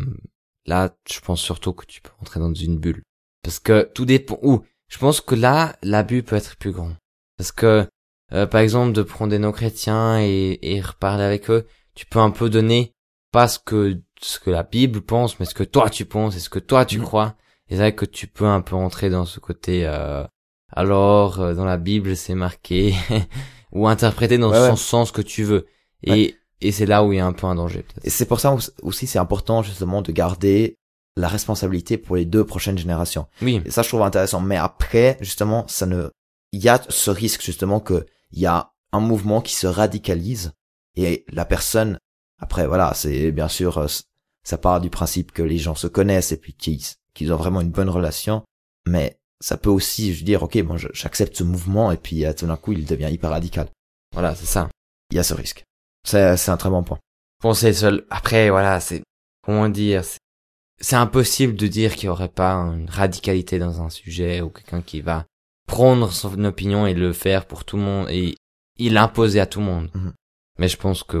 là 0.65 0.95
je 1.09 1.19
pense 1.19 1.41
surtout 1.41 1.73
que 1.73 1.85
tu 1.85 2.01
peux 2.01 2.11
rentrer 2.19 2.39
dans 2.39 2.53
une 2.53 2.79
bulle 2.79 3.03
parce 3.43 3.59
que 3.59 3.89
tout 3.93 4.05
dépend 4.05 4.39
où 4.41 4.63
je 4.87 4.97
pense 4.97 5.21
que 5.21 5.35
là 5.35 5.75
l'abus 5.83 6.23
peut 6.23 6.35
être 6.35 6.55
plus 6.57 6.71
grand 6.71 6.93
parce 7.37 7.51
que 7.51 7.87
euh, 8.33 8.45
par 8.45 8.61
exemple 8.61 8.93
de 8.93 9.03
prendre 9.03 9.31
des 9.31 9.39
non 9.39 9.51
chrétiens 9.51 10.19
et, 10.21 10.59
et 10.61 10.81
reparler 10.81 11.23
avec 11.23 11.49
eux 11.49 11.65
tu 11.95 12.05
peux 12.05 12.19
un 12.19 12.31
peu 12.31 12.49
donner 12.49 12.93
pas 13.31 13.47
ce 13.47 13.59
que 13.59 13.99
ce 14.21 14.39
que 14.39 14.49
la 14.51 14.63
Bible 14.63 15.01
pense 15.01 15.39
mais 15.39 15.45
ce 15.45 15.53
que 15.55 15.63
toi 15.63 15.89
tu 15.89 16.05
penses 16.05 16.35
et 16.35 16.39
ce 16.39 16.49
que 16.49 16.59
toi 16.59 16.85
tu 16.85 16.99
Mhm. 16.99 17.05
crois 17.05 17.35
et 17.69 17.75
c'est 17.75 17.77
vrai 17.81 17.95
que 17.95 18.05
tu 18.05 18.27
peux 18.27 18.45
un 18.45 18.61
peu 18.61 18.75
entrer 18.75 19.09
dans 19.09 19.25
ce 19.25 19.39
côté 19.39 19.85
euh, 19.85 20.23
alors 20.71 21.39
euh, 21.39 21.53
dans 21.53 21.65
la 21.65 21.77
Bible 21.77 22.15
c'est 22.15 22.35
marqué 22.35 22.93
ou 23.71 23.87
interpréter 23.87 24.37
dans 24.37 24.51
Ouais, 24.51 24.57
son 24.67 24.71
ouais. 24.71 24.75
sens 24.77 25.11
que 25.11 25.21
tu 25.21 25.43
veux 25.43 25.65
et 26.03 26.35
et 26.63 26.71
c'est 26.71 26.85
là 26.85 27.03
où 27.03 27.11
il 27.11 27.17
y 27.17 27.19
a 27.19 27.25
un 27.25 27.33
peu 27.33 27.47
un 27.47 27.55
danger 27.55 27.83
Et 28.03 28.09
c'est 28.11 28.25
pour 28.25 28.39
ça 28.39 28.55
aussi 28.83 29.07
c'est 29.07 29.17
important 29.19 29.63
justement 29.63 30.01
de 30.01 30.11
garder 30.11 30.75
la 31.17 31.27
responsabilité 31.27 31.97
pour 31.97 32.15
les 32.15 32.23
deux 32.25 32.45
prochaines 32.45 32.77
générations. 32.77 33.25
oui 33.41 33.61
Et 33.65 33.71
ça 33.71 33.81
je 33.81 33.89
trouve 33.89 34.01
intéressant. 34.03 34.39
Mais 34.41 34.57
après 34.57 35.17
justement 35.21 35.65
ça 35.67 35.85
ne, 35.85 36.09
il 36.53 36.61
y 36.63 36.69
a 36.69 36.79
ce 36.87 37.09
risque 37.11 37.41
justement 37.41 37.79
que 37.79 38.05
il 38.31 38.39
y 38.39 38.45
a 38.45 38.71
un 38.91 38.99
mouvement 38.99 39.41
qui 39.41 39.53
se 39.55 39.67
radicalise 39.67 40.53
et 40.95 41.25
la 41.29 41.45
personne 41.45 41.97
après 42.39 42.67
voilà 42.67 42.93
c'est 42.93 43.31
bien 43.31 43.47
sûr 43.47 43.77
euh, 43.77 43.87
ça 44.43 44.57
part 44.57 44.81
du 44.81 44.89
principe 44.89 45.31
que 45.31 45.43
les 45.43 45.57
gens 45.57 45.75
se 45.75 45.87
connaissent 45.87 46.31
et 46.31 46.37
puis 46.37 46.53
qu'ils 46.55 47.33
ont 47.33 47.37
vraiment 47.37 47.61
une 47.61 47.69
bonne 47.71 47.89
relation. 47.89 48.43
Mais 48.87 49.19
ça 49.39 49.57
peut 49.57 49.69
aussi 49.69 50.13
je 50.13 50.25
dire 50.25 50.43
ok 50.43 50.57
je- 50.77 50.87
j'accepte 50.93 51.35
ce 51.37 51.43
mouvement 51.43 51.91
et 51.91 51.97
puis 51.97 52.25
euh, 52.25 52.33
tout 52.33 52.47
d'un 52.47 52.57
coup 52.57 52.71
il 52.73 52.85
devient 52.85 53.09
hyper 53.11 53.29
radical. 53.29 53.69
voilà 54.13 54.33
c'est 54.35 54.45
ça 54.47 54.67
Il 55.11 55.17
y 55.17 55.19
a 55.19 55.23
ce 55.23 55.33
risque. 55.35 55.63
C'est 56.03 56.49
un 56.49 56.57
très 56.57 56.69
bon 56.69 56.83
point. 56.83 56.97
Bon, 57.43 57.53
c'est 57.53 57.73
seul. 57.73 58.05
Après, 58.09 58.49
voilà, 58.49 58.79
c'est 58.79 59.03
comment 59.43 59.69
dire, 59.69 60.03
c'est- 60.79 60.95
impossible 60.95 61.55
de 61.55 61.67
dire 61.67 61.95
qu'il 61.95 62.05
y 62.05 62.09
aurait 62.09 62.27
pas 62.29 62.53
une 62.55 62.89
radicalité 62.89 63.59
dans 63.59 63.81
un 63.81 63.89
sujet 63.89 64.41
ou 64.41 64.49
quelqu'un 64.49 64.81
qui 64.81 65.01
va 65.01 65.25
prendre 65.67 66.11
son 66.11 66.43
opinion 66.43 66.85
et 66.85 66.93
le 66.93 67.13
faire 67.13 67.45
pour 67.45 67.65
tout 67.65 67.77
le 67.77 67.83
monde 67.83 68.09
et 68.09 68.35
il 68.77 68.93
l'imposer 68.93 69.39
à 69.39 69.45
tout 69.45 69.59
le 69.59 69.65
monde. 69.65 69.89
Mhm. 69.93 70.13
Mais 70.59 70.67
je 70.67 70.77
pense 70.77 71.03
que 71.03 71.17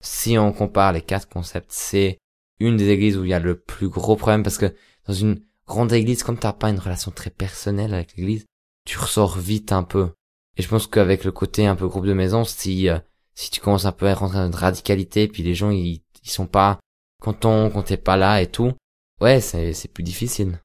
si 0.00 0.38
on 0.38 0.52
compare 0.52 0.92
les 0.92 1.02
quatre 1.02 1.28
concepts, 1.28 1.70
c'est 1.72 2.18
une 2.58 2.76
des 2.76 2.88
églises 2.88 3.16
où 3.16 3.24
il 3.24 3.30
y 3.30 3.34
a 3.34 3.40
le 3.40 3.58
plus 3.58 3.88
gros 3.88 4.16
problème 4.16 4.42
parce 4.42 4.58
que 4.58 4.74
dans 5.06 5.14
une 5.14 5.42
grande 5.66 5.92
église, 5.92 6.22
comme 6.22 6.38
t'as 6.38 6.52
pas 6.52 6.70
une 6.70 6.78
relation 6.78 7.10
très 7.10 7.30
personnelle 7.30 7.94
avec 7.94 8.16
l'église, 8.16 8.46
tu 8.86 8.98
ressors 8.98 9.38
vite 9.38 9.72
un 9.72 9.82
peu. 9.82 10.10
Et 10.56 10.62
je 10.62 10.68
pense 10.68 10.86
qu'avec 10.86 11.24
le 11.24 11.32
côté 11.32 11.66
un 11.66 11.76
peu 11.76 11.88
groupe 11.88 12.06
de 12.06 12.12
maison, 12.12 12.44
si 12.44 12.88
euh, 12.88 12.98
si 13.34 13.50
tu 13.50 13.60
commences 13.60 13.84
un 13.86 13.92
peu 13.92 14.08
à 14.08 14.14
rentrer 14.14 14.38
dans 14.38 14.46
une 14.46 14.54
radicalité, 14.54 15.28
puis 15.28 15.42
les 15.42 15.54
gens 15.54 15.70
ils, 15.70 16.02
ils 16.22 16.30
sont 16.30 16.46
pas 16.46 16.80
contents 17.22 17.70
quand 17.70 17.82
t'es 17.82 17.96
pas 17.96 18.16
là 18.16 18.42
et 18.42 18.46
tout, 18.46 18.72
ouais 19.20 19.40
c'est 19.40 19.72
c'est 19.72 19.88
plus 19.88 20.02
difficile. 20.02 20.60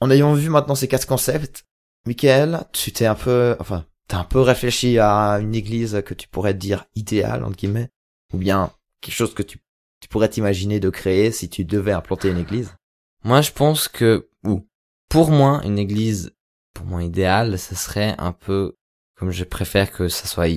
En 0.00 0.10
ayant 0.10 0.34
vu 0.34 0.50
maintenant 0.50 0.74
ces 0.74 0.88
quatre 0.88 1.06
concepts, 1.06 1.64
Michael, 2.06 2.64
tu 2.72 2.92
t'es 2.92 3.06
un 3.06 3.14
peu, 3.14 3.56
enfin, 3.60 3.86
t'as 4.08 4.18
un 4.18 4.24
peu 4.24 4.40
réfléchi 4.40 4.98
à 4.98 5.38
une 5.40 5.54
église 5.54 6.02
que 6.04 6.14
tu 6.14 6.28
pourrais 6.28 6.54
dire 6.54 6.86
idéale, 6.94 7.44
entre 7.44 7.56
guillemets, 7.56 7.90
ou 8.32 8.38
bien 8.38 8.72
quelque 9.00 9.14
chose 9.14 9.34
que 9.34 9.42
tu, 9.42 9.58
tu 10.00 10.08
pourrais 10.08 10.28
t'imaginer 10.28 10.80
de 10.80 10.90
créer 10.90 11.32
si 11.32 11.48
tu 11.48 11.64
devais 11.64 11.92
implanter 11.92 12.28
une 12.30 12.38
église? 12.38 12.74
Moi 13.22 13.40
je 13.40 13.52
pense 13.52 13.88
que 13.88 14.28
ou 14.44 14.68
pour 15.08 15.30
moi 15.30 15.62
une 15.64 15.78
église 15.78 16.34
pour 16.74 16.84
moi 16.86 17.02
idéale, 17.02 17.58
ce 17.58 17.74
serait 17.74 18.14
un 18.18 18.32
peu 18.32 18.76
comme 19.16 19.30
je 19.30 19.44
préfère 19.44 19.90
que 19.90 20.08
ça 20.08 20.26
soit 20.26 20.48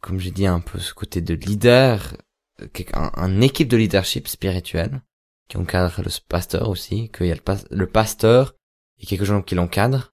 comme 0.00 0.20
j'ai 0.20 0.30
dit 0.30 0.46
un 0.46 0.60
peu 0.60 0.78
ce 0.78 0.94
côté 0.94 1.20
de 1.20 1.34
leader, 1.34 2.16
euh, 2.62 2.68
un, 2.92 3.40
équipe 3.40 3.68
de 3.68 3.76
leadership 3.76 4.28
spirituel 4.28 5.02
qui 5.48 5.56
encadre 5.56 6.00
le 6.02 6.10
pasteur 6.28 6.68
aussi, 6.68 7.10
qu'il 7.10 7.26
y 7.26 7.32
a 7.32 7.34
le, 7.34 7.42
le 7.70 7.86
pasteur 7.86 8.54
et 8.98 9.06
quelques 9.06 9.24
gens 9.24 9.42
qui 9.42 9.54
l'encadrent. 9.54 10.12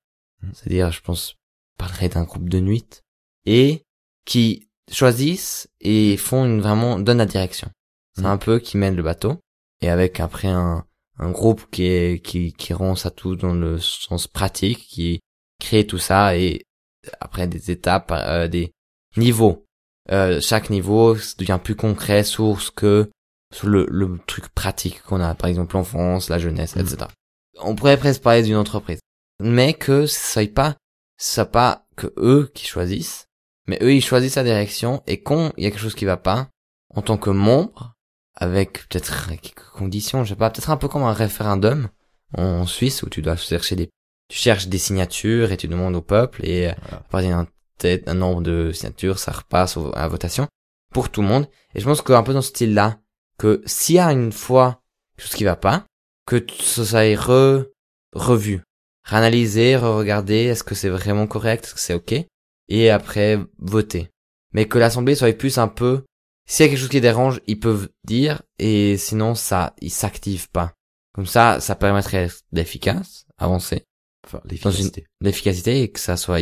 C'est-à-dire 0.53 0.91
je 0.91 1.01
pense 1.01 1.35
parlerai 1.77 2.09
d'un 2.09 2.23
groupe 2.23 2.49
de 2.49 2.59
nuit 2.59 3.01
et 3.45 3.83
qui 4.25 4.69
choisissent 4.91 5.67
et 5.81 6.17
font 6.17 6.45
une 6.45 6.61
vraiment 6.61 6.99
donnent 6.99 7.17
la 7.19 7.25
direction. 7.25 7.69
C'est 8.15 8.21
Mhm. 8.21 8.27
un 8.27 8.37
peu 8.37 8.59
qui 8.59 8.77
mène 8.77 8.95
le 8.95 9.03
bateau 9.03 9.39
et 9.81 9.89
avec 9.89 10.19
après 10.19 10.47
un 10.49 10.85
un 11.19 11.29
groupe 11.31 11.69
qui 11.71 11.85
est 11.85 12.25
qui 12.25 12.53
qui 12.53 12.73
rend 12.73 12.95
ça 12.95 13.11
tout 13.11 13.35
dans 13.35 13.53
le 13.53 13.79
sens 13.79 14.27
pratique 14.27 14.79
qui 14.87 15.19
créer 15.59 15.85
tout 15.85 15.99
ça 15.99 16.35
et 16.35 16.63
après 17.19 17.47
des 17.47 17.69
étapes, 17.71 18.11
euh, 18.11 18.47
des 18.47 18.71
niveaux. 19.17 19.65
Euh, 20.11 20.41
chaque 20.41 20.69
niveau 20.69 21.15
devient 21.37 21.59
plus 21.63 21.75
concret 21.75 22.23
sur 22.23 22.59
ce 22.61 22.71
que 22.71 23.09
sur 23.53 23.67
le, 23.67 23.85
le 23.89 24.19
truc 24.25 24.49
pratique 24.49 25.01
qu'on 25.03 25.21
a, 25.21 25.35
par 25.35 25.49
exemple 25.49 25.75
l'enfance, 25.75 26.29
la 26.29 26.39
jeunesse, 26.39 26.75
etc. 26.75 26.97
Mhm. 27.01 27.07
On 27.61 27.75
pourrait 27.75 27.97
presque 27.97 28.21
parler 28.23 28.41
d'une 28.41 28.55
entreprise, 28.55 28.99
mais 29.39 29.73
que 29.73 30.05
ce 30.05 30.33
soit 30.33 30.53
pas, 30.53 30.75
soit 31.17 31.45
pas 31.45 31.85
que 31.95 32.13
eux 32.17 32.51
qui 32.53 32.65
choisissent, 32.65 33.27
mais 33.67 33.77
eux 33.81 33.93
ils 33.93 34.03
choisissent 34.03 34.35
la 34.35 34.43
direction 34.43 35.03
et 35.07 35.21
quand 35.21 35.53
il 35.57 35.63
y 35.63 35.67
a 35.67 35.71
quelque 35.71 35.79
chose 35.79 35.95
qui 35.95 36.05
va 36.05 36.17
pas, 36.17 36.49
en 36.93 37.01
tant 37.01 37.17
que 37.17 37.29
membre, 37.29 37.95
avec 38.35 38.87
peut-être 38.89 39.27
quelques 39.41 39.63
conditions, 39.73 40.23
je 40.23 40.29
sais 40.29 40.35
pas, 40.35 40.49
peut-être 40.49 40.69
un 40.69 40.77
peu 40.77 40.87
comme 40.87 41.03
un 41.03 41.13
référendum 41.13 41.89
en 42.37 42.65
Suisse 42.65 43.03
où 43.03 43.09
tu 43.09 43.21
dois 43.21 43.35
chercher 43.35 43.75
des, 43.75 43.89
tu 44.27 44.37
cherches 44.37 44.67
des 44.67 44.77
signatures 44.79 45.51
et 45.51 45.57
tu 45.57 45.67
demandes 45.67 45.95
au 45.95 46.01
peuple 46.01 46.45
et 46.45 46.69
euh, 46.69 46.73
Voilà. 46.89 47.03
partir 47.09 47.29
d'un 47.31 47.47
tel- 47.77 48.03
un 48.07 48.13
nombre 48.15 48.41
de 48.41 48.71
signatures, 48.71 49.19
ça 49.19 49.31
repasse 49.31 49.77
à 49.77 50.01
la 50.01 50.07
votation 50.07 50.47
pour 50.91 51.09
tout 51.09 51.21
le 51.21 51.27
monde. 51.27 51.47
Et 51.75 51.79
je 51.79 51.85
pense 51.85 52.01
qu'un 52.01 52.23
peu 52.23 52.33
dans 52.33 52.41
ce 52.41 52.49
style-là, 52.49 52.99
que 53.37 53.61
s'il 53.65 53.95
y 53.95 53.99
a 53.99 54.11
une 54.11 54.31
fois 54.31 54.81
quelque 55.15 55.27
chose 55.27 55.35
qui 55.37 55.43
va 55.43 55.55
pas, 55.55 55.85
que 56.25 56.43
ça 56.59 56.85
soit 56.85 57.15
re, 57.15 57.65
revu, 58.13 58.61
réanalyser, 59.03 59.75
re-regarder, 59.75 60.45
est-ce 60.45 60.63
que 60.63 60.75
c'est 60.75 60.89
vraiment 60.89 61.27
correct, 61.27 61.65
est-ce 61.65 61.73
que 61.73 61.79
c'est 61.79 61.93
ok, 61.93 62.15
et 62.69 62.89
après 62.89 63.39
voter. 63.59 64.09
Mais 64.53 64.67
que 64.67 64.77
l'assemblée 64.77 65.15
soit 65.15 65.37
plus 65.37 65.57
un 65.57 65.67
peu, 65.67 66.03
s'il 66.47 66.65
y 66.65 66.67
a 66.67 66.69
quelque 66.69 66.79
chose 66.79 66.89
qui 66.89 67.01
dérange, 67.01 67.41
ils 67.47 67.59
peuvent 67.59 67.89
dire, 68.03 68.41
et 68.59 68.97
sinon 68.97 69.35
ça, 69.35 69.73
ils 69.81 69.91
s'activent 69.91 70.49
pas. 70.49 70.73
Comme 71.13 71.25
ça, 71.25 71.59
ça 71.59 71.75
permettrait 71.75 72.29
d'efficace, 72.51 73.25
avancer, 73.37 73.83
Enfin, 74.25 74.41
l'efficacité. 74.45 75.05
l'efficacité 75.19 75.81
et 75.83 75.91
que 75.91 75.99
ça 75.99 76.15
soit 76.15 76.39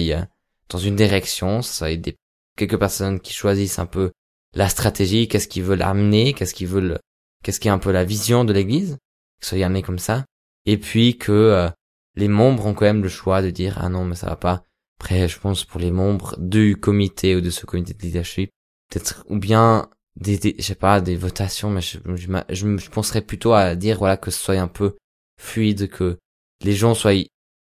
dans 0.69 0.77
une 0.77 0.95
direction, 0.95 1.61
ça 1.61 1.73
soit 1.73 1.95
des 1.95 2.15
quelques 2.57 2.77
personnes 2.77 3.19
qui 3.19 3.33
choisissent 3.33 3.79
un 3.79 3.85
peu 3.85 4.11
la 4.53 4.69
stratégie, 4.69 5.27
qu'est-ce 5.27 5.47
qu'ils 5.47 5.63
veulent 5.63 5.81
amener, 5.81 6.33
qu'est-ce 6.33 6.53
qu'ils 6.53 6.67
veulent, 6.67 6.99
qu'est-ce 7.43 7.59
qui 7.59 7.69
est 7.69 7.71
un 7.71 7.79
peu 7.79 7.91
la 7.91 8.03
vision 8.03 8.45
de 8.45 8.53
l'Église, 8.53 8.97
que 9.39 9.45
ça 9.45 9.55
soit 9.55 9.65
amené 9.65 9.81
comme 9.81 9.99
ça, 9.99 10.25
et 10.65 10.77
puis 10.77 11.17
que 11.17 11.31
euh, 11.31 11.69
les 12.15 12.27
membres 12.27 12.65
ont 12.65 12.73
quand 12.73 12.85
même 12.85 13.03
le 13.03 13.09
choix 13.09 13.41
de 13.41 13.49
dire 13.49 13.77
ah 13.79 13.89
non 13.89 14.05
mais 14.05 14.15
ça 14.15 14.27
va 14.27 14.35
pas. 14.35 14.63
Après, 14.99 15.27
je 15.27 15.39
pense 15.39 15.65
pour 15.65 15.79
les 15.79 15.91
membres 15.91 16.35
du 16.37 16.75
comité 16.75 17.35
ou 17.35 17.41
de 17.41 17.49
ce 17.49 17.65
comité 17.65 17.93
de 17.93 18.01
leadership, 18.01 18.51
peut-être 18.89 19.25
ou 19.29 19.39
bien 19.39 19.89
des, 20.15 20.37
des 20.37 20.55
je 20.59 20.63
sais 20.63 20.75
pas 20.75 21.01
des 21.01 21.15
votations, 21.15 21.69
mais 21.69 21.81
je, 21.81 21.97
je, 22.15 22.27
je, 22.49 22.77
je 22.77 22.89
penserais 22.89 23.21
plutôt 23.21 23.53
à 23.53 23.75
dire 23.75 23.97
voilà 23.97 24.17
que 24.17 24.29
ce 24.31 24.39
soit 24.39 24.55
un 24.55 24.67
peu 24.67 24.97
fluide, 25.39 25.89
que 25.89 26.19
les 26.61 26.73
gens 26.73 26.93
soient 26.93 27.13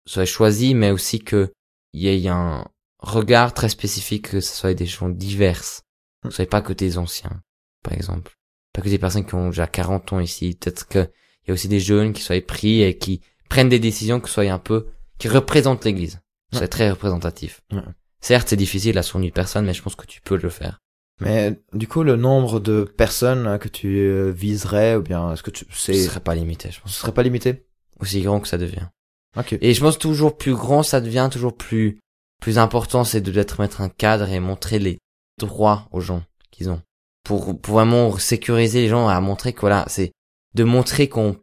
soient 0.06 0.24
choisis, 0.24 0.74
mais 0.74 0.90
aussi 0.90 1.20
que 1.20 1.52
il 1.92 2.02
y 2.02 2.08
ait 2.08 2.28
un 2.28 2.66
regard 2.98 3.54
très 3.54 3.68
spécifique, 3.68 4.30
que 4.30 4.40
ce 4.40 4.54
soit 4.54 4.74
des 4.74 4.86
gens 4.86 5.08
diverses, 5.08 5.82
que 6.22 6.30
ce 6.30 6.36
soit 6.36 6.50
pas 6.50 6.62
que 6.62 6.72
des 6.72 6.98
anciens, 6.98 7.42
par 7.82 7.92
exemple, 7.94 8.36
pas 8.72 8.82
que 8.82 8.88
des 8.88 8.98
personnes 8.98 9.26
qui 9.26 9.34
ont 9.34 9.50
déjà 9.50 9.66
40 9.66 10.12
ans 10.14 10.20
ici, 10.20 10.56
peut-être 10.58 10.88
que 10.88 11.08
il 11.44 11.48
y 11.48 11.50
a 11.52 11.54
aussi 11.54 11.68
des 11.68 11.80
jeunes 11.80 12.12
qui 12.12 12.22
soient 12.22 12.40
pris 12.42 12.82
et 12.82 12.98
qui 12.98 13.22
prennent 13.48 13.68
des 13.68 13.78
décisions 13.78 14.20
que 14.20 14.28
ce 14.28 14.34
soit 14.34 14.50
un 14.50 14.58
peu 14.58 14.88
qui 15.18 15.28
représentent 15.28 15.84
l'Église, 15.84 16.20
Ouais. 16.52 16.60
c'est 16.60 16.68
très 16.68 16.90
représentatif. 16.90 17.60
Ouais. 17.72 17.82
Certes, 18.20 18.48
c'est 18.48 18.56
difficile 18.56 18.96
à 18.98 19.02
son 19.02 19.20
personne, 19.30 19.64
mais 19.66 19.74
je 19.74 19.82
pense 19.82 19.94
que 19.96 20.06
tu 20.06 20.20
peux 20.20 20.36
le 20.36 20.48
faire. 20.48 20.78
Mais 21.20 21.60
du 21.72 21.88
coup, 21.88 22.02
le 22.04 22.16
nombre 22.16 22.60
de 22.60 22.84
personnes 22.84 23.58
que 23.58 23.68
tu 23.68 23.98
euh, 23.98 24.30
viserais, 24.30 24.94
ou 24.96 25.02
bien 25.02 25.32
est-ce 25.32 25.42
que 25.42 25.50
tu 25.50 25.66
Ce 25.70 25.92
c'est, 25.92 26.04
serait 26.04 26.20
pas 26.20 26.34
limité, 26.34 26.70
je 26.70 26.80
pense. 26.80 26.92
ce 26.94 27.00
serait 27.00 27.12
pas 27.12 27.22
limité? 27.24 27.66
Aussi 28.00 28.22
grand 28.22 28.40
que 28.40 28.48
ça 28.48 28.58
devient. 28.58 28.86
Ok. 29.36 29.56
Et 29.60 29.74
je 29.74 29.80
pense 29.80 29.98
toujours 29.98 30.36
plus 30.38 30.54
grand, 30.54 30.82
ça 30.82 31.00
devient 31.00 31.28
toujours 31.30 31.56
plus 31.56 31.98
plus 32.40 32.58
important, 32.58 33.02
c'est 33.02 33.20
de 33.20 33.32
mettre 33.60 33.80
un 33.80 33.88
cadre 33.88 34.28
et 34.30 34.38
montrer 34.38 34.78
les 34.78 34.98
droits 35.40 35.88
aux 35.90 36.00
gens 36.00 36.22
qu'ils 36.52 36.70
ont. 36.70 36.80
Pour, 37.24 37.60
pour 37.60 37.74
vraiment 37.74 38.16
sécuriser 38.16 38.80
les 38.82 38.88
gens 38.88 39.08
à 39.08 39.20
montrer 39.20 39.52
que 39.52 39.60
voilà, 39.60 39.84
c'est 39.88 40.12
de 40.54 40.62
montrer 40.64 41.08
qu'on 41.08 41.36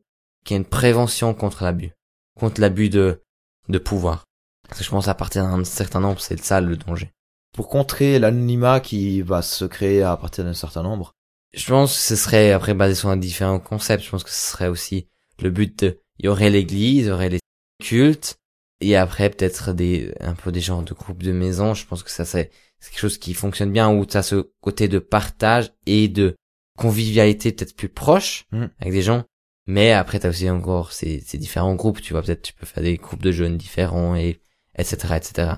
qu'il 0.46 0.56
y 0.56 0.58
une 0.58 0.66
prévention 0.66 1.34
contre 1.34 1.64
l'abus, 1.64 1.92
contre 2.40 2.62
l'abus 2.62 2.90
de 2.90 3.22
de 3.68 3.78
pouvoir. 3.80 4.24
Parce 4.68 4.80
que 4.80 4.86
je 4.86 4.90
pense 4.90 5.08
à 5.08 5.14
partir 5.14 5.44
d'un 5.44 5.64
certain 5.64 6.00
nombre, 6.00 6.22
c'est 6.22 6.40
ça 6.40 6.62
le 6.62 6.78
danger. 6.78 7.12
Pour 7.54 7.68
contrer 7.68 8.20
l'anonymat 8.20 8.80
qui 8.80 9.22
va 9.22 9.42
se 9.42 9.66
créer 9.66 10.04
à 10.04 10.16
partir 10.18 10.44
d'un 10.44 10.54
certain 10.54 10.84
nombre. 10.84 11.14
Je 11.54 11.66
pense 11.68 11.94
que 11.94 12.02
ce 12.02 12.16
serait 12.16 12.52
après 12.52 12.74
basé 12.74 12.96
sur 12.96 13.10
un 13.10 13.18
différent 13.18 13.60
concept. 13.60 14.04
Je 14.04 14.10
pense 14.10 14.24
que 14.24 14.30
ce 14.30 14.52
serait 14.52 14.68
aussi 14.68 15.08
le 15.42 15.50
but 15.50 15.80
de, 15.80 16.00
il 16.20 16.26
y 16.26 16.28
aurait 16.28 16.50
l'église, 16.50 17.06
il 17.06 17.10
y 17.10 17.12
aurait 17.12 17.30
les 17.30 17.40
cultes, 17.84 18.38
et 18.82 18.96
après 18.96 19.30
peut-être 19.30 19.74
des, 19.74 20.14
un 20.20 20.34
peu 20.34 20.52
des 20.52 20.62
genres 20.62 20.84
de 20.84 20.94
groupes 20.94 21.24
de 21.24 21.32
maisons. 21.32 21.74
Je 21.74 21.86
pense 21.86 22.04
que 22.04 22.12
ça 22.12 22.26
c'est 22.26 22.52
c'est 22.80 22.92
quelque 22.92 23.00
chose 23.00 23.18
qui 23.18 23.34
fonctionne 23.34 23.72
bien 23.72 23.90
où 23.90 24.06
tu 24.06 24.18
as 24.18 24.24
ce 24.24 24.52
côté 24.62 24.88
de 24.88 25.00
partage 25.00 25.72
et 25.86 26.08
de 26.08 26.36
convivialité 26.78 27.52
peut-être 27.52 27.76
plus 27.76 27.90
proche 27.90 28.46
Mm. 28.52 28.66
avec 28.80 28.94
des 28.94 29.02
gens. 29.02 29.24
Mais 29.68 29.92
après 29.92 30.20
t'as 30.20 30.30
aussi 30.30 30.50
encore 30.50 30.92
ces, 30.92 31.20
ces 31.22 31.38
différents 31.38 31.76
groupes. 31.76 32.02
Tu 32.02 32.14
vois 32.14 32.22
peut-être 32.22 32.42
tu 32.42 32.54
peux 32.54 32.66
faire 32.66 32.84
des 32.84 32.98
groupes 32.98 33.22
de 33.22 33.32
jeunes 33.32 33.58
différents 33.58 34.16
et 34.16 34.42
etc 34.78 35.16
etc. 35.16 35.54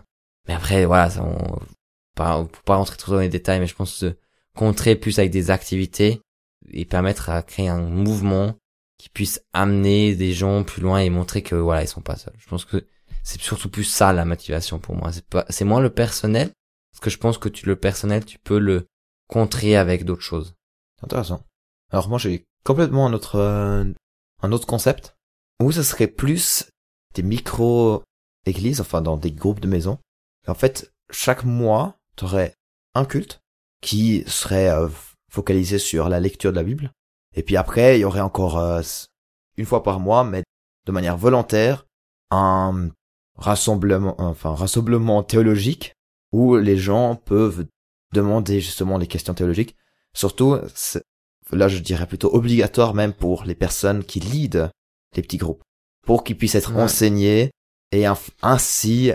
Mais 0.47 0.53
après 0.53 0.85
voilà, 0.85 1.09
ça, 1.09 1.23
on, 1.23 1.59
pas, 2.15 2.43
pour 2.43 2.63
pas 2.63 2.75
rentrer 2.75 2.97
trop 2.97 3.13
dans 3.13 3.19
les 3.19 3.29
détails, 3.29 3.59
mais 3.59 3.67
je 3.67 3.75
pense 3.75 3.99
que 3.99 4.17
contrer 4.55 4.95
plus 4.95 5.19
avec 5.19 5.31
des 5.31 5.51
activités 5.51 6.21
et 6.71 6.83
permettre 6.85 7.29
à 7.29 7.43
créer 7.43 7.69
un 7.69 7.81
mouvement 7.81 8.55
qui 8.97 9.09
puisse 9.09 9.41
amener 9.53 10.15
des 10.15 10.33
gens 10.33 10.63
plus 10.63 10.81
loin 10.81 10.99
et 10.99 11.09
montrer 11.09 11.43
que 11.43 11.55
voilà 11.55 11.83
ils 11.83 11.87
sont 11.87 12.01
pas 12.01 12.15
seuls. 12.15 12.33
Je 12.37 12.47
pense 12.47 12.65
que 12.65 12.85
c'est 13.23 13.39
surtout 13.39 13.69
plus 13.69 13.83
ça 13.83 14.11
la 14.11 14.25
motivation 14.25 14.79
pour 14.79 14.95
moi. 14.95 15.11
C'est 15.13 15.25
pas, 15.25 15.45
c'est 15.49 15.65
moins 15.65 15.79
le 15.79 15.91
personnel 15.91 16.51
parce 16.91 17.01
que 17.01 17.09
je 17.09 17.17
pense 17.17 17.37
que 17.37 17.49
tu 17.49 17.65
le 17.65 17.75
personnel 17.75 18.25
tu 18.25 18.39
peux 18.39 18.57
le 18.57 18.87
contrer 19.27 19.77
avec 19.77 20.03
d'autres 20.03 20.21
choses. 20.23 20.55
Intéressant. 21.03 21.45
Alors 21.91 22.09
moi 22.09 22.17
j'ai 22.17 22.46
complètement 22.63 23.07
un 23.07 23.13
autre 23.13 23.35
euh, 23.35 23.85
un 24.41 24.51
autre 24.51 24.67
concept 24.67 25.15
où 25.59 25.71
ce 25.71 25.83
serait 25.83 26.07
plus 26.07 26.69
des 27.15 27.23
micro 27.23 28.03
églises, 28.45 28.81
enfin 28.81 29.01
dans 29.01 29.17
des 29.17 29.31
groupes 29.31 29.59
de 29.59 29.67
maisons. 29.67 29.97
En 30.47 30.53
fait, 30.53 30.93
chaque 31.11 31.43
mois, 31.43 31.97
tu 32.15 32.25
aurais 32.25 32.53
un 32.93 33.05
culte 33.05 33.41
qui 33.81 34.23
serait 34.27 34.69
euh, 34.69 34.87
focalisé 35.29 35.79
sur 35.79 36.09
la 36.09 36.19
lecture 36.19 36.51
de 36.51 36.57
la 36.57 36.63
Bible. 36.63 36.91
Et 37.35 37.43
puis 37.43 37.57
après, 37.57 37.97
il 37.97 38.01
y 38.01 38.05
aurait 38.05 38.21
encore 38.21 38.57
euh, 38.57 38.81
une 39.57 39.65
fois 39.65 39.83
par 39.83 39.99
mois, 39.99 40.23
mais 40.23 40.43
de 40.85 40.91
manière 40.91 41.17
volontaire, 41.17 41.85
un 42.31 42.89
rassemblement, 43.35 44.15
enfin 44.19 44.55
rassemblement 44.55 45.23
théologique 45.23 45.93
où 46.31 46.55
les 46.57 46.77
gens 46.77 47.15
peuvent 47.15 47.65
demander 48.13 48.59
justement 48.59 48.97
les 48.97 49.07
questions 49.07 49.33
théologiques. 49.33 49.75
Surtout, 50.13 50.57
là 51.51 51.67
je 51.67 51.79
dirais 51.79 52.07
plutôt 52.07 52.33
obligatoire 52.33 52.93
même 52.93 53.13
pour 53.13 53.43
les 53.43 53.55
personnes 53.55 54.03
qui 54.03 54.19
lead 54.19 54.69
les 55.15 55.21
petits 55.21 55.37
groupes, 55.37 55.63
pour 56.05 56.23
qu'ils 56.23 56.37
puissent 56.37 56.55
être 56.55 56.73
Ouais. 56.75 56.81
enseignés 56.83 57.51
et 57.91 58.05
ainsi 58.41 59.11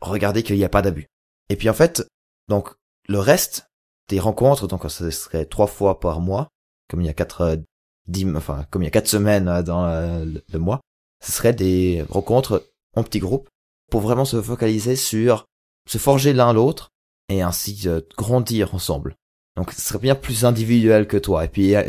regarder 0.00 0.42
qu'il 0.42 0.56
n'y 0.56 0.64
a 0.64 0.68
pas 0.68 0.82
d'abus. 0.82 1.06
Et 1.50 1.56
puis 1.56 1.68
en 1.68 1.74
fait, 1.74 2.06
donc 2.48 2.70
le 3.08 3.18
reste 3.18 3.66
des 4.08 4.20
rencontres, 4.20 4.66
donc 4.66 4.82
ce 4.90 5.10
serait 5.10 5.44
trois 5.46 5.66
fois 5.66 6.00
par 6.00 6.20
mois, 6.20 6.48
comme 6.88 7.00
il 7.00 7.06
y 7.06 7.10
a 7.10 7.14
quatre 7.14 7.40
euh, 7.42 7.56
dim- 8.08 8.36
enfin 8.36 8.66
comme 8.70 8.82
il 8.82 8.86
y 8.86 8.88
a 8.88 8.90
quatre 8.92 9.08
semaines 9.08 9.48
euh, 9.48 9.62
dans 9.62 9.84
euh, 9.86 10.24
le, 10.24 10.42
le 10.52 10.58
mois, 10.58 10.80
ce 11.24 11.32
serait 11.32 11.52
des 11.54 12.04
rencontres 12.08 12.70
en 12.96 13.02
petits 13.02 13.18
groupes 13.20 13.48
pour 13.90 14.00
vraiment 14.00 14.24
se 14.24 14.40
focaliser 14.40 14.96
sur 14.96 15.44
se 15.88 15.98
forger 15.98 16.32
l'un 16.32 16.52
l'autre 16.54 16.88
et 17.28 17.42
ainsi 17.42 17.86
grandir 18.16 18.74
ensemble. 18.74 19.16
Donc 19.56 19.72
ce 19.72 19.80
serait 19.80 19.98
bien 19.98 20.14
plus 20.14 20.44
individuel 20.44 21.06
que 21.06 21.16
toi. 21.16 21.44
Et 21.44 21.48
puis 21.48 21.68
il 21.72 21.84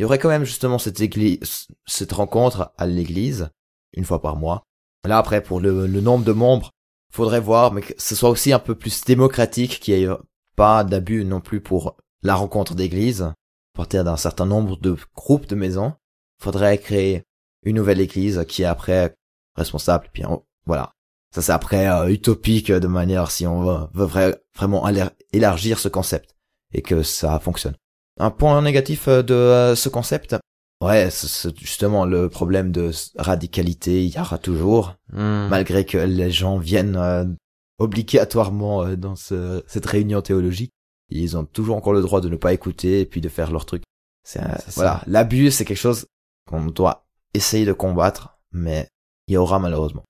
y 0.00 0.04
aurait 0.04 0.18
quand 0.18 0.28
même 0.28 0.44
justement 0.44 0.78
cette 0.78 1.00
église, 1.00 1.66
cette 1.86 2.12
rencontre 2.12 2.72
à 2.78 2.86
l'église 2.86 3.50
une 3.94 4.04
fois 4.04 4.22
par 4.22 4.36
mois. 4.36 4.62
Là 5.06 5.18
après 5.18 5.42
pour 5.42 5.60
le, 5.60 5.86
nombre 5.86 6.24
de 6.24 6.32
membres, 6.32 6.70
faudrait 7.12 7.40
voir, 7.40 7.72
mais 7.72 7.82
que 7.82 7.92
ce 7.98 8.14
soit 8.14 8.30
aussi 8.30 8.52
un 8.52 8.58
peu 8.58 8.74
plus 8.74 9.04
démocratique, 9.04 9.80
qu'il 9.80 9.94
n'y 9.94 10.04
ait 10.04 10.16
pas 10.56 10.84
d'abus 10.84 11.24
non 11.24 11.40
plus 11.40 11.60
pour 11.60 11.96
la 12.22 12.34
rencontre 12.34 12.74
d'église. 12.74 13.22
À 13.22 13.34
partir 13.76 14.04
d'un 14.04 14.16
certain 14.16 14.46
nombre 14.46 14.78
de 14.78 14.96
groupes 15.14 15.46
de 15.46 15.54
maisons, 15.54 15.94
faudrait 16.38 16.78
créer 16.78 17.24
une 17.64 17.76
nouvelle 17.76 18.00
église 18.00 18.44
qui 18.48 18.62
est 18.62 18.66
après 18.66 19.16
responsable. 19.56 20.08
Puis 20.12 20.24
on- 20.24 20.44
voilà, 20.66 20.92
ça 21.34 21.42
c'est 21.42 21.52
après 21.52 21.88
euh, 21.88 22.08
utopique 22.08 22.70
de 22.72 22.86
manière 22.86 23.30
si 23.30 23.46
on 23.46 23.62
veut, 23.62 23.86
veut 23.92 24.06
vra- 24.06 24.38
vraiment 24.56 24.86
élargir 25.32 25.78
ce 25.78 25.88
concept 25.88 26.31
et 26.72 26.82
que 26.82 27.02
ça 27.02 27.38
fonctionne. 27.40 27.74
Un 28.20 28.30
point 28.30 28.60
négatif 28.62 29.08
euh, 29.08 29.22
de 29.22 29.34
euh, 29.34 29.74
ce 29.74 29.88
concept, 29.88 30.36
ouais, 30.82 31.10
c'est- 31.10 31.56
justement 31.58 32.04
le 32.04 32.28
problème 32.28 32.72
de 32.72 32.90
radicalité, 33.16 34.04
il 34.04 34.14
y 34.14 34.18
aura 34.20 34.38
toujours, 34.38 34.94
Hmm. 35.12 35.48
malgré 35.48 35.84
que 35.84 35.98
les 35.98 36.30
gens 36.30 36.58
viennent 36.58 36.96
euh, 36.96 37.24
obligatoirement 37.86 38.84
euh, 38.84 38.96
dans 38.96 39.16
ce- 39.16 39.62
cette 39.66 39.86
réunion 39.86 40.22
théologique. 40.22 40.72
Ils 41.10 41.36
ont 41.36 41.44
toujours 41.44 41.76
encore 41.76 41.92
le 41.92 42.00
droit 42.00 42.20
de 42.20 42.28
ne 42.28 42.36
pas 42.36 42.52
écouter 42.54 43.00
et 43.00 43.06
puis 43.06 43.20
de 43.20 43.28
faire 43.28 43.50
leur 43.50 43.66
truc. 43.66 43.82
C'est 44.24 44.40
voilà, 44.76 45.02
l'abus 45.06 45.50
c'est 45.50 45.64
quelque 45.64 45.76
chose 45.76 46.06
qu'on 46.48 46.64
doit 46.66 47.04
essayer 47.34 47.66
de 47.66 47.72
combattre, 47.72 48.38
mais 48.52 48.88
il 49.28 49.34
y 49.34 49.36
aura 49.36 49.58
malheureusement. 49.58 50.04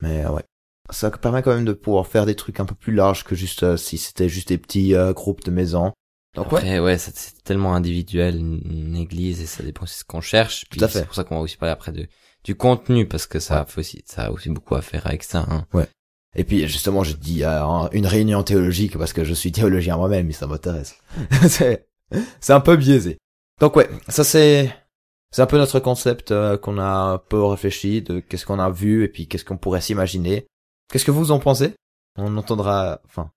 Mais 0.00 0.24
ouais. 0.26 0.44
ça 0.90 1.10
permet 1.10 1.42
quand 1.42 1.54
même 1.54 1.64
de 1.64 1.72
pouvoir 1.72 2.06
faire 2.06 2.24
des 2.24 2.36
trucs 2.36 2.60
un 2.60 2.64
peu 2.64 2.74
plus 2.74 2.94
larges 2.94 3.24
que 3.24 3.34
juste 3.34 3.62
euh, 3.64 3.76
si 3.76 3.98
c'était 3.98 4.28
juste 4.28 4.48
des 4.48 4.58
petits 4.58 4.94
euh, 4.94 5.12
groupes 5.12 5.44
de 5.44 5.50
maisons. 5.50 5.92
Donc 6.38 6.52
ouais, 6.52 6.58
Après, 6.58 6.78
ouais, 6.78 6.98
ça, 6.98 7.10
c'est 7.14 7.42
tellement 7.42 7.74
individuel, 7.74 8.36
une, 8.36 8.96
église, 8.96 9.40
et 9.40 9.46
ça 9.46 9.64
dépend 9.64 9.82
aussi 9.82 9.96
de 9.96 9.98
ce 9.98 10.04
qu'on 10.04 10.20
cherche. 10.20 10.66
Puis 10.70 10.78
Tout 10.78 10.84
à 10.84 10.88
fait. 10.88 11.00
C'est 11.00 11.04
pour 11.06 11.14
ça 11.14 11.24
qu'on 11.24 11.36
va 11.36 11.40
aussi 11.40 11.56
parler 11.56 11.72
après 11.72 11.90
de, 11.90 12.06
du 12.44 12.54
contenu, 12.54 13.08
parce 13.08 13.26
que 13.26 13.40
ça, 13.40 13.64
fait 13.64 13.80
aussi, 13.80 14.02
ça 14.06 14.26
a 14.26 14.30
aussi 14.30 14.48
beaucoup 14.48 14.76
à 14.76 14.82
faire 14.82 15.06
avec 15.06 15.24
ça, 15.24 15.46
hein. 15.50 15.66
Et 16.36 16.44
puis 16.44 16.68
justement, 16.68 17.02
je 17.02 17.14
dis 17.14 17.42
euh, 17.42 17.88
une 17.92 18.06
réunion 18.06 18.42
théologique 18.44 18.96
parce 18.96 19.12
que 19.12 19.24
je 19.24 19.34
suis 19.34 19.50
théologien 19.50 19.96
moi-même 19.96 20.28
et 20.28 20.32
ça 20.32 20.46
m'intéresse. 20.46 20.96
c'est 21.48 21.88
c'est 22.38 22.52
un 22.52 22.60
peu 22.60 22.76
biaisé. 22.76 23.18
Donc 23.60 23.74
ouais, 23.76 23.88
ça 24.08 24.24
c'est 24.24 24.72
c'est 25.32 25.42
un 25.42 25.46
peu 25.46 25.56
notre 25.56 25.80
concept 25.80 26.30
euh, 26.30 26.58
qu'on 26.58 26.78
a 26.78 26.84
un 26.84 27.18
peu 27.18 27.42
réfléchi 27.42 28.02
de 28.02 28.20
qu'est-ce 28.20 28.44
qu'on 28.44 28.58
a 28.58 28.70
vu 28.70 29.04
et 29.04 29.08
puis 29.08 29.26
qu'est-ce 29.26 29.44
qu'on 29.44 29.56
pourrait 29.56 29.80
s'imaginer. 29.80 30.46
Qu'est-ce 30.92 31.06
que 31.06 31.10
vous 31.10 31.32
en 31.32 31.38
pensez? 31.40 31.74
On 32.16 32.36
entendra 32.36 33.00
enfin 33.06 33.30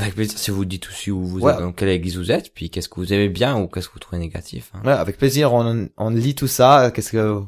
Avec 0.00 0.14
plaisir, 0.14 0.38
si 0.38 0.50
vous 0.50 0.64
dites 0.64 0.86
aussi 0.88 1.10
où 1.10 1.24
vous 1.24 1.40
Ouais. 1.40 1.52
êtes, 1.52 1.58
dans 1.60 1.72
quelle 1.72 1.88
église 1.88 2.16
vous 2.16 2.30
êtes, 2.30 2.52
puis 2.54 2.70
qu'est-ce 2.70 2.88
que 2.88 2.96
vous 2.96 3.12
aimez 3.12 3.28
bien 3.28 3.56
ou 3.56 3.68
qu'est-ce 3.68 3.88
que 3.88 3.94
vous 3.94 3.98
trouvez 4.00 4.18
négatif. 4.18 4.70
hein. 4.74 4.82
ouais, 4.84 4.92
avec 4.92 5.16
plaisir 5.18 5.52
on 5.52 5.88
on 5.96 6.10
lit 6.10 6.34
tout 6.34 6.46
ça, 6.48 6.90
qu'est-ce 6.94 7.12
que 7.12 7.42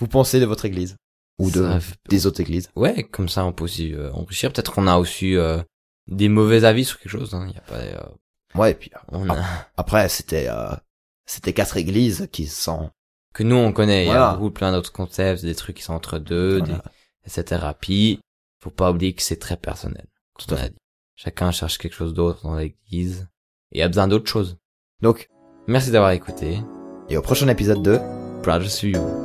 vous 0.00 0.08
pensez 0.08 0.40
de 0.40 0.46
votre 0.46 0.64
église? 0.64 0.96
Ou 1.38 1.50
de 1.50 1.62
Ça 1.62 1.80
fait- 1.80 1.96
des 2.08 2.26
autres 2.26 2.40
églises? 2.40 2.68
Ouais, 2.76 3.02
comme 3.04 3.28
ça 3.28 3.44
on 3.44 3.52
peut 3.52 3.64
aussi 3.64 3.92
euh, 3.94 4.12
enrichir. 4.12 4.52
Peut-être 4.52 4.72
qu'on 4.72 4.86
a 4.86 4.98
aussi 4.98 5.34
euh, 5.36 5.60
des 6.06 6.28
mauvais 6.28 6.64
avis 6.64 6.84
sur 6.84 6.98
quelque 7.00 7.10
chose. 7.12 7.34
Hein. 7.34 7.48
Y 7.52 7.58
a 7.58 7.60
pas. 7.62 7.76
euh, 7.76 7.98
Ouais, 8.54 8.70
et 8.70 8.74
puis 8.74 8.90
on 9.08 9.28
a... 9.30 9.44
après 9.76 10.08
c'était 10.08 10.46
euh, 10.48 10.70
c'était 11.26 11.52
quatre 11.52 11.76
églises 11.76 12.28
qui 12.30 12.46
sont 12.46 12.90
que 13.34 13.42
nous 13.42 13.56
on 13.56 13.72
connaît. 13.72 14.04
Il 14.04 14.08
y 14.08 14.12
a 14.12 14.34
beaucoup 14.34 14.52
plein 14.52 14.70
d'autres 14.70 14.92
concepts, 14.92 15.42
des 15.44 15.56
trucs 15.56 15.76
qui 15.76 15.82
sont 15.82 15.94
entre 15.94 16.18
deux, 16.20 16.58
Voilà. 16.58 16.74
des, 17.26 17.40
etc. 17.40 17.66
Puis 17.80 18.20
faut 18.62 18.70
pas 18.70 18.92
oublier 18.92 19.12
que 19.12 19.22
c'est 19.22 19.38
très 19.40 19.56
personnel. 19.56 20.06
Tout 20.38 20.54
à 20.54 20.68
dit. 20.68 20.76
Chacun 21.16 21.50
cherche 21.50 21.78
quelque 21.78 21.94
chose 21.94 22.14
d'autre 22.14 22.42
dans 22.42 22.56
l'église 22.56 23.28
et 23.72 23.82
a 23.82 23.88
besoin 23.88 24.08
d'autre 24.08 24.28
chose. 24.28 24.58
donc 25.00 25.28
Merci 25.66 25.90
d'avoir 25.90 26.10
écouté. 26.10 26.58
et 27.08 27.16
au 27.16 27.22
prochain 27.22 27.48
épisode 27.48 27.82
de 27.82 27.98
to 28.42 28.86
you. 28.86 29.23